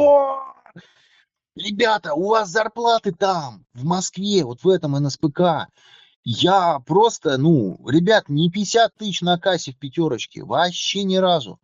Ребята, 1.55 2.15
у 2.15 2.29
вас 2.29 2.49
зарплаты 2.49 3.13
там, 3.13 3.67
в 3.75 3.85
Москве, 3.85 4.43
вот 4.43 4.65
в 4.65 4.69
этом 4.69 4.93
НСПК. 4.93 5.69
Я 6.25 6.81
просто, 6.87 7.37
ну, 7.37 7.79
ребят, 7.87 8.29
не 8.29 8.51
50 8.51 8.95
тысяч 8.97 9.21
на 9.21 9.39
кассе 9.39 9.73
в 9.73 9.77
пятерочке, 9.77 10.45
вообще 10.45 11.05
ни 11.05 11.17
разу. 11.17 11.61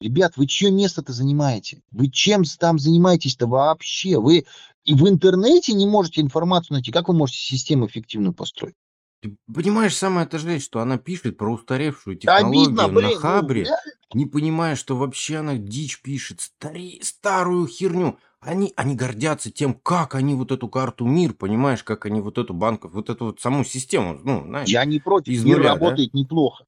Ребят, 0.00 0.36
вы 0.36 0.46
чье 0.46 0.70
место-то 0.70 1.12
занимаете? 1.12 1.82
Вы 1.92 2.10
чем 2.10 2.42
там 2.58 2.78
занимаетесь-то 2.78 3.46
вообще? 3.46 4.18
Вы 4.18 4.44
и 4.84 4.94
в 4.94 5.08
интернете 5.08 5.72
не 5.72 5.86
можете 5.86 6.20
информацию 6.20 6.74
найти. 6.74 6.90
Как 6.92 7.08
вы 7.08 7.14
можете 7.14 7.38
систему 7.38 7.86
эффективную 7.86 8.34
построить? 8.34 8.74
Ты 9.22 9.36
понимаешь, 9.54 9.96
самое 9.96 10.26
это 10.26 10.38
жесть, 10.38 10.64
что 10.64 10.80
она 10.80 10.98
пишет 10.98 11.38
про 11.38 11.52
устаревшую 11.52 12.16
Обидно, 12.16 12.34
технологию 12.34 12.74
на 12.74 12.88
блин, 12.88 13.10
ну, 13.12 13.16
Хабре, 13.20 13.62
реально. 13.62 13.78
не 14.14 14.26
понимая, 14.26 14.74
что 14.74 14.96
вообще 14.96 15.36
она 15.36 15.54
дичь 15.56 16.02
пишет, 16.02 16.40
стари, 16.40 16.98
старую 17.04 17.68
херню. 17.68 18.18
Они, 18.40 18.72
они 18.74 18.96
гордятся 18.96 19.52
тем, 19.52 19.74
как 19.74 20.16
они 20.16 20.34
вот 20.34 20.50
эту 20.50 20.68
карту 20.68 21.04
мир, 21.06 21.34
понимаешь, 21.34 21.84
как 21.84 22.04
они 22.06 22.20
вот 22.20 22.36
эту 22.38 22.52
банков, 22.52 22.92
вот 22.92 23.08
эту 23.10 23.26
вот 23.26 23.40
саму 23.40 23.62
систему, 23.62 24.18
ну, 24.24 24.42
знаешь, 24.44 24.68
Я 24.68 24.84
не 24.84 24.98
против, 24.98 25.32
из 25.32 25.44
мир 25.44 25.58
нуля, 25.58 25.74
да? 25.76 25.78
работает 25.78 26.12
неплохо. 26.14 26.64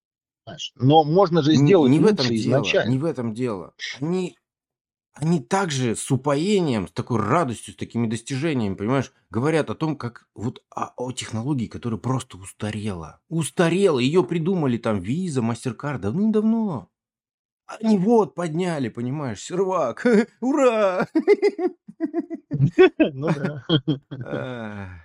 знаешь. 0.47 0.73
Но 0.77 1.03
можно 1.03 1.43
же 1.43 1.57
сделать 1.57 1.91
не 1.91 1.99
в 1.99 2.03
лучше 2.03 2.15
этом 2.15 2.27
дело, 2.29 2.37
изначально. 2.37 2.91
не 2.91 2.99
в 2.99 3.05
этом 3.05 3.35
дело. 3.35 3.75
Они, 4.01 4.37
они 5.15 5.41
также 5.41 5.95
с 5.97 6.11
упоением, 6.11 6.89
с 6.89 6.93
такой 6.93 7.21
радостью, 7.21 7.75
с 7.75 7.77
такими 7.77 8.07
достижениями, 8.07 8.75
понимаешь, 8.75 9.13
говорят 9.31 9.71
о 9.71 9.75
том, 9.75 9.97
как 9.97 10.27
вот 10.35 10.63
о, 10.75 10.93
о 10.97 11.13
технологии, 11.13 11.67
которая 11.67 11.99
просто 11.99 12.37
устарела. 12.37 13.21
Устарела. 13.29 13.99
Ее 13.99 14.25
придумали 14.25 14.77
там 14.77 14.99
Visa, 14.99 15.41
MasterCard 15.41 15.99
давным-давно. 15.99 16.91
Они 17.67 17.97
вот 17.97 18.35
подняли, 18.35 18.89
понимаешь, 18.89 19.43
сервак. 19.43 20.07
Ура! 20.41 21.09
Ну 23.13 23.29
да. 23.31 25.01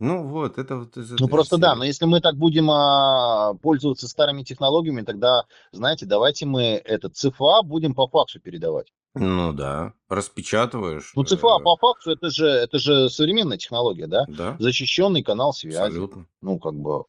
Ну 0.00 0.26
вот, 0.26 0.58
это 0.58 0.76
вот 0.76 0.96
из 0.96 1.12
Ну 1.20 1.28
просто 1.28 1.56
да, 1.56 1.76
но 1.76 1.84
если 1.84 2.04
мы 2.04 2.20
так 2.20 2.36
будем 2.36 2.70
а, 2.70 3.54
пользоваться 3.54 4.08
старыми 4.08 4.42
технологиями, 4.42 5.02
тогда, 5.02 5.44
знаете, 5.70 6.04
давайте 6.04 6.46
мы 6.46 6.82
этот 6.84 7.16
ЦФА 7.16 7.62
будем 7.62 7.94
по 7.94 8.08
факсу 8.08 8.40
передавать. 8.40 8.92
Ну 9.14 9.52
да, 9.52 9.92
распечатываешь. 10.08 11.12
Ну 11.14 11.22
ЦФА 11.22 11.58
э, 11.60 11.62
по 11.62 11.76
факсу 11.76 12.10
это 12.10 12.30
же 12.30 12.46
это 12.46 12.80
же 12.80 13.08
современная 13.08 13.56
технология, 13.56 14.08
да? 14.08 14.24
Да, 14.26 14.56
Защищенный 14.58 15.22
канал 15.22 15.52
связи. 15.52 15.76
абсолютно. 15.76 16.26
Ну 16.40 16.58
как 16.58 16.74
бы 16.74 17.04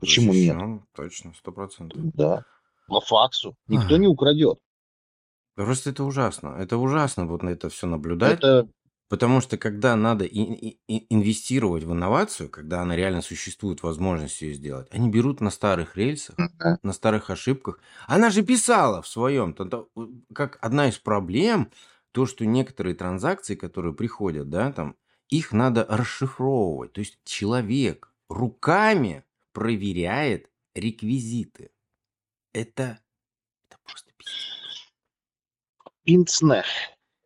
почему 0.00 0.32
нет? 0.32 0.54
Защищен, 0.54 0.86
Точно, 0.96 1.34
сто 1.34 1.52
процентов. 1.52 2.00
Да. 2.14 2.44
По 2.88 3.02
факсу 3.02 3.54
никто 3.68 3.94
Ах. 3.94 4.00
не 4.00 4.06
украдет. 4.06 4.58
Просто 5.56 5.90
это 5.90 6.04
ужасно. 6.04 6.56
Это 6.58 6.78
ужасно 6.78 7.26
вот 7.26 7.42
на 7.42 7.50
это 7.50 7.68
все 7.68 7.86
наблюдать. 7.86 8.38
Это 8.38 8.66
Потому 9.10 9.40
что 9.40 9.58
когда 9.58 9.96
надо 9.96 10.24
и- 10.24 10.78
и- 10.86 11.06
инвестировать 11.12 11.82
в 11.82 11.92
инновацию, 11.92 12.48
когда 12.48 12.80
она 12.82 12.94
реально 12.94 13.22
существует, 13.22 13.82
возможность 13.82 14.40
ее 14.40 14.54
сделать, 14.54 14.86
они 14.92 15.10
берут 15.10 15.40
на 15.40 15.50
старых 15.50 15.96
рельсах, 15.96 16.38
Мгм. 16.38 16.78
на 16.84 16.92
старых 16.92 17.28
ошибках. 17.28 17.80
Она 18.06 18.30
же 18.30 18.42
писала 18.44 19.02
в 19.02 19.08
своем, 19.08 19.52
как 20.32 20.58
одна 20.62 20.88
из 20.88 20.98
проблем, 20.98 21.72
то, 22.12 22.24
что 22.26 22.46
некоторые 22.46 22.94
транзакции, 22.94 23.56
которые 23.56 23.94
приходят, 23.94 24.48
да, 24.48 24.72
там, 24.72 24.96
их 25.28 25.52
надо 25.52 25.84
расшифровывать. 25.88 26.92
То 26.92 27.00
есть 27.00 27.18
человек 27.24 28.12
руками 28.28 29.24
проверяет 29.52 30.50
реквизиты. 30.76 31.70
Это, 32.52 33.00
это 33.68 33.78
просто 33.84 34.12
пиздец. 34.18 34.92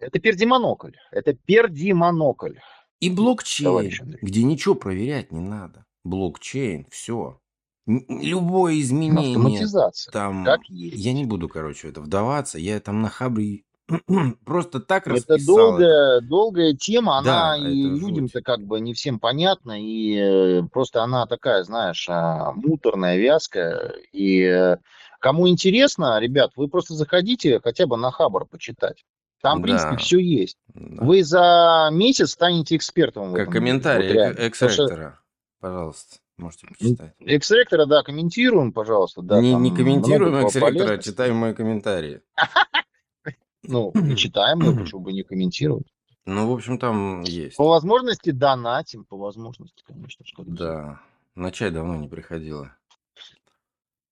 Это 0.05 0.19
пердимонокль. 0.19 0.93
Это 1.11 1.33
пердимонокль. 1.35 2.55
И 3.01 3.11
блокчейн, 3.11 4.17
где 4.23 4.43
ничего 4.43 4.75
проверять 4.75 5.33
не 5.33 5.41
надо. 5.41 5.85
Блокчейн, 6.05 6.87
все. 6.91 7.41
Любое 7.87 8.81
изменение 8.81 9.37
Автоматизация. 9.37 10.11
там... 10.11 10.45
Как 10.45 10.65
есть. 10.69 10.97
Я 10.97 11.13
не 11.13 11.25
буду, 11.27 11.49
короче, 11.49 11.89
в 11.89 11.91
это 11.91 12.01
вдаваться. 12.01 12.59
Я 12.59 12.81
там 12.81 13.03
на 13.03 13.11
хабре 13.11 13.65
просто 14.47 14.81
так 14.81 15.07
Это 15.07 15.17
расписал. 15.17 15.37
это. 15.37 15.47
долгая, 15.47 16.21
долгая 16.23 16.73
тема, 16.75 17.21
Да, 17.23 17.53
она 17.55 17.69
и 17.69 17.81
это 17.85 17.91
жуть. 17.97 18.01
людям-то 18.01 18.41
как 18.43 18.61
бы 18.63 18.81
не 18.81 18.95
всем 18.95 19.19
понятна, 19.19 19.79
и 19.79 20.17
э, 20.17 20.63
просто 20.73 21.03
она 21.03 21.27
такая, 21.27 21.63
знаешь, 21.65 22.07
а, 22.09 22.53
муторная, 22.53 23.19
вязкая, 23.19 23.93
и 24.13 24.41
э, 24.41 24.79
кому 25.21 25.47
интересно, 25.49 26.19
ребят, 26.19 26.53
вы 26.57 26.69
просто 26.69 26.95
заходите 26.95 27.61
хотя 27.63 27.87
бы 27.87 27.99
на 27.99 28.11
Хабар 28.11 28.47
почитать. 28.47 29.05
Там, 29.45 29.59
в 29.59 29.63
принципе, 29.63 29.91
Да. 29.91 29.97
все 29.99 30.19
есть. 30.19 30.57
Да. 30.69 31.05
Вы 31.05 31.23
за 31.23 31.91
месяц 31.93 32.31
станете 32.31 32.77
экспертом. 32.77 33.29
в 33.31 33.35
Как 33.35 33.43
этом 33.43 33.53
комментарий 33.53 34.09
вот 34.09 34.15
реально. 34.15 34.39
экс 34.39 34.59
Потому 34.59 34.73
что 34.73 34.83
ректора 34.85 35.21
Пожалуйста, 35.61 36.17
можете 36.39 36.67
почитать. 36.67 37.15
Экс-ректора, 37.21 37.85
да, 37.87 38.03
комментируем, 38.03 38.73
пожалуйста. 38.73 39.21
Да, 39.21 39.41
не, 39.43 39.55
не 39.55 39.71
комментируем 39.71 40.33
много 40.33 40.47
экс 40.47 40.57
ректора, 40.57 40.95
а 40.95 40.99
читаем 40.99 41.37
мои 41.37 41.53
комментарии. 41.55 42.23
Ну, 43.67 43.93
читаем 44.17 44.61
его, 44.61 44.79
почему 44.79 45.01
бы 45.01 45.13
не 45.13 45.23
комментировать. 45.23 45.87
Ну, 46.27 46.51
в 46.51 46.53
общем, 46.55 46.79
там 46.79 47.23
есть. 47.23 47.57
По 47.57 47.69
возможности 47.69 48.31
донатим, 48.31 49.05
по 49.05 49.17
возможности, 49.17 49.83
конечно. 49.87 50.25
Да. 50.39 51.01
На 51.35 51.51
чай 51.51 51.71
давно 51.71 51.97
не 51.97 52.09
приходило. 52.09 52.75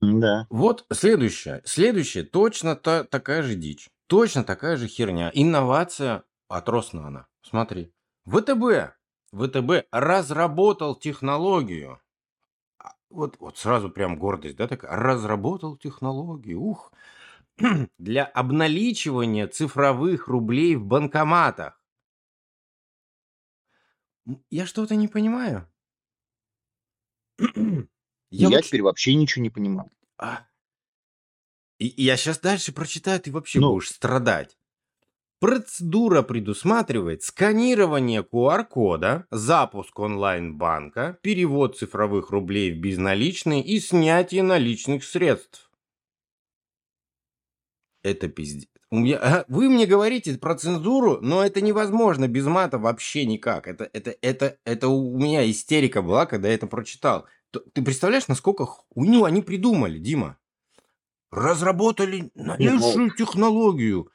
Да. 0.00 0.46
Вот 0.50 0.84
следующее. 0.92 1.62
Следующее 1.64 2.24
точно 2.24 2.76
та, 2.76 3.04
такая 3.04 3.42
же 3.42 3.54
дичь. 3.54 3.88
Точно 4.06 4.44
такая 4.44 4.76
же 4.76 4.88
херня. 4.88 5.30
Инновация 5.34 6.24
от 6.48 6.68
Роснана. 6.68 7.26
Смотри. 7.42 7.92
ВТБ. 8.26 8.94
ВТБ 9.32 9.86
разработал 9.90 10.94
технологию. 10.94 12.00
А, 12.78 12.92
Вот, 13.10 13.36
вот 13.40 13.56
сразу 13.58 13.90
прям 13.90 14.18
гордость, 14.18 14.56
да, 14.56 14.68
такая. 14.68 14.90
Разработал 14.96 15.76
технологию. 15.76 16.60
Ух. 16.60 16.92
Для 17.98 18.24
обналичивания 18.24 19.46
цифровых 19.48 20.28
рублей 20.28 20.76
в 20.76 20.84
банкоматах. 20.84 21.80
Я 24.50 24.66
что-то 24.66 24.94
не 24.94 25.08
понимаю. 25.08 25.68
Я, 28.30 28.48
вот 28.48 28.62
теперь 28.62 28.82
вообще 28.82 29.14
ничего 29.14 29.42
не 29.42 29.50
понимаю. 29.50 29.90
а. 30.18 30.46
И, 31.82 31.88
и 31.88 32.04
я 32.04 32.16
сейчас 32.16 32.38
дальше 32.38 32.72
прочитаю, 32.72 33.18
ты 33.18 33.32
вообще 33.32 33.58
Ну. 33.58 33.72
будешь 33.72 33.90
страдать. 33.90 34.56
Процедура 35.40 36.22
предусматривает 36.22 37.24
сканирование 37.24 38.22
QR-кода, 38.22 39.26
запуск 39.32 39.98
онлайн-банка, 39.98 41.18
перевод 41.22 41.76
цифровых 41.76 42.30
рублей 42.30 42.70
в 42.72 42.78
безналичные 42.80 43.64
и 43.64 43.80
снятие 43.80 44.44
наличных 44.44 45.02
средств. 45.02 45.72
Это 48.04 48.28
пиздец. 48.28 48.68
Меня- 48.92 49.18
а, 49.18 49.44
Вы 49.48 49.68
мне 49.68 49.86
говорите 49.86 50.38
про 50.38 50.54
цензуру, 50.54 51.18
но 51.20 51.44
это 51.44 51.60
невозможно 51.60 52.28
без 52.28 52.46
мата 52.46 52.78
вообще 52.78 53.26
никак. 53.26 53.66
Это, 53.66 53.90
это, 53.92 54.14
это, 54.22 54.58
это 54.64 54.86
у 54.88 55.18
меня 55.18 55.50
истерика 55.50 56.02
была, 56.02 56.26
когда 56.26 56.46
я 56.46 56.54
это 56.54 56.68
прочитал. 56.68 57.26
Ты 57.50 57.82
представляешь, 57.82 58.28
насколько 58.28 58.66
хуйню 58.66 59.24
они 59.24 59.42
придумали, 59.42 59.98
Дима? 59.98 60.38
Разработали 61.32 62.30
новейшую 62.34 63.10
технологию. 63.16 64.10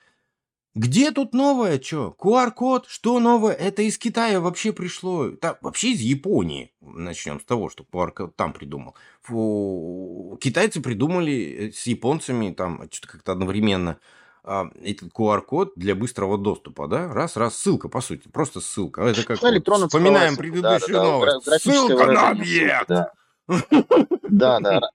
Где 0.75 1.09
тут 1.09 1.33
новое, 1.33 1.81
что? 1.81 2.15
QR-код, 2.19 2.85
что 2.87 3.19
новое? 3.19 3.53
Это 3.53 3.81
из 3.81 3.97
Китая 3.97 4.39
вообще 4.39 4.71
пришло. 4.71 5.31
Да, 5.41 5.57
вообще 5.61 5.93
из 5.93 6.01
Японии. 6.01 6.71
Начнем 6.79 7.41
с 7.41 7.43
того, 7.43 7.69
что 7.69 7.83
QR-код 7.91 8.35
там 8.35 8.53
придумал. 8.53 8.95
Фу, 9.23 10.37
Китайцы 10.39 10.79
придумали 10.79 11.69
э, 11.69 11.71
с 11.71 11.87
японцами 11.87 12.51
там 12.51 12.87
что-то 12.91 13.13
как-то 13.13 13.31
одновременно 13.31 13.97
а, 14.43 14.69
этот 14.83 15.11
QR-код 15.11 15.73
для 15.75 15.95
быстрого 15.95 16.37
доступа, 16.37 16.87
да? 16.87 17.11
Раз, 17.11 17.35
раз, 17.35 17.57
ссылка, 17.57 17.89
по 17.89 17.99
сути, 17.99 18.27
просто 18.27 18.61
ссылка. 18.61 19.01
Это 19.01 19.23
как 19.23 19.41
Ну, 19.41 19.51
вот 19.51 19.87
вспоминаем 19.87 20.37
предыдущую 20.37 20.93
да, 20.93 21.01
да, 21.01 21.03
да, 21.03 21.03
новость. 21.03 21.47
графическое 21.47 21.87
Ссылка 21.87 22.11
на 22.11 22.29
объект. 22.29 22.87
Да, 24.29 24.59
да, 24.59 24.59
да. 24.59 24.89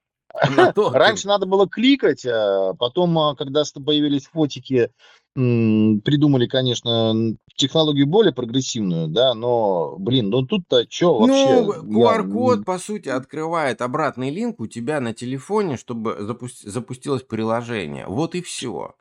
Ты- 0.74 0.90
Раньше 0.90 1.28
надо 1.28 1.46
было 1.46 1.68
кликать, 1.68 2.24
а 2.26 2.74
потом, 2.74 3.18
а, 3.18 3.34
когда 3.36 3.62
появились 3.84 4.26
фотики, 4.26 4.90
придумали, 5.34 6.46
конечно, 6.46 7.14
технологию 7.56 8.06
более 8.06 8.32
прогрессивную, 8.32 9.08
да, 9.08 9.34
но, 9.34 9.96
блин, 9.98 10.28
ну 10.30 10.46
тут-то 10.46 10.84
что 10.88 11.18
вообще? 11.18 11.62
Ну, 11.62 11.72
Я, 11.72 11.80
QR-код, 11.80 12.58
м, 12.58 12.64
по 12.64 12.78
сути, 12.78 13.08
открывает 13.08 13.80
обратный 13.80 14.30
линк 14.30 14.60
у 14.60 14.66
тебя 14.66 15.00
на 15.00 15.14
телефоне, 15.14 15.76
чтобы 15.76 16.16
запусти- 16.20 16.68
запустилось 16.68 17.22
приложение. 17.22 18.06
Вот 18.06 18.34
и 18.34 18.42
все. 18.42 18.94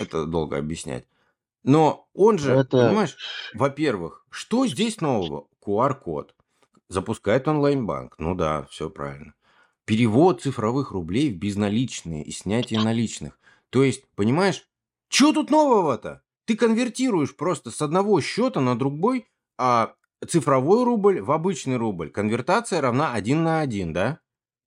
это 0.00 0.26
долго 0.26 0.58
объяснять. 0.58 1.04
Но 1.62 2.08
он 2.14 2.38
же, 2.38 2.54
Это- 2.54 2.88
понимаешь, 2.88 3.16
во-первых, 3.54 4.24
что 4.30 4.66
здесь 4.66 5.00
нового? 5.00 5.46
QR-код. 5.64 6.34
Запускает 6.88 7.46
онлайн-банк. 7.48 8.14
Ну 8.18 8.34
да, 8.34 8.64
все 8.70 8.88
правильно. 8.88 9.34
Перевод 9.84 10.42
цифровых 10.42 10.92
рублей 10.92 11.30
в 11.30 11.38
безналичные 11.38 12.24
и 12.24 12.30
снятие 12.30 12.80
наличных. 12.80 13.38
То 13.70 13.82
есть, 13.82 14.06
понимаешь, 14.14 14.66
что 15.08 15.32
тут 15.32 15.50
нового-то? 15.50 16.22
Ты 16.44 16.56
конвертируешь 16.56 17.36
просто 17.36 17.70
с 17.70 17.82
одного 17.82 18.20
счета 18.20 18.60
на 18.60 18.78
другой, 18.78 19.26
а 19.58 19.94
цифровой 20.26 20.84
рубль 20.84 21.20
в 21.20 21.30
обычный 21.30 21.76
рубль. 21.76 22.10
Конвертация 22.10 22.80
равна 22.80 23.12
1 23.12 23.42
на 23.42 23.60
1, 23.60 23.92
да? 23.92 24.20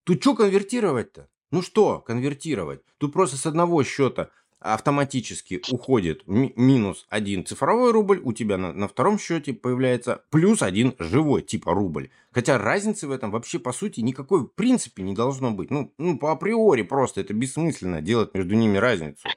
Тут 0.03 0.21
что 0.21 0.35
конвертировать-то? 0.35 1.27
Ну 1.51 1.61
что 1.61 1.99
конвертировать? 1.99 2.81
Тут 2.97 3.13
просто 3.13 3.37
с 3.37 3.45
одного 3.45 3.83
счета 3.83 4.29
автоматически 4.61 5.61
уходит 5.71 6.27
ми- 6.27 6.53
минус 6.55 7.05
один 7.09 7.45
цифровой 7.45 7.91
рубль, 7.91 8.21
у 8.23 8.31
тебя 8.31 8.57
на, 8.57 8.71
на 8.71 8.87
втором 8.87 9.17
счете 9.17 9.53
появляется 9.53 10.23
плюс 10.29 10.61
один 10.61 10.95
живой 10.99 11.41
типа 11.41 11.73
рубль. 11.73 12.11
Хотя 12.31 12.57
разницы 12.57 13.07
в 13.07 13.11
этом 13.11 13.31
вообще 13.31 13.59
по 13.59 13.73
сути 13.73 14.01
никакой 14.01 14.41
в 14.41 14.53
принципе 14.53 15.03
не 15.03 15.15
должно 15.15 15.51
быть. 15.51 15.71
Ну, 15.71 15.93
ну 15.97 16.17
по 16.17 16.31
априори 16.31 16.83
просто 16.83 17.21
это 17.21 17.33
бессмысленно 17.33 18.01
делать 18.01 18.33
между 18.33 18.55
ними 18.55 18.77
разницу. 18.77 19.27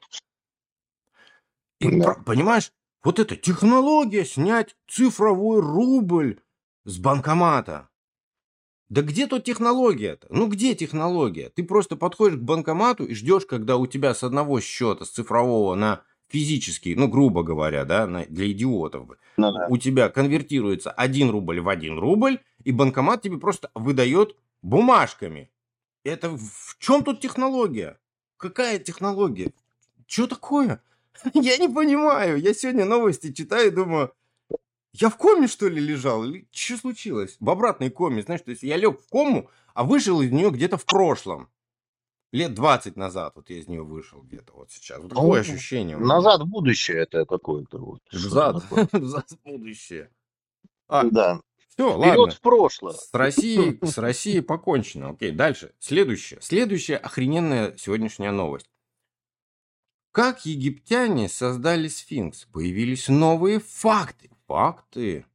И, 1.80 1.90
Да. 2.00 2.14
понимаешь, 2.26 2.70
вот 3.02 3.18
эта 3.18 3.34
технология 3.34 4.24
снять 4.24 4.76
цифровой 4.88 5.60
рубль 5.60 6.40
с 6.84 6.98
банкомата. 6.98 7.88
Да 8.88 9.02
где 9.02 9.26
тут 9.26 9.44
технология-то? 9.44 10.26
Ну 10.30 10.46
где 10.46 10.74
технология? 10.74 11.48
Ты 11.48 11.64
просто 11.64 11.96
подходишь 11.96 12.38
к 12.38 12.42
банкомату 12.42 13.04
и 13.04 13.14
ждешь, 13.14 13.46
когда 13.46 13.76
у 13.76 13.86
тебя 13.86 14.14
с 14.14 14.22
одного 14.22 14.60
счета, 14.60 15.04
с 15.04 15.10
цифрового 15.10 15.74
на 15.74 16.02
физический, 16.28 16.94
ну 16.94 17.08
грубо 17.08 17.42
говоря, 17.42 17.84
да, 17.84 18.06
на- 18.06 18.26
для 18.26 18.50
идиотов 18.50 19.08
ну 19.36 19.52
да. 19.52 19.66
у 19.68 19.76
тебя 19.76 20.08
конвертируется 20.08 20.90
1 20.90 21.30
рубль 21.30 21.60
в 21.60 21.68
1 21.68 21.98
рубль, 21.98 22.40
и 22.64 22.72
банкомат 22.72 23.22
тебе 23.22 23.38
просто 23.38 23.70
выдает 23.74 24.36
бумажками. 24.62 25.50
Это 26.04 26.30
в 26.30 26.76
чем 26.78 27.02
тут 27.04 27.20
технология? 27.20 27.98
Какая 28.36 28.78
технология? 28.78 29.52
Что 30.06 30.26
такое? 30.26 30.82
Я 31.34 31.56
не 31.58 31.68
понимаю. 31.68 32.38
Я 32.38 32.52
сегодня 32.52 32.84
новости 32.84 33.32
читаю 33.32 33.68
и 33.68 33.74
думаю, 33.74 34.12
я 34.94 35.08
в 35.10 35.16
коме, 35.16 35.48
что 35.48 35.68
ли, 35.68 35.80
лежал? 35.80 36.24
Или 36.24 36.48
что 36.52 36.76
случилось? 36.78 37.36
В 37.40 37.50
обратной 37.50 37.90
коме, 37.90 38.22
знаешь, 38.22 38.42
то 38.42 38.50
есть 38.52 38.62
я 38.62 38.76
лег 38.76 39.00
в 39.00 39.08
кому, 39.10 39.50
а 39.74 39.84
вышел 39.84 40.20
из 40.22 40.30
нее 40.30 40.50
где-то 40.50 40.76
в 40.76 40.84
прошлом. 40.86 41.48
Лет 42.32 42.54
20 42.54 42.96
назад 42.96 43.34
вот 43.36 43.50
я 43.50 43.58
из 43.58 43.68
нее 43.68 43.82
вышел 43.84 44.20
где-то 44.22 44.52
вот 44.54 44.70
сейчас. 44.70 45.00
Вот 45.00 45.10
такое 45.10 45.26
Ну, 45.26 45.32
ощущение. 45.52 45.96
Назад 45.98 46.40
в 46.42 46.46
будущее 46.46 46.98
это 46.98 47.24
какое-то 47.26 47.78
вот. 47.78 48.00
Взад. 48.10 48.62
Взад 48.92 49.30
в 49.30 49.42
будущее. 49.48 50.10
А, 50.88 51.04
Да. 51.04 51.40
все, 51.68 51.90
Вперед 51.96 52.16
ладно. 52.18 52.34
в 52.34 52.40
прошлое. 52.40 52.94
С 52.94 53.12
Россией, 53.12 53.78
с 53.84 53.98
Россией 53.98 54.40
покончено. 54.40 55.10
Окей, 55.10 55.30
дальше. 55.30 55.74
Следующее. 55.78 56.40
Следующая 56.42 56.96
охрененная 56.96 57.76
сегодняшняя 57.76 58.32
новость. 58.32 58.66
Как 60.10 60.44
египтяне 60.46 61.28
создали 61.28 61.88
сфинкс? 61.88 62.46
Появились 62.52 63.08
новые 63.08 63.58
факты. 63.60 64.30
Факты. 64.46 65.26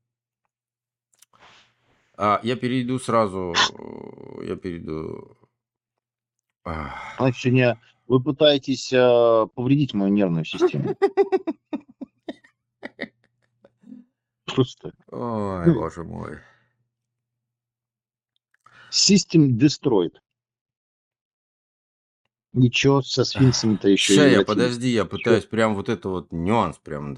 А, 2.18 2.39
я 2.43 2.55
перейду 2.55 2.99
сразу. 2.99 3.53
Я 4.43 4.55
перейду. 4.55 5.38
Значит, 6.64 7.41
сегодня 7.41 7.82
вы 8.07 8.22
пытаетесь 8.22 8.91
э, 8.91 9.47
повредить 9.55 9.93
мою 9.93 10.12
нервную 10.12 10.45
систему. 10.45 10.95
Просто. 14.45 14.93
Ой, 15.07 15.74
боже 15.74 16.03
мой. 16.03 16.39
System 18.91 19.57
destroyed. 19.57 20.16
Ничего 22.51 23.03
со 23.03 23.24
сфинксами-то 23.24 23.88
еще 23.89 24.16
и 24.16 24.32
я, 24.32 24.39
не 24.39 24.45
подожди, 24.45 24.89
я 24.89 25.05
пытаюсь 25.05 25.45
прям 25.45 25.76
вот 25.76 25.88
это 25.88 26.10
вот 26.10 26.32
нюанс 26.32 26.80
прям. 26.80 27.16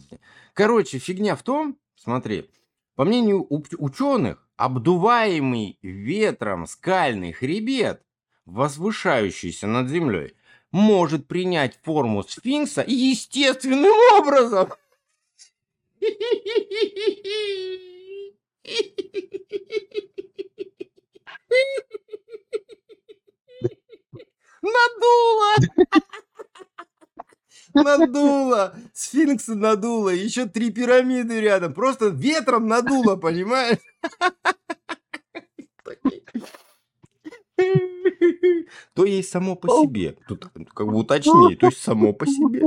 Короче, 0.53 0.99
фигня 0.99 1.37
в 1.37 1.43
том, 1.43 1.79
смотри, 2.03 2.49
по 2.95 3.05
мнению 3.05 3.47
ученых, 3.49 4.47
обдуваемый 4.57 5.79
ветром 5.81 6.67
скальный 6.67 7.31
хребет, 7.31 8.03
возвышающийся 8.45 9.67
над 9.67 9.89
землей, 9.89 10.35
может 10.71 11.27
принять 11.27 11.79
форму 11.83 12.23
сфинкса 12.23 12.83
естественным 12.85 13.93
образом. 14.19 14.73
Надуло! 24.61 25.55
Надуло! 27.73 28.75
Сфинкса 28.93 29.55
надуло, 29.55 30.09
еще 30.09 30.45
три 30.45 30.71
пирамиды 30.71 31.39
рядом. 31.41 31.73
Просто 31.73 32.07
ветром 32.07 32.67
надуло, 32.67 33.15
понимаешь? 33.15 33.77
То 38.93 39.05
есть 39.05 39.29
само 39.29 39.55
по 39.55 39.67
себе. 39.83 40.17
Тут 40.27 40.47
как 40.73 40.87
бы 40.87 40.97
уточнее, 40.97 41.55
то 41.57 41.67
есть 41.67 41.81
само 41.81 42.13
по 42.13 42.25
себе. 42.25 42.63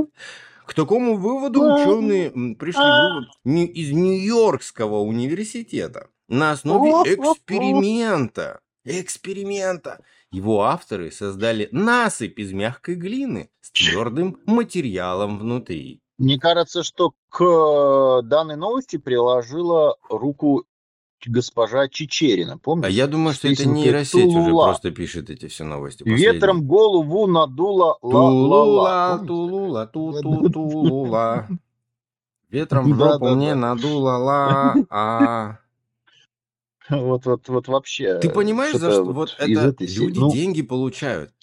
К 0.65 0.73
такому 0.73 1.15
выводу 1.15 1.61
ученые 1.61 2.31
пришли 2.55 2.81
вывод 2.81 3.29
из 3.43 3.91
Нью-Йоркского 3.91 4.99
университета 4.99 6.09
на 6.27 6.51
основе 6.51 6.91
эксперимента. 7.13 8.59
Эксперимента. 8.83 10.03
Его 10.35 10.63
авторы 10.63 11.11
создали 11.11 11.69
насыпь 11.71 12.39
из 12.39 12.51
мягкой 12.51 12.95
глины 12.95 13.49
с 13.61 13.71
твердым 13.71 14.37
материалом 14.45 15.39
внутри. 15.39 16.01
Мне 16.17 16.37
кажется, 16.37 16.83
что 16.83 17.13
к 17.29 17.41
э, 17.41 18.21
данной 18.27 18.57
новости 18.57 18.97
приложила 18.97 19.95
руку 20.09 20.65
госпожа 21.25 21.87
Чечерина. 21.87 22.57
Помните? 22.57 22.87
А 22.87 22.91
я 22.91 23.07
думаю, 23.07 23.33
что 23.33 23.47
это 23.47 23.65
нейросеть 23.65 24.25
уже 24.25 24.45
«Тулула». 24.47 24.65
просто 24.65 24.91
пишет 24.91 25.29
эти 25.29 25.47
все 25.47 25.63
новости. 25.63 26.03
последние. 26.03 26.33
Ветром 26.33 26.67
голову 26.67 27.27
надуло 27.27 27.97
Тулула, 28.01 28.55
ла-ла-ла. 28.57 29.87
Помните? 29.87 30.49
тулула. 30.51 31.47
Ветром 32.49 32.93
жопу 32.93 33.29
мне 33.35 33.53
да. 33.53 33.55
надуло 33.55 34.17
ла 34.17 34.75
а 34.89 35.59
Вот, 36.89 37.25
вот, 37.25 37.47
вот 37.49 37.67
вообще. 37.67 38.19
Ты 38.19 38.29
понимаешь, 38.29 38.75
за 38.77 38.91
что 38.91 39.03
вот 39.05 39.35
это 39.37 39.59
этой 39.59 39.87
люди 39.87 40.19
Ну, 40.19 40.31
деньги 40.31 40.61
получают? 40.61 41.33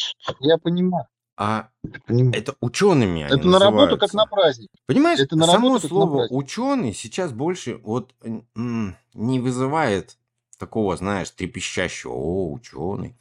Я 0.41 0.59
понимаю. 0.59 1.07
а 1.37 1.69
Поним- 2.07 2.33
это 2.33 2.55
учеными 2.61 3.23
они 3.23 3.41
Это 3.41 3.49
на 3.49 3.59
работу 3.59 3.99
как 3.99 4.13
на 4.15 4.27
праздник. 4.27 4.71
Понимаешь, 4.87 5.19
Это 5.19 5.37
на 5.37 5.47
само 5.47 5.69
работу 5.69 5.89
слово 5.89 6.27
ученый 6.31 6.93
сейчас 6.95 7.33
больше 7.33 7.81
вот 7.83 8.15
не 9.05 9.41
вызывает 9.41 10.19
такого, 10.59 10.97
знаешь, 10.97 11.31
трепещащего, 11.31 12.13
о, 12.13 12.53
ученый. 12.53 13.17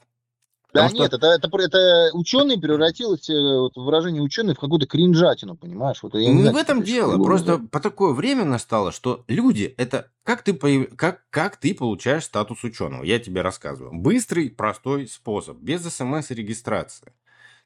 Да 0.73 0.83
Потому 0.83 1.01
нет, 1.01 1.07
что 1.07 1.17
это, 1.17 1.27
это, 1.27 1.57
это 1.57 2.09
ученый 2.13 2.57
превратилось, 2.57 3.29
э, 3.29 3.59
вот, 3.59 3.75
выражение 3.75 4.21
ученый 4.21 4.55
в 4.55 4.59
какую-то 4.59 4.87
кринжатину, 4.87 5.57
понимаешь? 5.57 6.01
Вот 6.01 6.13
я 6.13 6.29
не 6.29 6.35
не 6.35 6.41
знаю, 6.43 6.55
в 6.55 6.59
этом 6.59 6.81
дело, 6.81 7.21
просто 7.21 7.57
по 7.57 7.81
такое 7.81 8.13
время 8.13 8.45
настало, 8.45 8.93
что 8.93 9.25
люди, 9.27 9.73
это 9.77 10.09
как 10.23 10.43
ты, 10.43 10.53
как, 10.95 11.23
как 11.29 11.57
ты 11.57 11.75
получаешь 11.75 12.23
статус 12.23 12.63
ученого, 12.63 13.03
я 13.03 13.19
тебе 13.19 13.41
рассказываю. 13.41 13.93
Быстрый, 13.93 14.49
простой 14.49 15.07
способ, 15.07 15.57
без 15.57 15.81
смс-регистрации. 15.81 17.11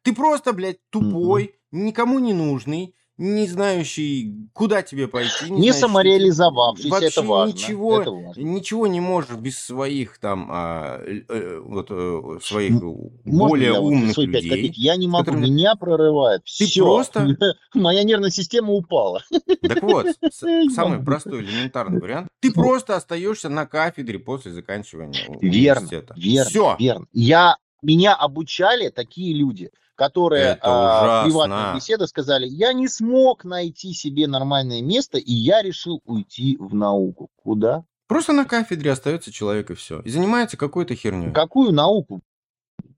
Ты 0.02 0.16
просто, 0.16 0.54
блядь, 0.54 0.80
тупой, 0.90 1.60
никому 1.72 2.18
не 2.18 2.34
нужный, 2.34 2.96
не 3.18 3.48
знающий, 3.48 4.50
куда 4.54 4.82
тебе 4.82 5.08
пойти, 5.08 5.46
не 5.46 5.50
Не 5.50 5.56
знающий, 5.56 5.72
тебе- 5.72 5.80
самореализовавшийся, 5.80 6.90
вообще 6.90 7.08
это 7.08 7.22
важно. 7.22 7.54
ничего, 7.54 8.02
Это 8.02 8.12
важно. 8.12 8.42
ничего 8.42 8.88
не 8.88 9.00
можешь 9.00 9.38
без 9.38 9.58
своих 9.60 10.18
там 10.20 10.48
а, 10.52 11.00
э, 11.06 11.60
вот 11.64 11.88
э, 11.90 12.40
своих 12.44 12.72
Можно 12.74 13.20
более 13.26 13.72
я 13.74 13.80
вот 13.80 13.88
умных 13.88 14.16
пять 14.16 14.26
людей. 14.26 14.50
копеек? 14.50 14.74
Я 14.76 14.96
не 14.98 15.08
могу, 15.08 15.26
которыми- 15.26 15.46
меня 15.50 15.76
прорывает. 15.76 16.42
Ты 16.44 16.66
Все. 16.66 16.84
просто- 16.84 17.38
Моя 17.74 18.04
нервная 18.04 18.32
система 18.32 18.74
упала. 18.74 19.22
Так 19.62 19.82
вот, 19.84 20.08
самый 20.74 21.04
простой 21.04 21.42
элементарный 21.42 22.00
вариант. 22.02 22.28
Ты 22.42 22.52
просто 22.52 22.96
остаешься 22.96 23.50
на 23.50 23.66
кафедре 23.66 24.20
после 24.20 24.52
заканчивания 24.52 25.22
Верно, 25.42 25.82
университета. 25.82 26.14
верно, 26.18 26.50
Все. 26.50 26.76
верно. 26.80 27.06
Я, 27.14 27.56
меня 27.82 28.14
обучали 28.16 28.90
такие 28.90 29.34
люди, 29.36 29.72
которые 29.96 30.58
а, 30.62 31.24
в 31.24 31.28
ужасно. 31.28 31.30
приватных 31.30 31.76
беседах 31.76 32.10
сказали, 32.10 32.48
я 32.48 32.74
не 32.74 32.88
смог 32.88 33.44
найти 33.44 33.94
себе 33.94 34.28
нормальное 34.28 34.82
место, 34.82 35.18
и 35.18 35.32
я 35.32 35.62
решил 35.62 36.02
уйти 36.06 36.58
в 36.60 36.76
науку. 36.76 37.30
Куда? 37.36 37.86
Просто 38.08 38.34
на 38.34 38.46
кафедре 38.46 38.92
остается 38.92 39.32
человек 39.32 39.72
и 39.72 39.74
все. 39.74 40.02
И 40.02 40.10
занимается 40.10 40.58
какой-то 40.58 40.96
херней. 40.96 41.32
Какую 41.32 41.72
науку? 41.72 42.22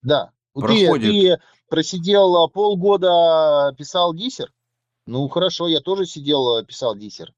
Да. 0.01 0.31
Ты, 0.53 0.61
Проходит. 0.61 1.11
ты 1.11 1.39
просидел 1.69 2.35
а, 2.35 2.47
полгода, 2.49 3.73
писал 3.77 4.13
диссер? 4.13 4.51
Ну, 5.05 5.27
хорошо, 5.29 5.67
я 5.67 5.79
тоже 5.79 6.05
сидел, 6.05 6.57
а, 6.57 6.63
писал 6.63 6.95
диссер. 6.95 7.33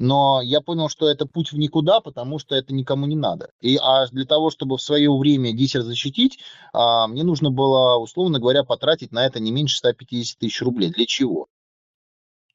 Но 0.00 0.40
я 0.42 0.62
понял, 0.62 0.88
что 0.88 1.10
это 1.10 1.26
путь 1.26 1.52
в 1.52 1.58
никуда, 1.58 2.00
потому 2.00 2.38
что 2.38 2.54
это 2.54 2.72
никому 2.72 3.04
не 3.04 3.16
надо. 3.16 3.50
И, 3.60 3.76
а 3.76 4.06
для 4.06 4.24
того, 4.24 4.48
чтобы 4.48 4.78
в 4.78 4.82
свое 4.82 5.14
время 5.14 5.52
диссер 5.52 5.82
защитить, 5.82 6.38
а, 6.72 7.06
мне 7.06 7.22
нужно 7.22 7.50
было, 7.50 7.98
условно 7.98 8.38
говоря, 8.38 8.64
потратить 8.64 9.12
на 9.12 9.26
это 9.26 9.40
не 9.40 9.52
меньше 9.52 9.76
150 9.76 10.38
тысяч 10.38 10.62
рублей. 10.62 10.90
Для 10.90 11.04
чего? 11.04 11.48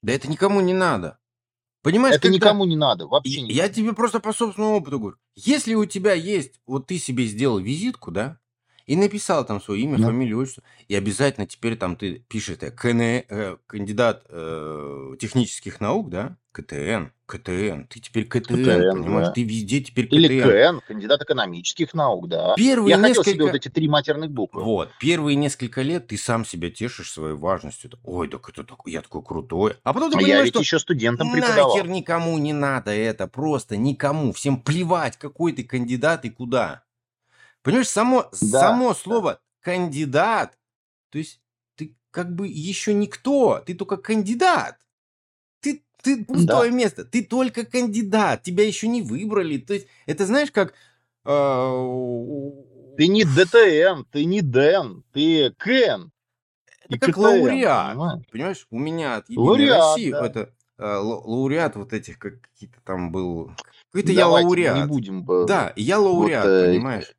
Да 0.02 0.12
это 0.12 0.28
никому 0.28 0.60
не 0.60 0.74
надо. 0.74 1.18
Понимаешь, 1.82 2.16
это 2.16 2.22
когда- 2.22 2.34
никому 2.34 2.64
не 2.64 2.74
надо, 2.74 3.06
вообще 3.06 3.42
никому. 3.42 3.56
Я 3.56 3.68
тебе 3.68 3.92
просто 3.92 4.18
по 4.18 4.32
собственному 4.32 4.78
опыту 4.78 4.98
говорю. 4.98 5.16
Если 5.36 5.74
у 5.74 5.84
тебя 5.84 6.14
есть, 6.14 6.60
вот 6.66 6.88
ты 6.88 6.98
себе 6.98 7.26
сделал 7.26 7.60
визитку, 7.60 8.10
да, 8.10 8.40
и 8.86 8.96
написал 8.96 9.44
там 9.44 9.60
свое 9.60 9.82
имя, 9.82 9.98
Да. 9.98 10.06
фамилию, 10.06 10.38
отчество, 10.38 10.62
и 10.88 10.94
обязательно 10.94 11.46
теперь 11.46 11.76
там 11.76 11.96
ты 11.96 12.24
пишешь, 12.28 12.56
э, 12.60 12.70
КН, 12.70 13.00
э, 13.00 13.56
кандидат 13.66 14.24
э, 14.28 15.16
технических 15.18 15.80
наук, 15.80 16.08
да, 16.08 16.36
КТН, 16.52 17.10
КТН, 17.26 17.82
ты 17.90 18.00
теперь 18.00 18.24
КТН, 18.26 18.54
КТН, 18.54 19.02
понимаешь, 19.02 19.26
да. 19.28 19.32
ты 19.32 19.42
везде 19.42 19.80
теперь 19.80 20.06
Или 20.10 20.40
КТН. 20.40 20.48
КН, 20.48 20.80
кандидат 20.86 21.20
экономических 21.20 21.92
наук, 21.92 22.28
да. 22.28 22.54
Первые 22.56 22.90
Я 22.90 22.96
хотел 22.96 23.10
несколько... 23.10 23.30
себе 23.30 23.44
вот 23.44 23.54
эти 23.56 23.68
три 23.68 23.88
матерных 23.88 24.30
буквы. 24.30 24.62
Вот, 24.62 24.90
первые 25.00 25.34
несколько 25.34 25.82
лет 25.82 26.06
ты 26.06 26.16
сам 26.16 26.46
себя 26.46 26.70
тешишь 26.70 27.12
своей 27.12 27.34
важностью. 27.34 27.90
Ой, 28.04 28.28
так 28.28 28.48
это 28.48 28.64
такой, 28.64 28.92
я 28.92 29.02
такой 29.02 29.22
крутой. 29.22 29.74
А 29.82 29.92
потом 29.92 30.12
ты 30.12 30.16
А 30.16 30.20
я 30.20 30.26
понимаешь, 30.26 30.44
ведь 30.44 30.54
что 30.54 30.60
еще 30.60 30.78
студентам 30.78 31.30
преподавал. 31.32 31.74
Нахер 31.76 31.90
никому 31.90 32.38
не 32.38 32.52
надо 32.52 32.92
это, 32.92 33.26
просто 33.26 33.76
никому. 33.76 34.32
Всем 34.32 34.58
плевать, 34.60 35.18
какой 35.18 35.52
ты 35.52 35.64
кандидат 35.64 36.24
и 36.24 36.30
куда. 36.30 36.84
Понимаешь, 37.66 37.88
само, 37.88 38.30
Да, 38.40 38.60
само 38.60 38.88
да. 38.90 38.94
слово 38.94 39.40
кандидат, 39.60 40.56
то 41.10 41.18
есть 41.18 41.40
ты 41.74 41.94
как 42.12 42.34
бы 42.34 42.46
еще 42.46 42.94
никто, 42.94 43.60
ты 43.66 43.74
только 43.74 43.96
кандидат. 43.96 44.78
Ты, 45.60 45.82
ты 46.02 46.24
пустое 46.24 46.70
место, 46.70 47.04
ты 47.04 47.24
только 47.24 47.66
кандидат, 47.66 48.42
тебя 48.44 48.64
еще 48.64 48.86
не 48.88 49.02
выбрали. 49.02 49.58
То 49.58 49.74
есть 49.74 49.88
это 50.06 50.24
знаешь, 50.26 50.52
как... 50.52 50.74
э, 51.24 52.96
Ты 52.96 53.08
не 53.08 53.24
ДТН, 53.24 54.04
ты 54.10 54.24
не 54.24 54.40
ДЭН, 54.40 55.04
ты 55.12 55.50
КН. 55.58 56.10
Это 56.88 56.94
и 56.94 56.98
как 56.98 57.10
КТН, 57.10 57.20
лауреат. 57.20 57.90
понимаешь? 57.94 58.22
Понимаешь, 58.30 58.66
у 58.70 58.78
меня 58.78 59.16
от 59.16 59.28
Единой 59.28 59.44
Лауреат, 59.48 59.76
России 59.96 60.10
да. 60.12 60.26
это 60.26 60.54
э, 60.78 60.84
ла- 60.84 61.18
лауреат 61.20 61.74
вот 61.76 61.92
этих 61.92 62.18
как 62.18 62.40
какие-то 62.40 62.78
там 62.84 63.10
был. 63.10 63.50
Какой-то 63.90 64.12
я 64.12 64.28
лауреат. 64.28 64.76
не 64.78 64.86
будем. 64.86 65.24
бы- 65.24 65.46
Да, 65.46 65.72
я 65.76 65.98
лауреат, 65.98 66.44
Вот, 66.44 66.50
э, 66.50 66.66
понимаешь? 66.72 67.12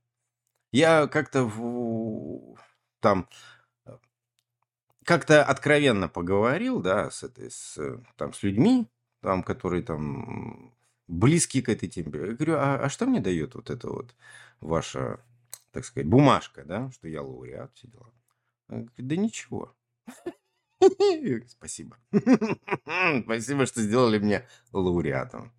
Я 0.71 1.07
как-то 1.07 1.43
в- 1.43 2.57
там 2.99 3.27
э, 3.85 3.97
как-то 5.03 5.43
откровенно 5.43 6.09
поговорил, 6.09 6.81
да, 6.81 7.09
с 7.11 7.23
этой, 7.23 7.49
с, 7.49 7.77
э, 7.77 7.99
там, 8.17 8.33
с 8.33 8.43
людьми, 8.43 8.87
там, 9.21 9.43
которые 9.43 9.83
там 9.83 10.73
близки 11.07 11.61
к 11.61 11.69
этой 11.69 11.87
теме. 11.89 12.11
Я 12.13 12.33
говорю, 12.33 12.55
а, 12.57 12.75
а 12.83 12.89
что 12.89 13.05
мне 13.05 13.21
дает 13.21 13.55
вот 13.55 13.69
это 13.69 13.89
вот 13.89 14.13
ваша, 14.59 15.19
так 15.71 15.85
сказать, 15.85 16.07
бумажка, 16.07 16.63
да, 16.65 16.91
что 16.91 17.07
я 17.07 17.21
лауреат, 17.21 17.71
все 17.75 17.87
дела? 17.87 18.11
Он 18.69 18.85
говорит, 18.85 19.07
да 19.07 19.15
ничего. 19.15 19.73
Спасибо. 21.47 21.97
Спасибо, 23.23 23.65
что 23.65 23.81
сделали 23.81 24.19
меня 24.19 24.45
лауреатом. 24.71 25.51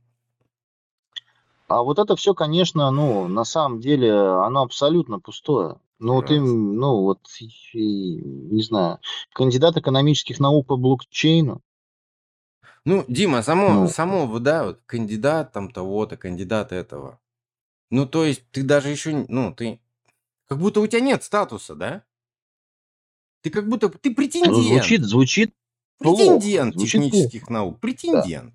А 1.69 1.83
вот 1.83 1.99
это 1.99 2.17
все, 2.17 2.35
конечно, 2.35 2.91
ну, 2.91 3.29
на 3.29 3.45
самом 3.45 3.81
деле, 3.81 4.13
оно 4.13 4.63
абсолютно 4.63 5.21
пустое. 5.21 5.77
Ну, 5.99 6.15
вот 6.15 6.31
им, 6.31 6.77
ну, 6.77 7.03
вот, 7.03 7.21
и- 7.41 8.21
не 8.23 8.63
знаю, 8.63 9.01
кандидат 9.35 9.77
экономических 9.77 10.41
наук 10.41 10.67
по 10.67 10.77
блокчейну. 10.77 11.61
Ну, 12.87 13.05
Дима, 13.07 13.43
само, 13.43 13.75
Ну. 13.75 13.89
само, 13.89 14.39
да, 14.39 14.65
вот, 14.65 14.81
кандидат 14.87 15.53
там 15.53 15.71
того-то, 15.71 16.17
кандидат 16.17 16.73
этого. 16.73 17.21
Ну, 17.91 18.07
то 18.07 18.25
есть, 18.25 18.49
ты 18.51 18.63
даже 18.63 18.89
еще, 18.89 19.27
ну, 19.29 19.53
ты, 19.53 19.81
как 20.47 20.59
будто 20.59 20.81
у 20.81 20.87
тебя 20.87 21.01
нет 21.01 21.23
статуса, 21.23 21.75
да? 21.75 22.03
Ты 23.43 23.51
как 23.51 23.69
будто, 23.69 23.91
ты 23.91 24.09
Ну, 24.09 24.15
претендент. 24.15 24.55
звучит, 24.57 25.05
звучит 25.05 25.55
плохо, 25.99 26.17
Претендент 26.17 26.75
звучит 26.75 27.03
технических 27.03 27.51
наук. 27.51 27.79
Претендент. 27.81 28.55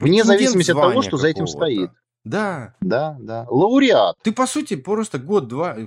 Вне 0.00 0.22
Претендент 0.22 0.26
зависимости 0.26 0.70
от 0.72 0.80
того, 0.80 1.02
что 1.02 1.16
за 1.18 1.28
этим 1.28 1.46
стоит. 1.46 1.90
Да. 2.28 2.74
Да, 2.80 3.16
да. 3.20 3.46
Лауреат. 3.48 4.16
Ты, 4.22 4.32
по 4.32 4.46
сути, 4.46 4.76
просто 4.76 5.18
год-два, 5.18 5.76
э, 5.78 5.86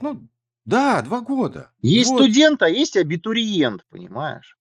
ну, 0.00 0.28
да, 0.64 1.00
два 1.02 1.20
года. 1.20 1.70
Есть 1.80 2.10
Вот. 2.10 2.22
студент, 2.22 2.62
а 2.62 2.68
есть 2.68 2.96
абитуриент, 2.96 3.84
понимаешь? 3.88 4.58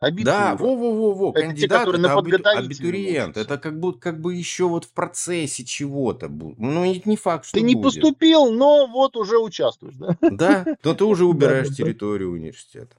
Да, 0.00 0.06
Абитура. 0.06 0.56
во-во-во-во, 0.56 1.30
Это 1.30 1.40
те, 1.40 1.46
кандидат 1.46 1.78
которые 1.80 2.00
это 2.04 2.44
на 2.44 2.58
абитуриент, 2.60 3.36
это 3.36 3.58
как 3.58 3.80
будто 3.80 3.98
как 3.98 4.20
бы 4.20 4.32
еще 4.32 4.68
вот 4.68 4.84
в 4.84 4.92
процессе 4.92 5.64
чего-то, 5.64 6.28
ну 6.28 6.84
не 6.84 7.16
факт, 7.16 7.46
что 7.46 7.54
Ты 7.58 7.62
не 7.62 7.74
будет. 7.74 8.00
поступил, 8.00 8.52
но 8.52 8.86
вот 8.86 9.16
уже 9.16 9.38
участвуешь, 9.38 9.96
да? 9.96 10.16
Да, 10.20 10.64
то 10.82 10.94
ты 10.94 11.04
уже 11.04 11.24
убираешь 11.24 11.74
территорию 11.74 12.30
университета. 12.30 12.96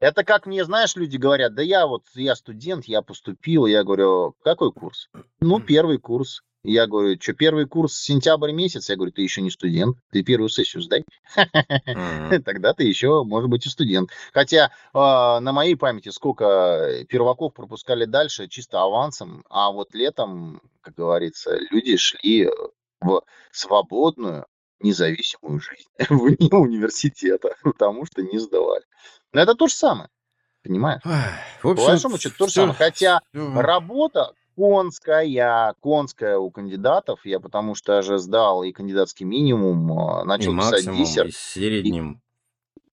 Это 0.00 0.24
как 0.24 0.46
мне, 0.46 0.64
знаешь, 0.64 0.96
люди 0.96 1.18
говорят, 1.18 1.54
да 1.54 1.60
я 1.60 1.86
вот, 1.86 2.04
я 2.14 2.34
студент, 2.34 2.86
я 2.86 3.02
поступил, 3.02 3.66
я 3.66 3.84
говорю, 3.84 4.34
какой 4.42 4.72
курс? 4.72 5.10
Ну, 5.40 5.60
первый 5.60 5.98
курс. 5.98 6.42
Я 6.62 6.86
говорю, 6.86 7.16
что 7.20 7.32
первый 7.32 7.66
курс 7.66 7.94
сентябрь 7.96 8.52
месяц? 8.52 8.90
Я 8.90 8.96
говорю, 8.96 9.12
ты 9.12 9.22
еще 9.22 9.40
не 9.40 9.50
студент, 9.50 9.96
ты 10.10 10.22
первую 10.22 10.50
сессию 10.50 10.82
сдай, 10.82 11.04
тогда 12.44 12.74
ты 12.74 12.84
еще, 12.84 13.24
может 13.24 13.48
быть, 13.48 13.64
и 13.66 13.70
студент. 13.70 14.10
Хотя 14.32 14.70
а, 14.92 15.40
на 15.40 15.52
моей 15.52 15.74
памяти 15.76 16.10
сколько 16.10 17.04
перваков 17.08 17.54
пропускали 17.54 18.04
дальше 18.04 18.46
чисто 18.48 18.82
авансом, 18.82 19.42
а 19.48 19.70
вот 19.70 19.94
летом, 19.94 20.60
как 20.82 20.94
говорится, 20.94 21.56
люди 21.70 21.96
шли 21.96 22.50
в 23.00 23.22
свободную, 23.52 24.46
независимую 24.80 25.60
жизнь 25.60 25.88
вне 26.10 26.48
университета, 26.50 27.54
потому 27.62 28.04
что 28.04 28.22
не 28.22 28.38
сдавали. 28.38 28.84
Но 29.32 29.40
это 29.40 29.54
то 29.54 29.66
же 29.66 29.74
самое, 29.74 30.10
понимаешь? 30.62 31.00
Ах, 31.04 31.32
В 31.60 31.62
По 31.62 31.70
общем, 31.72 31.86
большому 31.86 32.18
счету 32.18 32.34
то 32.36 32.46
же 32.48 32.52
самое. 32.52 32.74
Хотя 32.74 33.20
всё- 33.32 33.60
работа 33.60 34.32
конская, 34.60 35.74
конская 35.82 36.36
у 36.38 36.50
кандидатов. 36.50 37.20
Я 37.24 37.40
потому 37.40 37.74
что 37.74 38.02
же 38.02 38.18
сдал 38.18 38.62
и 38.62 38.72
кандидатский 38.72 39.24
минимум, 39.24 39.90
а, 39.98 40.22
и 40.22 40.26
начал 40.26 40.54
писать 40.56 40.72
максимум, 40.86 40.98
диссер. 40.98 41.26
и 41.26 41.30
средним. 41.32 42.20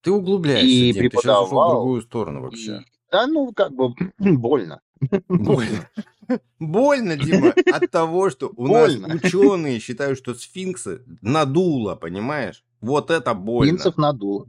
Ты 0.00 0.12
углубляешься, 0.12 0.66
и 0.66 0.92
Дим, 0.92 1.10
ты 1.10 1.10
сейчас 1.10 1.10
в 1.10 1.20
преподавал, 1.22 1.70
другую 1.70 2.02
сторону 2.02 2.42
вообще. 2.42 2.76
и- 2.78 2.84
Да, 3.12 3.26
ну, 3.26 3.52
как 3.52 3.72
бы 3.72 3.94
больно. 4.18 4.80
Больно. 5.28 5.88
Больно, 6.58 7.16
Дима, 7.16 7.54
от 7.72 7.90
того, 7.90 8.28
что 8.28 8.52
у 8.56 8.66
нас 8.66 8.94
Больно. 8.94 9.14
ученые 9.14 9.78
считают, 9.80 10.18
что 10.18 10.34
сфинксы 10.34 11.02
надуло, 11.22 11.94
понимаешь? 11.94 12.64
Вот 12.82 13.10
это 13.10 13.32
больно. 13.32 13.70
Принцев 13.72 13.96
надуло. 13.96 14.46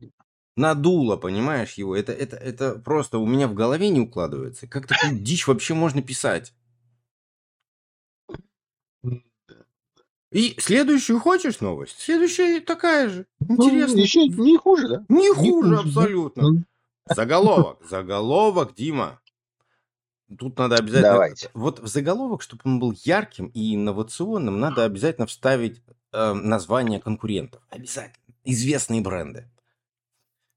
Надуло, 0.58 1.16
понимаешь, 1.16 1.76
его. 1.76 1.96
Это, 1.96 2.12
это, 2.12 2.36
это 2.36 2.74
просто 2.76 3.18
у 3.18 3.26
меня 3.26 3.48
в 3.48 3.54
голове 3.54 3.88
не 3.90 4.02
укладывается. 4.02 4.68
Как 4.68 4.88
такую 4.88 5.20
дичь 5.20 5.48
вообще 5.48 5.74
можно 5.74 6.02
писать? 6.02 6.54
И 10.32 10.56
следующую 10.60 11.20
хочешь 11.20 11.60
новость? 11.60 12.00
Следующая 12.00 12.62
такая 12.62 13.10
же. 13.10 13.26
Интересно. 13.40 13.96
Ну, 13.96 14.04
еще 14.04 14.28
не 14.28 14.58
хуже, 14.58 14.88
да? 14.88 15.06
Не 15.10 15.34
хуже 15.34 15.52
хуже, 15.52 15.76
да? 15.76 15.82
абсолютно. 15.82 16.44
Ну, 16.44 16.64
Заголовок. 17.10 17.80
Заголовок, 17.90 18.76
Дима. 18.76 19.20
Тут 20.38 20.60
надо 20.60 20.76
обязательно... 20.76 21.14
Давайте. 21.14 21.50
Вот 21.56 21.80
в 21.80 21.88
заголовок, 21.88 22.44
чтобы 22.44 22.62
он 22.66 22.80
был 22.80 22.94
ярким 23.04 23.48
и 23.48 23.74
инновационным, 23.74 24.60
надо 24.60 24.84
обязательно 24.84 25.26
вставить 25.26 25.82
э, 26.12 26.34
название 26.34 27.00
конкурентов. 27.00 27.64
Обязательно. 27.70 28.14
Известные 28.44 29.02
бренды. 29.02 29.50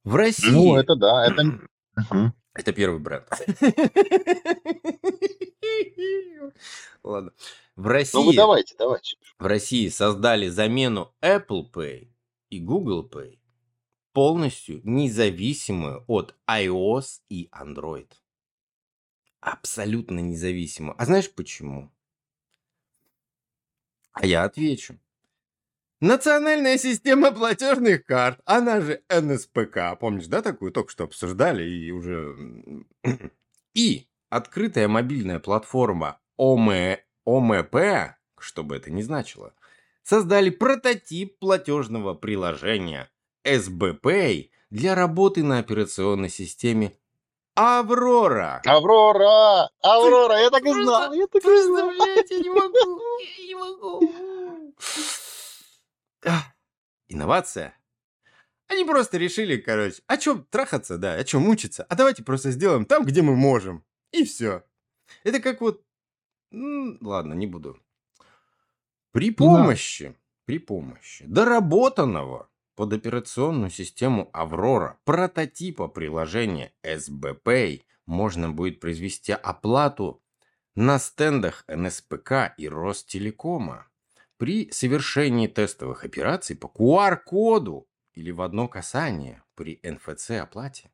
В 0.04 0.14
России... 0.14 0.50
Ну, 0.50 0.76
это 0.76 0.94
да, 0.96 1.26
это... 1.26 1.60
Это 2.54 2.74
первый 2.74 3.00
бренд. 3.00 3.26
Ладно. 7.02 7.32
В 7.76 7.84
Ну, 7.84 7.88
вы 7.88 7.92
России, 7.92 8.36
давайте, 8.36 8.74
давайте. 8.78 9.16
в 9.38 9.46
России 9.46 9.88
создали 9.88 10.48
замену 10.48 11.14
Apple 11.22 11.70
Pay 11.72 12.08
и 12.50 12.60
Google 12.60 13.08
Pay 13.08 13.38
полностью 14.12 14.80
независимую 14.84 16.04
от 16.06 16.36
iOS 16.48 17.22
и 17.30 17.48
Android. 17.50 18.10
Абсолютно 19.40 20.20
независимую. 20.20 20.94
А 21.00 21.06
знаешь 21.06 21.32
почему? 21.32 21.90
А 24.12 24.26
я 24.26 24.44
отвечу. 24.44 24.98
Национальная 26.00 26.78
система 26.78 27.32
платежных 27.32 28.04
карт, 28.04 28.40
она 28.44 28.80
же 28.80 29.02
НСПК, 29.08 29.98
помнишь, 29.98 30.26
да, 30.26 30.42
такую 30.42 30.72
только 30.72 30.90
что 30.90 31.04
обсуждали 31.04 31.62
и 31.62 31.90
уже... 31.90 32.36
И 33.74 34.06
открытая 34.28 34.88
мобильная 34.88 35.38
платформа 35.38 36.20
ОМ... 36.36 36.70
ОМП, 37.24 37.76
что 38.38 38.62
бы 38.64 38.76
это 38.76 38.90
ни 38.90 39.02
значило, 39.02 39.54
создали 40.02 40.50
прототип 40.50 41.38
платежного 41.38 42.14
приложения 42.14 43.10
SBPay 43.44 44.50
для 44.70 44.94
работы 44.94 45.42
на 45.42 45.58
операционной 45.58 46.28
системе 46.28 46.96
Аврора. 47.54 48.62
Аврора! 48.64 49.68
Аврора! 49.82 50.38
Я 50.40 50.50
так 50.50 50.62
и 50.62 50.64
Просто- 50.64 50.82
знал! 50.84 51.12
Я 51.12 51.26
так 51.26 51.44
и 51.44 51.62
знал! 51.62 51.90
Я 51.90 52.38
не 52.38 52.50
могу, 52.50 53.00
я 53.20 53.46
не 53.46 53.54
могу. 53.54 54.74
Ах, 56.24 56.44
Инновация. 57.08 57.76
Они 58.68 58.84
просто 58.84 59.18
решили, 59.18 59.58
короче, 59.58 60.02
о 60.06 60.16
чем 60.16 60.44
трахаться, 60.44 60.96
да, 60.96 61.12
о 61.12 61.24
чем 61.24 61.42
мучиться, 61.42 61.84
а 61.90 61.94
давайте 61.94 62.22
просто 62.24 62.50
сделаем 62.50 62.86
там, 62.86 63.04
где 63.04 63.20
мы 63.20 63.36
можем. 63.36 63.84
И 64.12 64.24
все. 64.24 64.64
Это 65.24 65.40
как 65.40 65.60
вот... 65.60 65.82
Ладно, 66.52 67.34
не 67.34 67.46
буду. 67.46 67.78
При 69.12 69.30
помощи, 69.30 70.14
при 70.44 70.58
помощи 70.58 71.24
доработанного 71.26 72.48
под 72.74 72.92
операционную 72.92 73.70
систему 73.70 74.30
Аврора 74.32 74.98
прототипа 75.04 75.88
приложения 75.88 76.72
SBPay 76.82 77.82
можно 78.06 78.50
будет 78.50 78.80
произвести 78.80 79.32
оплату 79.32 80.22
на 80.74 80.98
стендах 80.98 81.64
НСПК 81.68 82.54
и 82.56 82.68
Ростелекома 82.68 83.86
при 84.38 84.70
совершении 84.70 85.46
тестовых 85.46 86.04
операций 86.04 86.56
по 86.56 86.66
QR-коду 86.66 87.86
или 88.14 88.30
в 88.30 88.40
одно 88.42 88.68
касание 88.68 89.42
при 89.54 89.78
НФЦ-оплате. 89.82 90.90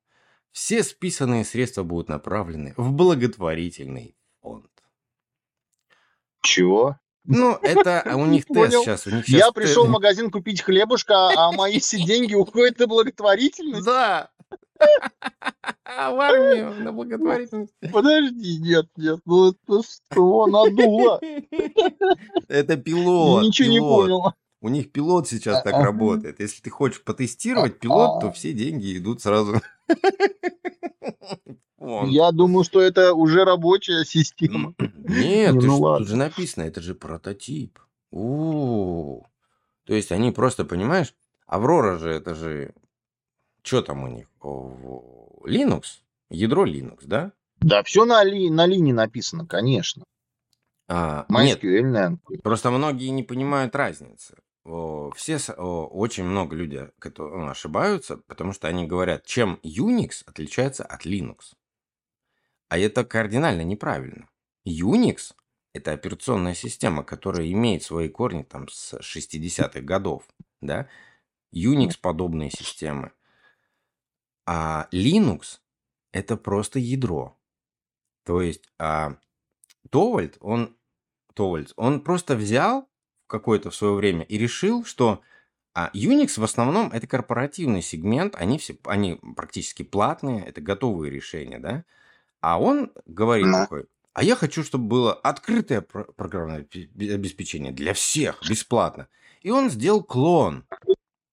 Все 0.50 0.82
списанные 0.82 1.44
средства 1.44 1.82
будут 1.84 2.08
направлены 2.08 2.74
в 2.76 2.92
благотворительный 2.92 4.16
фонд. 4.40 4.70
Чего? 6.42 6.96
Ну, 7.28 7.58
это 7.62 8.04
у 8.16 8.26
них 8.26 8.46
тест 8.46 8.72
сейчас. 8.72 9.06
У 9.06 9.10
них 9.10 9.28
Я 9.28 9.40
щас 9.40 9.52
пришел 9.52 9.86
в 9.86 9.90
магазин 9.90 10.30
купить 10.30 10.62
хлебушка, 10.62 11.30
а 11.36 11.52
мои 11.56 11.78
все 11.78 12.02
деньги 12.02 12.34
уходят 12.34 12.78
на 12.78 12.86
благотворительность. 12.86 13.84
Да. 13.84 14.30
В 15.84 16.20
армию 16.20 16.72
на 16.74 16.92
благотворительность. 16.92 17.72
Подожди, 17.92 18.58
нет, 18.58 18.86
нет, 18.96 19.18
ну 19.24 19.50
это 19.50 19.82
что, 19.82 20.46
надуло. 20.46 21.20
Это 22.48 22.76
пилот. 22.76 23.42
Ничего 23.42 23.68
не 23.68 23.80
понял. 23.80 24.32
У 24.60 24.68
них 24.68 24.92
пилот 24.92 25.28
сейчас 25.28 25.62
так 25.62 25.74
работает. 25.74 26.40
Если 26.40 26.62
ты 26.62 26.70
хочешь 26.70 27.02
потестировать 27.02 27.78
пилот, 27.78 28.20
то 28.20 28.32
все 28.32 28.52
деньги 28.52 28.96
идут 28.96 29.20
сразу. 29.22 29.60
Вон. 31.78 32.08
Я 32.08 32.32
думаю, 32.32 32.64
что 32.64 32.80
это 32.80 33.14
уже 33.14 33.44
рабочая 33.44 34.04
система. 34.04 34.74
Нет, 34.78 35.54
Не, 35.54 35.60
ты 35.60 35.66
ну 35.66 35.76
ж- 35.76 35.80
ладно. 35.80 35.98
тут 35.98 36.08
же 36.08 36.16
написано, 36.16 36.64
это 36.64 36.80
же 36.80 36.94
прототип. 36.94 37.78
У. 38.10 39.22
То 39.84 39.94
есть 39.94 40.12
они 40.12 40.32
просто, 40.32 40.64
понимаешь, 40.64 41.14
Аврора 41.46 41.98
же, 41.98 42.10
это 42.10 42.34
же... 42.34 42.74
Что 43.62 43.80
там 43.82 44.02
у 44.04 44.08
них? 44.08 44.28
Linux? 44.42 46.00
Ядро 46.30 46.66
Linux, 46.66 46.98
да? 47.04 47.32
Да, 47.60 47.82
все 47.82 48.04
на, 48.04 48.22
ли, 48.22 48.50
на 48.50 48.66
линии 48.66 48.92
написано, 48.92 49.46
конечно. 49.46 50.04
А, 50.88 51.26
нет, 51.28 51.62
MySQL, 51.62 51.82
наверное. 51.82 52.18
Просто 52.42 52.70
многие 52.70 53.08
не 53.08 53.22
понимают 53.22 53.74
разницы. 53.74 54.36
О, 54.64 55.10
Все, 55.16 55.38
о, 55.56 55.86
очень 55.86 56.24
много 56.24 56.54
людей 56.54 56.82
ну, 57.16 57.48
ошибаются, 57.48 58.18
потому 58.26 58.52
что 58.52 58.68
они 58.68 58.86
говорят, 58.86 59.24
чем 59.24 59.58
Unix 59.62 60.22
отличается 60.26 60.84
от 60.84 61.06
Linux. 61.06 61.54
А 62.68 62.78
это 62.78 63.04
кардинально 63.04 63.62
неправильно. 63.62 64.28
Unix– 64.66 65.34
это 65.72 65.92
операционная 65.92 66.54
система, 66.54 67.02
которая 67.02 67.50
имеет 67.50 67.82
свои 67.82 68.08
корни 68.08 68.42
там 68.42 68.68
с 68.68 68.94
60-х 68.94 69.80
годов. 69.80 70.24
Да? 70.60 70.88
Unix-подобные 71.54 72.50
системы. 72.50 73.12
А 74.46 74.88
Linux– 74.92 75.60
это 76.12 76.36
просто 76.36 76.78
ядро. 76.78 77.38
То 78.24 78.42
есть 78.42 78.70
а, 78.78 79.16
Товальд, 79.90 80.36
он, 80.40 80.76
Товальдс, 81.34 81.72
он 81.76 82.02
просто 82.02 82.36
взял 82.36 82.88
какое-то 83.26 83.70
в 83.70 83.74
свое 83.74 83.94
время 83.94 84.24
и 84.24 84.36
решил, 84.36 84.84
что 84.84 85.22
а, 85.74 85.90
Unix 85.94 86.38
в 86.38 86.44
основном 86.44 86.90
это 86.92 87.06
корпоративный 87.06 87.82
сегмент, 87.82 88.34
они 88.34 88.58
все, 88.58 88.76
они 88.84 89.20
практически 89.36 89.82
платные, 89.82 90.44
это 90.44 90.60
готовые 90.60 91.10
решения, 91.10 91.58
да? 91.58 91.84
А 92.40 92.60
он 92.60 92.92
говорит 93.06 93.46
Ну. 93.46 93.52
такой, 93.58 93.86
а 94.12 94.22
я 94.22 94.36
хочу, 94.36 94.62
чтобы 94.62 94.86
было 94.88 95.12
открытое 95.14 95.80
про- 95.80 96.04
программное 96.04 96.60
обе- 96.60 97.14
обеспечение 97.14 97.72
для 97.72 97.92
всех, 97.94 98.40
бесплатно. 98.48 99.08
И 99.42 99.50
он 99.50 99.70
сделал 99.70 100.02
клон. 100.02 100.64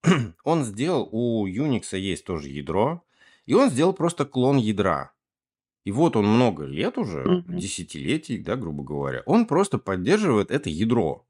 он 0.44 0.64
сделал, 0.64 1.08
у 1.10 1.46
Unix 1.48 1.96
есть 1.96 2.24
тоже 2.24 2.48
ядро, 2.48 3.04
и 3.44 3.54
он 3.54 3.70
сделал 3.70 3.92
просто 3.92 4.24
клон 4.24 4.56
ядра. 4.56 5.12
И 5.84 5.92
вот 5.92 6.16
он 6.16 6.26
много 6.26 6.64
лет 6.64 6.98
уже, 6.98 7.44
десятилетий, 7.46 8.38
да, 8.38 8.56
грубо 8.56 8.82
говоря, 8.82 9.22
он 9.26 9.46
просто 9.46 9.78
поддерживает 9.78 10.50
это 10.50 10.68
ядро. 10.68 11.24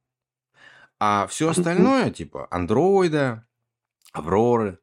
А 0.99 1.27
все 1.27 1.51
остальное, 1.51 2.11
типа 2.11 2.49
андроида, 2.51 3.47
авроры, 4.13 4.79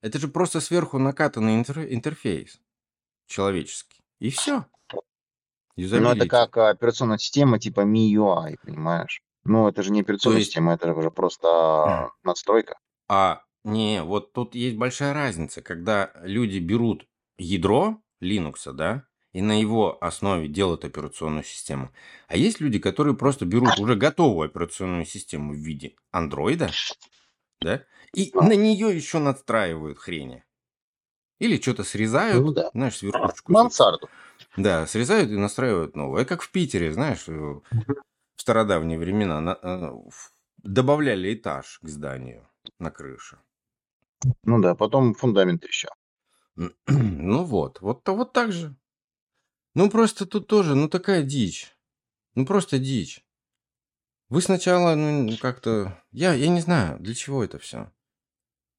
это 0.00 0.18
же 0.18 0.26
просто 0.26 0.60
сверху 0.60 0.98
накатанный 0.98 1.60
интер- 1.60 1.86
интерфейс 1.88 2.60
человеческий. 3.28 4.01
И 4.22 4.30
все. 4.30 4.66
Ну, 5.76 6.10
это 6.10 6.28
как 6.28 6.56
операционная 6.56 7.18
система 7.18 7.58
типа 7.58 7.80
MIUI, 7.80 8.56
понимаешь? 8.62 9.20
Ну, 9.42 9.66
это 9.66 9.82
же 9.82 9.90
не 9.90 10.02
операционная 10.02 10.38
есть- 10.38 10.50
система, 10.50 10.74
это 10.74 10.94
уже 10.94 11.10
просто 11.10 11.48
а, 11.48 12.10
надстройка. 12.22 12.78
А, 13.08 13.42
не, 13.64 14.04
вот 14.04 14.32
тут 14.32 14.54
есть 14.54 14.76
большая 14.76 15.12
разница, 15.12 15.60
когда 15.60 16.12
люди 16.22 16.60
берут 16.60 17.08
ядро 17.36 18.00
Linux, 18.22 18.70
да, 18.72 19.06
и 19.32 19.42
на 19.42 19.58
его 19.58 19.98
основе 20.00 20.46
делают 20.46 20.84
операционную 20.84 21.42
систему. 21.42 21.90
А 22.28 22.36
есть 22.36 22.60
люди, 22.60 22.78
которые 22.78 23.16
просто 23.16 23.44
берут 23.44 23.80
уже 23.80 23.96
готовую 23.96 24.46
операционную 24.46 25.04
систему 25.04 25.52
в 25.52 25.56
виде 25.56 25.96
андроида, 26.12 26.70
да, 27.60 27.82
и 28.14 28.30
А. 28.34 28.42
на 28.44 28.54
нее 28.54 28.94
еще 28.94 29.18
надстраивают 29.18 29.98
хрени. 29.98 30.44
Или 31.42 31.60
что-то 31.60 31.82
срезают, 31.82 32.44
Ну 32.44 32.52
да. 32.52 32.70
знаешь, 32.72 32.98
с 32.98 33.02
верхушечку. 33.02 33.50
Мансарду. 33.50 34.08
Да, 34.56 34.86
срезают 34.86 35.28
и 35.28 35.36
настраивают 35.36 35.96
новое. 35.96 36.24
Как 36.24 36.40
в 36.40 36.52
Питере, 36.52 36.92
знаешь, 36.92 37.24
э, 37.28 37.32
в 37.32 37.62
стародавние 38.36 38.96
времена 38.96 39.40
на- 39.40 39.58
э, 39.60 39.90
добавляли 40.58 41.34
этаж 41.34 41.80
к 41.82 41.88
зданию 41.88 42.48
на 42.78 42.92
крыше. 42.92 43.38
Ну 44.44 44.60
да, 44.60 44.76
потом 44.76 45.14
фундамент 45.14 45.62
трещал. 45.62 45.92
Ну 46.86 47.42
вот, 47.44 47.80
вот, 47.80 48.08
вот 48.08 48.32
так 48.32 48.52
же. 48.52 48.76
Ну 49.74 49.90
просто 49.90 50.26
тут 50.26 50.46
тоже, 50.46 50.76
ну 50.76 50.88
такая 50.88 51.24
дичь. 51.24 51.74
Ну 52.36 52.46
просто 52.46 52.78
дичь. 52.78 53.24
Вы 54.28 54.42
сначала, 54.42 54.94
ну 54.94 55.36
как-то, 55.38 56.00
я, 56.12 56.34
я 56.34 56.46
не 56.48 56.60
знаю, 56.60 57.00
для 57.00 57.14
чего 57.14 57.42
это 57.42 57.58
все. 57.58 57.90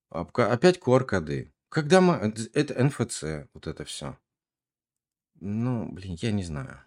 Опять 0.10 0.80
QR-коды. 0.80 1.53
Когда 1.74 2.02
мы... 2.02 2.32
Это 2.54 2.84
НФЦ, 2.84 3.50
вот 3.56 3.66
это 3.66 3.84
все. 3.84 4.16
Ну, 5.40 5.92
блин, 5.92 6.16
я 6.22 6.32
не 6.32 6.44
знаю. 6.44 6.80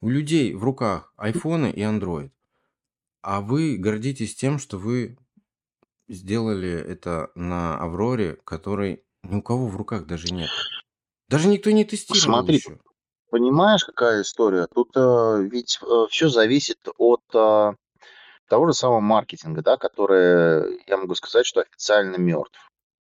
У 0.00 0.08
людей 0.08 0.54
в 0.54 0.64
руках 0.64 1.14
айфоны 1.16 1.70
и 1.70 1.80
андроид. 1.80 2.32
А 3.22 3.40
вы 3.40 3.76
гордитесь 3.76 4.34
тем, 4.34 4.58
что 4.58 4.76
вы 4.76 5.16
сделали 6.08 6.68
это 6.68 7.30
на 7.36 7.78
Авроре, 7.78 8.34
которой 8.44 9.04
ни 9.22 9.36
у 9.36 9.42
кого 9.42 9.68
в 9.68 9.76
руках 9.76 10.04
даже 10.06 10.34
нет. 10.34 10.50
Даже 11.28 11.46
никто 11.46 11.70
не 11.70 11.84
тестировал 11.84 12.20
Смотри, 12.20 12.56
еще. 12.56 12.80
понимаешь, 13.30 13.84
какая 13.84 14.22
история? 14.22 14.66
Тут 14.66 14.96
э, 14.96 15.48
ведь 15.48 15.78
все 16.10 16.28
зависит 16.28 16.80
от 16.98 17.22
э, 17.32 17.72
того 18.48 18.66
же 18.66 18.72
самого 18.72 18.98
маркетинга, 18.98 19.62
да, 19.62 19.76
который, 19.76 20.82
я 20.88 20.96
могу 20.96 21.14
сказать, 21.14 21.46
что 21.46 21.60
официально 21.60 22.16
мертв. 22.16 22.58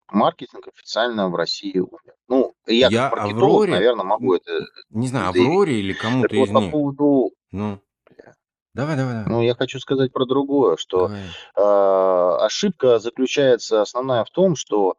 Маркетинг 0.10 0.68
официально 0.68 1.30
в 1.30 1.36
России 1.36 1.80
умер. 1.80 2.16
Ну, 2.28 2.54
я, 2.66 2.88
Я 2.90 3.10
как 3.10 3.20
маркетолог, 3.20 3.44
Авроре, 3.44 3.72
наверное, 3.74 4.06
могу 4.06 4.36
это 4.36 4.66
не 4.90 5.08
знаю, 5.08 5.32
заявить. 5.34 5.50
Авроре 5.50 5.80
или 5.80 5.94
кому-то 5.94 6.36
вот, 6.36 6.48
из 6.48 6.54
по 6.54 6.60
них. 6.60 6.72
поводу... 6.72 7.32
Ну, 7.52 7.80
давай, 8.74 8.96
давай, 8.96 9.14
давай. 9.14 9.26
Ну, 9.28 9.42
я 9.42 9.56
хочу 9.56 9.80
сказать 9.80 10.12
про 10.14 10.26
другое, 10.26 10.78
что 10.78 11.12
э, 11.12 11.62
ошибка 12.46 13.00
заключается 13.00 13.82
основная 13.82 14.24
в 14.24 14.30
том, 14.30 14.56
что 14.56 14.96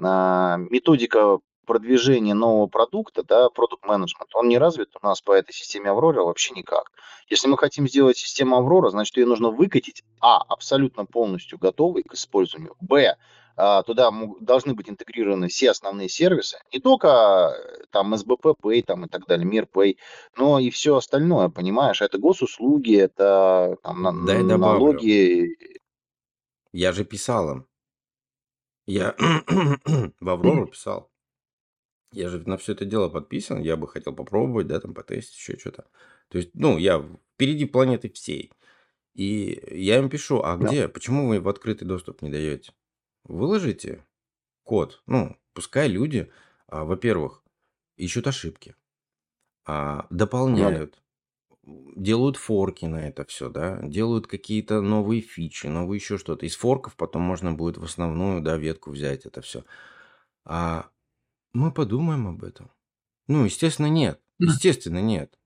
а, 0.00 0.56
методика 0.56 1.38
продвижения 1.66 2.34
нового 2.34 2.66
продукта, 2.66 3.22
да, 3.22 3.48
продукт 3.48 3.84
менеджмент, 3.84 4.34
он 4.34 4.48
не 4.48 4.58
развит 4.58 4.90
у 5.00 5.06
нас 5.06 5.20
по 5.20 5.32
этой 5.32 5.52
системе 5.52 5.90
Аврора 5.90 6.22
вообще 6.22 6.54
никак. 6.54 6.90
Если 7.28 7.48
мы 7.48 7.56
хотим 7.56 7.88
сделать 7.88 8.16
систему 8.16 8.56
Аврора, 8.56 8.90
значит, 8.90 9.16
ее 9.16 9.26
нужно 9.26 9.50
выкатить, 9.50 10.02
а, 10.20 10.38
абсолютно 10.38 11.04
полностью 11.06 11.58
готовой 11.58 12.02
к 12.02 12.14
использованию, 12.14 12.74
б, 12.80 13.16
туда 13.54 14.10
му- 14.10 14.38
должны 14.40 14.74
быть 14.74 14.88
интегрированы 14.88 15.48
все 15.48 15.70
основные 15.70 16.08
сервисы, 16.08 16.58
не 16.72 16.80
только 16.80 17.08
э, 17.08 17.84
там 17.90 18.16
СБП 18.16 18.46
Pay 18.62 18.82
там, 18.82 19.04
и 19.04 19.08
так 19.08 19.26
далее, 19.26 19.46
Мир 19.46 19.68
Pay, 19.72 19.96
но 20.36 20.58
и 20.58 20.70
все 20.70 20.96
остальное, 20.96 21.48
понимаешь, 21.48 22.00
это 22.02 22.18
госуслуги, 22.18 22.96
это 22.96 23.76
там, 23.82 24.26
Дай 24.26 24.42
добавлю. 24.42 24.58
налоги, 24.58 25.56
Я 26.72 26.92
же 26.92 27.04
писал 27.04 27.50
им. 27.50 27.66
Я 28.86 29.14
в 30.20 30.28
Аврору 30.28 30.66
писал. 30.66 31.10
Я 32.12 32.28
же 32.28 32.42
на 32.46 32.56
все 32.56 32.72
это 32.72 32.84
дело 32.84 33.08
подписан. 33.08 33.62
Я 33.62 33.76
бы 33.76 33.88
хотел 33.88 34.14
попробовать, 34.14 34.66
да, 34.66 34.80
там 34.80 34.92
потестить 34.94 35.36
еще 35.36 35.58
что-то. 35.58 35.86
То 36.28 36.38
есть, 36.38 36.50
ну, 36.54 36.78
я 36.78 37.04
впереди 37.34 37.64
планеты 37.64 38.10
всей. 38.10 38.52
И 39.14 39.62
я 39.70 39.98
им 39.98 40.08
пишу, 40.10 40.42
а 40.42 40.56
Да. 40.56 40.66
где? 40.66 40.88
Почему 40.88 41.28
вы 41.28 41.40
в 41.40 41.48
открытый 41.48 41.86
доступ 41.86 42.22
не 42.22 42.30
даете? 42.30 42.72
Выложите 43.24 44.04
код. 44.64 45.02
Ну, 45.06 45.36
пускай 45.54 45.88
люди, 45.88 46.30
а, 46.66 46.84
во-первых, 46.84 47.44
ищут 47.96 48.26
ошибки, 48.26 48.76
а, 49.64 50.06
дополняют, 50.10 51.02
делают 51.64 52.36
форки 52.36 52.86
на 52.86 53.08
это 53.08 53.24
все, 53.24 53.48
да, 53.48 53.80
делают 53.82 54.26
какие-то 54.26 54.80
новые 54.80 55.20
фичи, 55.20 55.66
новые 55.66 55.98
еще 55.98 56.18
что-то. 56.18 56.46
Из 56.46 56.56
форков 56.56 56.96
потом 56.96 57.22
можно 57.22 57.52
будет 57.52 57.76
в 57.78 57.84
основную, 57.84 58.40
да, 58.40 58.56
ветку 58.56 58.90
взять 58.90 59.26
это 59.26 59.40
все. 59.40 59.64
А 60.44 60.90
мы 61.52 61.72
подумаем 61.72 62.26
об 62.28 62.44
этом. 62.44 62.70
Ну, 63.28 63.44
естественно, 63.44 63.86
нет. 63.86 64.20
Естественно, 64.38 65.00
нет. 65.00 65.38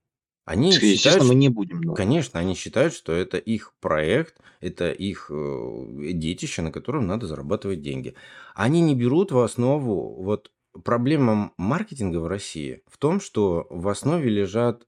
Они 0.47 0.71
считают, 0.71 0.95
Естественно, 0.95 1.29
мы 1.29 1.35
не 1.35 1.49
будем. 1.49 1.83
думать. 1.83 1.97
Конечно, 1.97 2.39
они 2.39 2.55
считают, 2.55 2.95
что 2.95 3.13
это 3.13 3.37
их 3.37 3.75
проект, 3.81 4.37
это 4.61 4.93
их 4.93 5.29
э, 5.29 6.13
детище, 6.13 6.63
на 6.63 6.71
котором 6.71 7.07
надо 7.07 7.27
зарабатывать 7.27 7.83
деньги. 7.83 8.15
Они 8.55 8.81
не 8.81 8.95
берут 8.95 9.33
в 9.33 9.41
основу 9.41 10.23
вот 10.23 10.53
проблема 10.85 11.53
маркетинга 11.57 12.19
в 12.19 12.29
России 12.29 12.83
в 12.87 12.97
том, 12.97 13.21
что 13.21 13.67
в 13.71 13.89
основе 13.89 14.31
лежат 14.31 14.87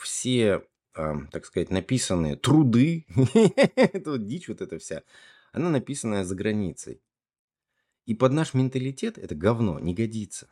все, 0.00 0.62
а, 0.94 1.16
так 1.32 1.44
сказать, 1.44 1.70
написанные 1.70 2.36
труды, 2.36 3.06
это 3.74 4.12
вот 4.12 4.26
дичь 4.26 4.48
вот 4.48 4.60
эта 4.60 4.78
вся, 4.78 5.02
она 5.52 5.70
написанная 5.70 6.24
за 6.24 6.36
границей. 6.36 7.02
И 8.06 8.14
под 8.14 8.32
наш 8.32 8.54
менталитет 8.54 9.18
это 9.18 9.34
говно 9.34 9.80
не 9.80 9.94
годится. 9.94 10.48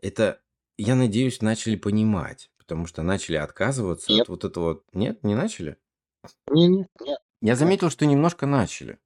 Это, 0.00 0.40
я 0.76 0.94
надеюсь, 0.94 1.40
начали 1.42 1.76
понимать, 1.76 2.50
потому 2.62 2.86
что 2.86 3.02
начали 3.02 3.36
отказываться 3.36 4.10
Нет, 4.12 4.22
от 4.22 4.28
вот 4.28 4.44
этого. 4.44 4.64
вот- 4.64 4.82
Нет, 4.92 5.22
не 5.22 5.34
начали? 5.34 5.76
не, 6.50 6.66
не, 6.68 6.78
нет, 6.78 6.88
Я 7.00 7.16
нет. 7.40 7.58
заметил, 7.58 7.90
что 7.90 8.06
немножко 8.06 8.46
начали. 8.46 8.98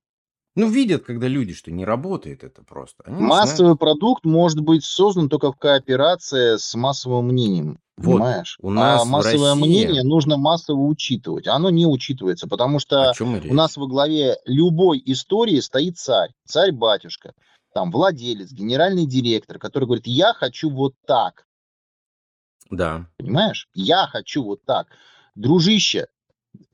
Ну, 0.54 0.70
видят, 0.70 1.04
когда 1.04 1.28
люди, 1.28 1.52
что 1.52 1.70
не 1.70 1.84
работает 1.84 2.42
это 2.42 2.62
просто. 2.62 3.02
Они 3.04 3.16
начинают... 3.16 3.44
Массовый 3.50 3.76
продукт 3.76 4.24
может 4.24 4.60
быть 4.60 4.84
создан 4.84 5.28
только 5.28 5.52
в 5.52 5.56
кооперации 5.56 6.56
с 6.56 6.74
массовым 6.74 7.26
мнением. 7.28 7.78
Вот, 7.98 8.12
Понимаешь? 8.18 8.58
у 8.60 8.70
нас 8.70 9.02
А 9.02 9.04
массовое 9.06 9.54
России... 9.54 9.62
мнение 9.62 10.02
нужно 10.02 10.36
массово 10.36 10.80
учитывать. 10.80 11.46
Оно 11.46 11.70
не 11.70 11.86
учитывается, 11.86 12.46
потому 12.46 12.78
что 12.78 13.12
у 13.20 13.54
нас 13.54 13.76
во 13.76 13.86
главе 13.86 14.36
любой 14.44 15.02
истории 15.06 15.60
стоит 15.60 15.98
царь, 15.98 16.30
царь-батюшка, 16.46 17.32
там 17.72 17.90
владелец, 17.90 18.52
генеральный 18.52 19.06
директор, 19.06 19.58
который 19.58 19.84
говорит, 19.84 20.06
я 20.06 20.32
хочу 20.34 20.70
вот 20.70 20.94
так, 21.06 21.45
Да. 22.70 23.06
понимаешь? 23.16 23.68
Я 23.74 24.06
хочу 24.06 24.42
вот 24.42 24.64
так. 24.64 24.88
Дружище, 25.34 26.06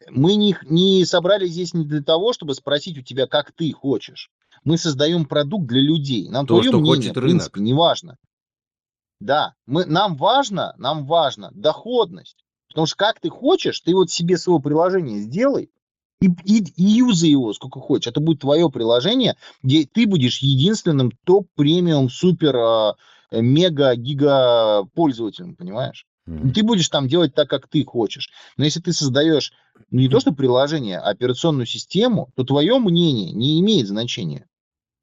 мы 0.08 0.34
не, 0.34 0.56
не 0.64 1.04
собрались 1.04 1.52
здесь 1.52 1.74
не 1.74 1.84
для 1.84 2.02
того, 2.02 2.32
чтобы 2.32 2.54
спросить 2.54 2.98
у 2.98 3.02
тебя, 3.02 3.26
как 3.26 3.52
ты 3.52 3.72
хочешь. 3.72 4.30
Мы 4.64 4.78
создаем 4.78 5.24
продукт 5.24 5.66
для 5.66 5.80
людей. 5.80 6.28
Нам 6.28 6.46
То, 6.46 6.54
твое 6.54 6.70
что 6.70 6.78
мнение, 6.78 6.96
хочет 6.96 7.16
в 7.16 7.20
принципе, 7.20 7.56
рынок. 7.56 7.66
не 7.66 7.74
важно. 7.74 8.16
Да, 9.20 9.54
мы, 9.66 9.84
нам 9.84 10.16
важно, 10.16 10.74
нам 10.78 11.06
важно 11.06 11.50
доходность. 11.52 12.44
Потому 12.68 12.86
что 12.86 12.96
как 12.96 13.20
ты 13.20 13.28
хочешь, 13.28 13.80
ты 13.80 13.94
вот 13.94 14.10
себе 14.10 14.38
свое 14.38 14.60
приложение 14.60 15.20
сделай 15.20 15.70
и, 16.20 16.28
и, 16.44 16.64
и 16.76 16.84
юзай 16.84 17.30
его 17.30 17.52
сколько 17.52 17.80
хочешь. 17.80 18.06
Это 18.06 18.20
будет 18.20 18.40
твое 18.40 18.70
приложение, 18.70 19.36
где 19.62 19.84
ты 19.84 20.06
будешь 20.06 20.38
единственным 20.38 21.12
топ-премиум 21.24 22.08
супер 22.08 22.56
а, 22.56 22.96
мега-гига 23.40 24.84
пользователем, 24.94 25.56
понимаешь? 25.56 26.06
Мгм. 26.26 26.52
ты 26.52 26.62
будешь 26.62 26.88
там 26.88 27.08
делать 27.08 27.34
так, 27.34 27.50
как 27.50 27.66
ты 27.66 27.84
хочешь. 27.84 28.30
Но 28.56 28.64
если 28.64 28.80
ты 28.80 28.92
создаешь 28.92 29.52
не 29.90 30.08
то 30.08 30.20
что 30.20 30.32
приложение, 30.32 30.98
а 30.98 31.10
операционную 31.10 31.66
систему, 31.66 32.30
то 32.36 32.44
твое 32.44 32.78
мнение 32.78 33.32
не 33.32 33.60
имеет 33.60 33.88
значения. 33.88 34.46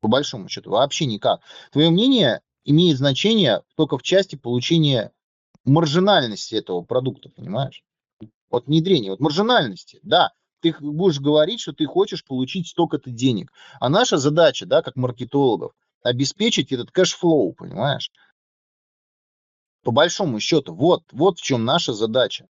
По 0.02 0.08
большому 0.08 0.48
счету, 0.48 0.72
вообще 0.72 1.06
никак. 1.06 1.42
Твое 1.72 1.90
мнение 1.90 2.42
имеет 2.64 2.98
значение 2.98 3.64
только 3.76 3.98
в 3.98 4.04
части 4.04 4.38
получения 4.38 5.12
маржинальности 5.66 6.56
этого 6.56 6.82
продукта, 6.82 7.30
понимаешь? 7.36 7.84
Вот 8.50 8.68
внедрение, 8.68 9.12
вот 9.12 9.20
маржинальности, 9.20 10.00
да. 10.04 10.32
Ты 10.62 10.76
будешь 10.80 11.20
говорить, 11.20 11.62
что 11.62 11.74
ты 11.74 11.86
хочешь 11.86 12.26
получить 12.26 12.68
столько-то 12.68 13.12
денег. 13.12 13.52
А 13.80 13.88
наша 13.90 14.18
задача, 14.18 14.66
да, 14.66 14.82
как 14.82 14.96
маркетологов, 14.96 15.72
обеспечить 16.04 16.72
этот 16.72 16.92
cash 16.92 17.20
flow, 17.20 17.54
понимаешь? 17.54 18.12
По 19.84 19.92
большому 19.92 20.40
счету, 20.40 20.74
вот, 20.74 21.04
вот 21.12 21.40
в 21.40 21.42
чем 21.42 21.64
наша 21.66 21.94
задача. 21.94 22.48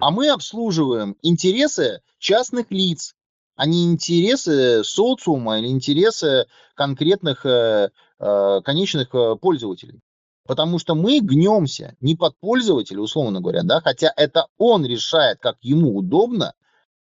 А 0.00 0.10
мы 0.10 0.28
обслуживаем 0.28 1.16
интересы 1.22 2.02
частных 2.18 2.70
лиц, 2.70 3.14
а 3.56 3.66
не 3.66 3.84
интересы 3.84 4.84
социума 4.84 5.58
или 5.58 5.68
интересы 5.68 6.46
конкретных 6.74 7.46
э, 7.46 7.90
э, 8.18 8.60
конечных 8.64 9.14
э, 9.14 9.36
пользователей. 9.36 10.00
Потому 10.46 10.78
что 10.78 10.94
мы 10.94 11.20
гнемся 11.20 11.94
не 12.00 12.16
под 12.16 12.38
пользователя, 12.40 13.00
условно 13.00 13.40
говоря, 13.40 13.62
да, 13.62 13.80
хотя 13.80 14.12
это 14.16 14.46
он 14.58 14.84
решает, 14.84 15.38
как 15.38 15.56
ему 15.60 15.96
удобно, 15.96 16.54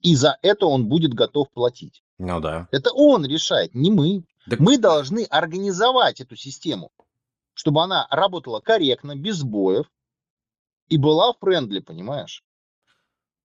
и 0.01 0.16
за 0.16 0.38
это 0.41 0.66
он 0.66 0.88
будет 0.88 1.14
готов 1.14 1.49
платить. 1.51 2.03
Ну 2.18 2.39
да. 2.39 2.68
Это 2.72 2.91
он 2.91 3.26
решает, 3.26 3.74
не 3.74 3.91
мы. 3.91 4.24
Так 4.50 4.60
Мы 4.60 4.78
должны 4.78 5.24
организовать 5.26 6.22
эту 6.22 6.36
систему, 6.36 6.92
чтобы 7.54 7.84
она 7.84 8.08
работала 8.10 8.60
корректно, 8.60 9.16
без 9.16 9.38
сбоев 9.38 9.86
и 10.88 10.98
была 10.98 11.34
френдли, 11.34 11.80
понимаешь? 11.80 12.44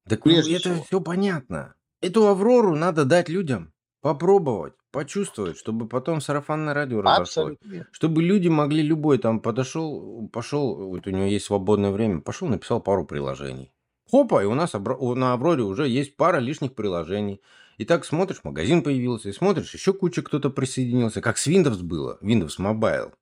Так 0.08 0.24
ну, 0.24 0.32
Прежде 0.32 0.56
это 0.56 0.72
всего. 0.74 0.84
все 0.84 1.00
понятно. 1.00 1.74
Эту 2.00 2.26
Аврору 2.26 2.76
надо 2.76 3.04
дать 3.04 3.28
людям 3.28 3.72
попробовать, 4.00 4.74
почувствовать, 4.92 5.58
чтобы 5.58 5.88
потом 5.88 6.20
сарафанное 6.20 6.74
радио 6.74 7.02
разошлось. 7.02 7.56
Чтобы 7.90 8.22
люди 8.22 8.48
могли 8.48 8.82
любой 8.82 9.18
там 9.18 9.40
подошел, 9.40 10.28
пошел, 10.32 10.76
вот 10.88 11.06
у 11.06 11.10
него 11.10 11.24
есть 11.24 11.46
свободное 11.46 11.90
время, 11.90 12.20
пошел, 12.20 12.48
написал 12.48 12.80
пару 12.80 13.04
приложений. 13.04 13.72
Хопа, 14.08 14.42
и 14.42 14.46
у 14.46 14.54
нас 14.54 14.74
на 14.74 15.32
Авроре 15.32 15.64
уже 15.64 15.88
есть 15.88 16.16
пара 16.16 16.38
лишних 16.38 16.74
приложений. 16.74 17.40
И 17.76 17.84
так 17.84 18.04
смотришь, 18.04 18.40
магазин 18.42 18.82
появился, 18.82 19.28
и 19.28 19.32
смотришь, 19.32 19.74
еще 19.74 19.92
куча 19.92 20.22
кто-то 20.22 20.50
присоединился, 20.50 21.20
как 21.20 21.36
с 21.38 21.46
Windows 21.46 21.82
было, 21.82 22.18
Windows 22.22 22.58
Mobile. 22.58 23.12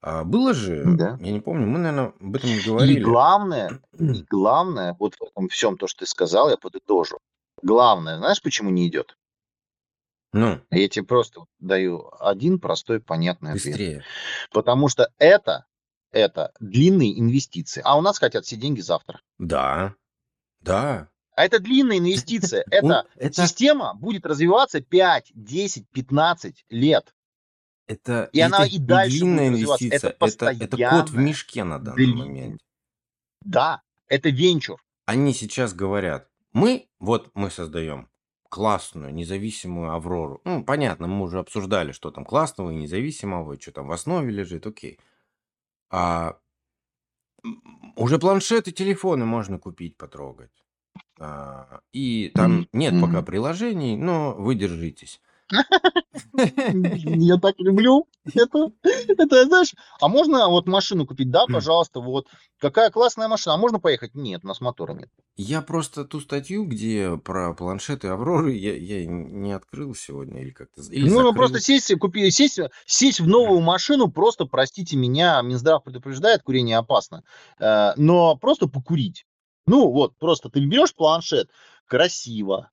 А 0.00 0.24
было 0.24 0.54
же, 0.54 0.84
Да. 0.96 1.16
я 1.20 1.32
не 1.32 1.40
помню, 1.40 1.66
мы, 1.66 1.78
наверное, 1.78 2.12
об 2.20 2.36
этом 2.36 2.50
не 2.50 2.58
И 2.58 2.62
говорили. 2.66 3.00
главное, 3.00 3.80
и 3.98 4.24
главное, 4.28 4.96
вот 4.98 5.14
в 5.14 5.22
этом 5.22 5.48
всем 5.48 5.76
то, 5.76 5.86
что 5.86 6.00
ты 6.00 6.06
сказал, 6.06 6.50
я 6.50 6.56
подытожу. 6.56 7.18
Главное, 7.62 8.18
знаешь, 8.18 8.40
почему 8.42 8.70
не 8.70 8.86
идет? 8.88 9.16
Ну, 10.32 10.60
Я 10.70 10.88
тебе 10.88 11.04
просто 11.06 11.42
даю 11.58 12.10
один 12.20 12.60
простой 12.60 13.00
понятный 13.00 13.52
ответ. 13.52 13.64
быстрее. 13.74 14.04
Потому 14.52 14.88
что 14.88 15.10
это, 15.18 15.64
это 16.12 16.52
длинные 16.60 17.18
инвестиции. 17.18 17.80
А 17.84 17.96
у 17.96 18.02
нас 18.02 18.18
хотят 18.18 18.44
все 18.44 18.56
деньги 18.56 18.80
завтра. 18.80 19.20
Да, 19.38 19.94
да. 20.60 21.08
А 21.38 21.44
это 21.44 21.60
длинная 21.60 21.98
инвестиция. 21.98 22.64
Это 22.70 23.06
система 23.32 23.94
будет 23.94 24.26
развиваться 24.26 24.80
5, 24.80 25.30
10, 25.34 25.88
15 25.88 26.64
лет. 26.70 27.14
это, 27.86 28.28
и 28.32 28.40
она 28.40 28.66
это 28.66 28.74
и 28.74 28.78
дальше 28.78 29.18
длинная 29.18 29.50
будет 29.50 29.52
развиваться. 29.52 29.84
инвестиция. 29.84 30.10
Это 30.10 30.26
Это, 30.26 30.64
это 30.64 30.90
кот 30.90 31.10
в 31.10 31.16
мешке 31.16 31.62
на 31.62 31.78
данный 31.78 31.94
длинная. 31.96 32.26
момент. 32.26 32.60
Да, 33.42 33.82
это 34.08 34.30
венчур. 34.30 34.82
Они 35.06 35.32
сейчас 35.32 35.74
говорят, 35.74 36.28
мы, 36.52 36.88
вот 36.98 37.30
мы 37.34 37.50
создаем 37.50 38.08
классную 38.48 39.14
независимую 39.14 39.92
Аврору. 39.92 40.40
Ну, 40.44 40.64
понятно, 40.64 41.06
мы 41.06 41.22
уже 41.22 41.38
обсуждали, 41.38 41.92
что 41.92 42.10
там 42.10 42.24
классного 42.24 42.72
и 42.72 42.74
независимого, 42.74 43.60
что 43.60 43.70
там 43.70 43.86
в 43.86 43.92
основе 43.92 44.32
лежит, 44.32 44.66
окей. 44.66 44.98
А 45.88 46.36
уже 47.94 48.18
планшеты, 48.18 48.72
телефоны 48.72 49.24
можно 49.24 49.60
купить, 49.60 49.96
потрогать. 49.96 50.50
А, 51.20 51.80
и 51.92 52.30
там 52.34 52.66
нет 52.72 53.00
пока 53.00 53.22
приложений, 53.22 53.96
но 53.96 54.34
вы 54.34 54.54
держитесь. 54.54 55.20
Я 55.50 57.36
так 57.42 57.54
люблю 57.58 58.06
это. 58.34 58.70
Это, 58.82 59.44
знаешь, 59.46 59.74
а 60.00 60.08
можно 60.08 60.48
вот 60.48 60.66
машину 60.66 61.06
купить? 61.06 61.30
Да, 61.30 61.46
пожалуйста, 61.46 62.00
вот. 62.00 62.26
Какая 62.58 62.90
классная 62.90 63.28
машина. 63.28 63.54
А 63.54 63.58
можно 63.58 63.78
поехать? 63.78 64.14
Нет, 64.14 64.42
у 64.44 64.48
нас 64.48 64.60
мотора 64.60 64.92
нет. 64.92 65.08
Я 65.36 65.62
просто 65.62 66.04
ту 66.04 66.20
статью, 66.20 66.64
где 66.64 67.16
про 67.16 67.54
планшеты 67.54 68.08
Авроры, 68.08 68.52
я, 68.52 68.76
я 68.76 69.06
не 69.06 69.52
открыл 69.52 69.94
сегодня 69.94 70.42
или 70.42 70.50
как-то... 70.50 70.82
Или 70.82 71.08
Ну, 71.08 71.16
закрыл. 71.16 71.34
просто 71.34 71.60
сесть, 71.60 71.96
купи, 71.98 72.30
сесть, 72.30 72.60
сесть 72.86 73.20
в 73.20 73.28
новую 73.28 73.60
машину, 73.60 74.10
просто, 74.10 74.46
простите 74.46 74.96
меня, 74.96 75.40
Минздрав 75.42 75.84
предупреждает, 75.84 76.42
курение 76.42 76.76
опасно, 76.76 77.22
э, 77.60 77.92
но 77.96 78.36
просто 78.36 78.66
покурить. 78.66 79.24
Ну, 79.68 79.90
вот, 79.90 80.16
просто 80.18 80.48
ты 80.48 80.60
берешь 80.64 80.94
планшет, 80.94 81.50
красиво. 81.86 82.70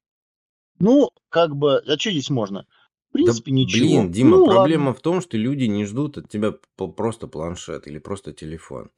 Ну, 0.80 1.10
как 1.30 1.56
бы, 1.56 1.78
а 1.80 1.98
что 1.98 2.12
здесь 2.12 2.30
можно? 2.30 2.66
В 3.10 3.14
принципе, 3.14 3.52
да, 3.52 3.58
ничего. 3.58 3.86
Блин, 3.86 4.12
Дима, 4.12 4.38
Ну, 4.38 4.46
проблема 4.46 4.88
ладно. 4.88 5.00
в 5.00 5.02
том, 5.02 5.22
что 5.22 5.38
люди 5.38 5.66
не 5.66 5.86
ждут 5.86 6.18
от 6.18 6.30
тебя 6.30 6.52
просто 6.52 7.28
планшет 7.28 7.88
или 7.88 8.00
просто 8.00 8.34
телефон. 8.34 8.90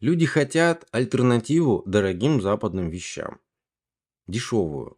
Люди 0.00 0.26
хотят 0.26 0.86
альтернативу 0.92 1.82
дорогим 1.86 2.40
западным 2.40 2.88
вещам. 2.88 3.38
Дешевую. 4.26 4.96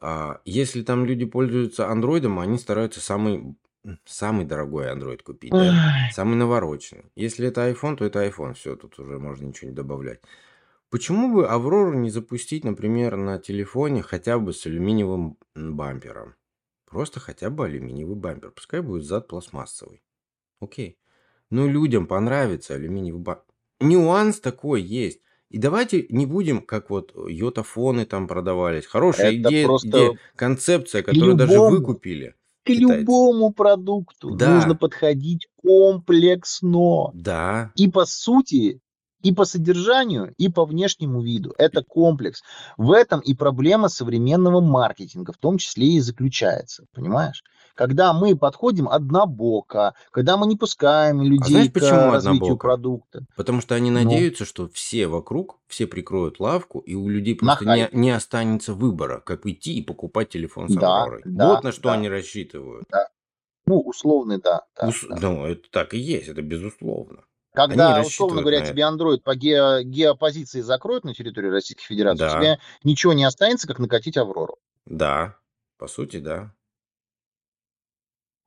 А 0.00 0.40
если 0.44 0.82
там 0.82 1.04
люди 1.04 1.24
пользуются 1.26 1.88
андроидом, 1.88 2.38
они 2.38 2.58
стараются 2.58 3.00
самый, 3.00 3.56
самый 4.04 4.44
дорогой 4.44 4.90
андроид 4.90 5.22
купить, 5.22 5.50
да? 5.52 6.08
Самый 6.12 6.36
навороченный. 6.36 7.10
Если 7.16 7.46
это 7.46 7.68
iPhone, 7.70 7.96
то 7.96 8.04
это 8.04 8.26
iPhone. 8.26 8.54
Все, 8.54 8.76
тут 8.76 8.98
уже 8.98 9.18
можно 9.18 9.46
ничего 9.46 9.70
не 9.70 9.76
добавлять. 9.76 10.20
Почему 10.90 11.32
бы 11.32 11.46
Аврору 11.46 11.94
не 11.94 12.10
запустить, 12.10 12.64
например, 12.64 13.16
на 13.16 13.38
телефоне 13.38 14.02
хотя 14.02 14.38
бы 14.38 14.52
с 14.52 14.66
алюминиевым 14.66 15.38
бампером? 15.54 16.34
Просто 16.84 17.20
хотя 17.20 17.48
бы 17.50 17.66
алюминиевый 17.66 18.16
бампер. 18.16 18.50
Пускай 18.50 18.80
будет 18.80 19.04
зад 19.04 19.28
пластмассовый. 19.28 20.02
Окей. 20.60 20.98
Ну, 21.50 21.68
людям 21.68 22.06
понравится 22.06 22.74
алюминиевый 22.74 23.22
бампер. 23.22 23.44
Нюанс 23.80 24.40
такой 24.40 24.82
есть. 24.82 25.20
И 25.48 25.58
давайте 25.58 26.06
не 26.10 26.26
будем, 26.26 26.60
как 26.60 26.90
вот 26.90 27.12
йотафоны 27.28 28.04
там 28.04 28.26
продавались. 28.28 28.86
Хорошая 28.86 29.28
Это 29.32 29.48
идея, 29.48 29.66
просто 29.66 29.88
идея, 29.88 30.18
концепция, 30.36 31.02
которую 31.02 31.34
даже 31.36 31.54
любому, 31.54 31.76
выкупили 31.76 32.34
к 32.62 32.66
китайцы. 32.66 33.00
любому 33.00 33.52
продукту 33.52 34.30
Да. 34.36 34.54
нужно 34.54 34.74
подходить 34.76 35.48
комплексно. 35.56 37.10
Да. 37.14 37.72
И 37.76 37.88
по 37.88 38.04
сути, 38.04 38.80
и 39.22 39.32
по 39.32 39.44
содержанию, 39.44 40.34
и 40.38 40.48
по 40.48 40.64
внешнему 40.64 41.22
виду. 41.22 41.54
Это 41.58 41.82
комплекс. 41.82 42.42
В 42.76 42.92
этом 42.92 43.20
и 43.20 43.34
проблема 43.34 43.88
современного 43.88 44.60
маркетинга, 44.60 45.32
в 45.32 45.38
том 45.38 45.58
числе 45.58 45.88
и 45.88 46.00
заключается. 46.00 46.84
Понимаешь? 46.94 47.42
Когда 47.74 48.12
мы 48.12 48.36
подходим 48.36 48.88
однобоко, 48.88 49.94
когда 50.10 50.36
мы 50.36 50.46
не 50.46 50.56
пускаем 50.56 51.20
А 51.20 51.24
людей 51.24 51.48
знаешь, 51.50 51.70
к 51.70 51.74
почему 51.74 52.10
развитию 52.12 52.38
однобоко? 52.40 52.68
продукта. 52.68 53.24
Потому 53.36 53.60
что 53.60 53.74
они 53.74 53.90
Ну, 53.90 54.02
надеются, 54.02 54.44
что 54.44 54.68
все 54.68 55.06
вокруг, 55.06 55.58
все 55.66 55.86
прикроют 55.86 56.40
лавку, 56.40 56.80
и 56.80 56.94
у 56.94 57.08
людей 57.08 57.34
просто 57.34 57.64
не, 57.64 57.88
не 57.92 58.10
останется 58.10 58.74
выбора, 58.74 59.20
как 59.20 59.46
идти 59.46 59.78
и 59.78 59.82
покупать 59.82 60.30
телефон 60.30 60.68
с 60.68 60.76
Да, 60.76 61.02
Авророй. 61.04 61.22
да, 61.24 61.54
Вот 61.54 61.64
на 61.64 61.72
что 61.72 61.88
да, 61.88 61.94
они 61.94 62.08
рассчитывают. 62.08 62.84
да. 62.90 63.08
Ну, 63.66 63.80
условный, 63.80 64.38
да, 64.40 64.62
да, 64.76 64.88
Ус- 64.88 65.06
да. 65.08 65.16
Ну, 65.20 65.46
это 65.46 65.70
так 65.70 65.94
и 65.94 65.98
есть, 65.98 66.28
это 66.28 66.42
безусловно. 66.42 67.24
Когда, 67.52 68.00
условно 68.00 68.40
говоря, 68.42 68.62
тебе. 68.62 68.82
Android 68.84 69.20
по 69.22 69.34
ге- 69.34 69.82
геопозиции 69.82 70.60
закроют 70.60 71.04
на 71.04 71.14
территории 71.14 71.48
Российской 71.48 71.84
Федерации, 71.84 72.24
у 72.24 72.28
Да, 72.28 72.32
тебя 72.38 72.58
ничего 72.84 73.12
не 73.12 73.24
останется, 73.24 73.66
как 73.66 73.78
накатить 73.78 74.16
Аврору. 74.16 74.58
да, 74.86 75.36
по 75.78 75.88
сути, 75.88 76.18
да. 76.18 76.54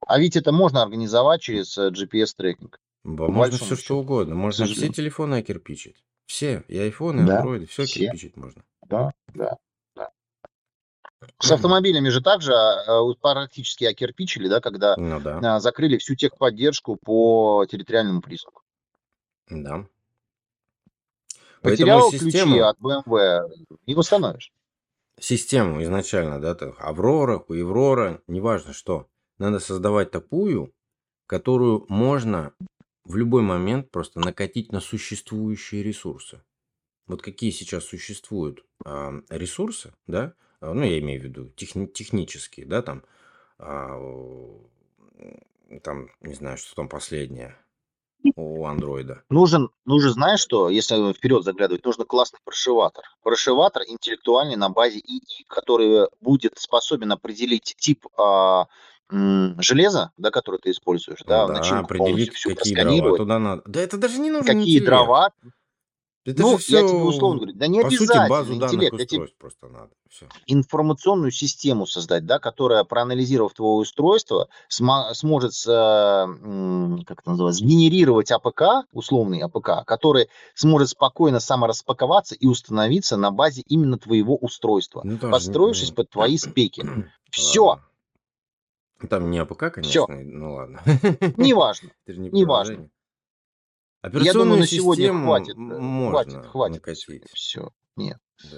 А 0.05 0.19
ведь 0.19 0.35
это 0.35 0.51
можно 0.51 0.81
организовать 0.81 1.41
через 1.41 1.77
э, 1.77 1.89
GPS-трекинг, 1.89 2.77
Можно 3.03 3.57
все 3.57 3.75
что 3.75 3.99
угодно. 3.99 4.35
Можно 4.35 4.65
все 4.67 4.89
телефоны 4.89 5.35
окирпичить. 5.35 6.03
Все. 6.25 6.63
И 6.67 6.77
айфоны, 6.77 7.21
и 7.21 7.25
Да, 7.25 7.37
андроиды, 7.37 7.65
все 7.67 7.85
все, 7.85 8.01
окирпичить 8.01 8.35
можно. 8.37 8.63
да, 8.87 9.11
да, 9.33 9.57
да. 9.95 10.09
С 11.39 11.51
автомобилями 11.51 12.09
же 12.09 12.21
также 12.21 12.53
а, 12.53 12.83
а, 13.01 13.13
практически 13.13 13.85
окирпичили, 13.85 14.47
да, 14.47 14.59
когда 14.61 14.95
Ну 14.97 15.19
да, 15.21 15.55
а, 15.55 15.59
закрыли 15.59 15.97
всю 15.97 16.15
техподдержку 16.15 16.97
по 16.97 17.65
территориальному 17.69 18.21
признаку. 18.21 18.62
Да. 19.61 19.87
Поэтому 21.61 22.01
Потерял 22.01 22.09
ключи 22.09 22.25
систему, 22.25 22.63
от 22.63 22.77
BMW, 22.79 23.49
не 23.87 23.95
восстановишь. 23.95 24.51
систему 25.19 25.81
изначально, 25.83 26.39
да, 26.41 26.55
так, 26.55 26.75
Аврора, 26.79 27.39
Хуеврора, 27.39 28.21
неважно 28.27 28.73
что, 28.73 29.07
надо 29.37 29.59
создавать 29.59 30.11
такую, 30.11 30.73
которую 31.25 31.85
можно 31.87 32.53
в 33.05 33.15
любой 33.15 33.41
момент 33.43 33.91
просто 33.91 34.19
накатить 34.19 34.71
на 34.71 34.81
существующие 34.81 35.83
ресурсы. 35.83 36.41
Вот 37.07 37.21
какие 37.21 37.51
сейчас 37.51 37.85
существуют 37.85 38.65
а, 38.85 39.13
ресурсы, 39.29 39.93
да, 40.07 40.33
а, 40.59 40.73
ну, 40.73 40.83
я 40.83 40.99
имею 40.99 41.21
в 41.21 41.23
виду 41.25 41.49
техни- 41.55 41.87
технические, 41.87 42.65
да, 42.65 42.81
там, 42.81 43.03
м, 43.59 44.69
там, 45.81 46.09
не 46.21 46.33
знаю, 46.33 46.57
что 46.57 46.75
там 46.75 46.87
последнее 46.89 47.57
у 48.35 48.65
андроида. 48.65 49.23
Нужен, 49.29 49.69
нужен, 49.85 50.11
знаешь 50.11 50.39
что, 50.39 50.69
если 50.69 51.13
вперед 51.13 51.43
заглядывать, 51.43 51.83
нужен 51.85 52.05
классный 52.05 52.39
прошиватор. 52.43 53.03
Прошиватор 53.23 53.83
интеллектуальный 53.87 54.55
на 54.55 54.69
базе 54.69 54.99
ИИ, 54.99 55.43
который 55.47 56.07
будет 56.21 56.57
способен 56.57 57.11
определить 57.11 57.75
тип 57.77 58.05
а, 58.17 58.67
м, 59.11 59.61
железа, 59.61 60.11
да, 60.17 60.31
который 60.31 60.59
ты 60.59 60.71
используешь, 60.71 61.21
да, 61.25 61.47
Да, 61.47 61.53
начинку 61.53 61.93
полностью 61.95 62.05
определить, 62.13 62.33
всю 62.35 62.55
какие 62.55 62.75
дрова 62.75 63.17
туда 63.17 63.39
надо. 63.39 63.61
Да 63.65 63.81
это 63.81 63.97
даже 63.97 64.19
не 64.19 64.29
нужен 64.31 64.45
какие 64.45 64.61
интеллект. 64.61 64.85
дрова. 64.85 65.31
Это 66.25 66.41
Ну, 66.41 66.57
же 66.57 66.63
я 66.69 66.87
тебе 66.87 67.03
условно 67.03 67.39
все, 67.39 67.45
говорю, 67.45 67.53
да 67.59 67.67
не 67.67 67.81
по 67.81 67.89
сути, 67.89 68.01
обязательно 68.01 68.29
базу 68.29 68.55
данных 68.55 68.63
интеллект, 68.73 68.93
я 68.93 69.05
тебе 69.05 69.05
устройств 69.23 69.37
просто 69.37 69.67
надо. 69.67 69.89
Все. 70.09 70.27
информационную 70.45 71.31
систему 71.31 71.85
создать, 71.85 72.25
да, 72.25 72.39
которая, 72.39 72.83
проанализировав 72.85 73.53
твое 73.53 73.73
устройство, 73.73 74.47
сма- 74.69 75.13
сможет, 75.15 75.51
э, 75.67 77.03
как 77.05 77.19
это 77.21 77.29
называется, 77.31 77.63
сгенерировать 77.65 78.31
APK, 78.31 78.87
условный 78.93 79.39
APK, 79.41 79.85
который 79.85 80.29
сможет 80.55 80.89
спокойно 80.89 81.39
самораспаковаться 81.41 82.35
и 82.35 82.47
установиться 82.47 83.17
на 83.17 83.31
базе 83.31 83.63
именно 83.67 83.97
твоего 83.97 84.37
устройства, 84.37 85.01
Ну, 85.03 85.17
тоже, 85.17 85.31
подстроившись 85.31 85.89
ну, 85.89 85.95
под 85.95 86.09
твои 86.09 86.37
спеки. 86.37 86.85
Все, 87.31 87.63
ладно. 87.65 87.83
Там 89.09 89.29
не 89.31 89.39
APK, 89.39 89.81
все, 89.81 90.05
конечно, 90.05 90.37
ну 90.37 90.53
ладно. 90.53 90.81
неважно, 91.35 91.89
Это 92.05 92.13
же 92.13 92.21
не 92.21 92.29
неважно. 92.29 92.89
Приложение. 94.09 94.25
Я 94.25 94.33
думаю, 94.33 94.59
Операционную 94.59 94.59
на 94.59 94.67
сегодня 94.67 95.13
хватит, 95.13 95.49
э, 95.49 95.55
хватит, 95.55 95.79
можно 95.79 96.43
хватит 96.43 96.85
на 96.87 96.95
сегодня. 96.95 97.19
накатить. 97.21 97.33
Все, 97.33 97.69
нет. 97.95 98.17
Да. 98.51 98.57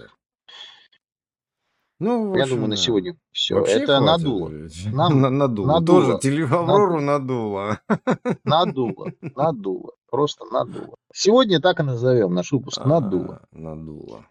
Ну, 2.00 2.36
Я 2.36 2.44
думаю, 2.44 2.44
общем, 2.44 2.62
на 2.62 2.68
да. 2.70 2.76
сегодня 2.76 3.18
все. 3.32 3.56
Вообще 3.56 3.74
Это 3.76 3.98
хватит. 4.00 4.06
надуло. 4.06 4.50
Нам 4.92 5.22
На- 5.22 5.30
Надуло. 5.30 5.80
Тоже 5.86 6.02
надуло, 6.08 6.20
телеаврору 6.20 7.00
надуло, 7.02 7.80
надуло. 7.88 8.38
надуло, 8.44 9.12
надуло, 9.22 9.92
просто 10.12 10.46
надуло. 10.52 10.96
Сегодня 11.14 11.62
так 11.62 11.80
и 11.80 11.84
назовем 11.84 12.34
наш 12.34 12.52
выпуск 12.52 12.84
надуло. 12.86 13.42
А, 13.52 13.58
Надуло. 13.58 14.26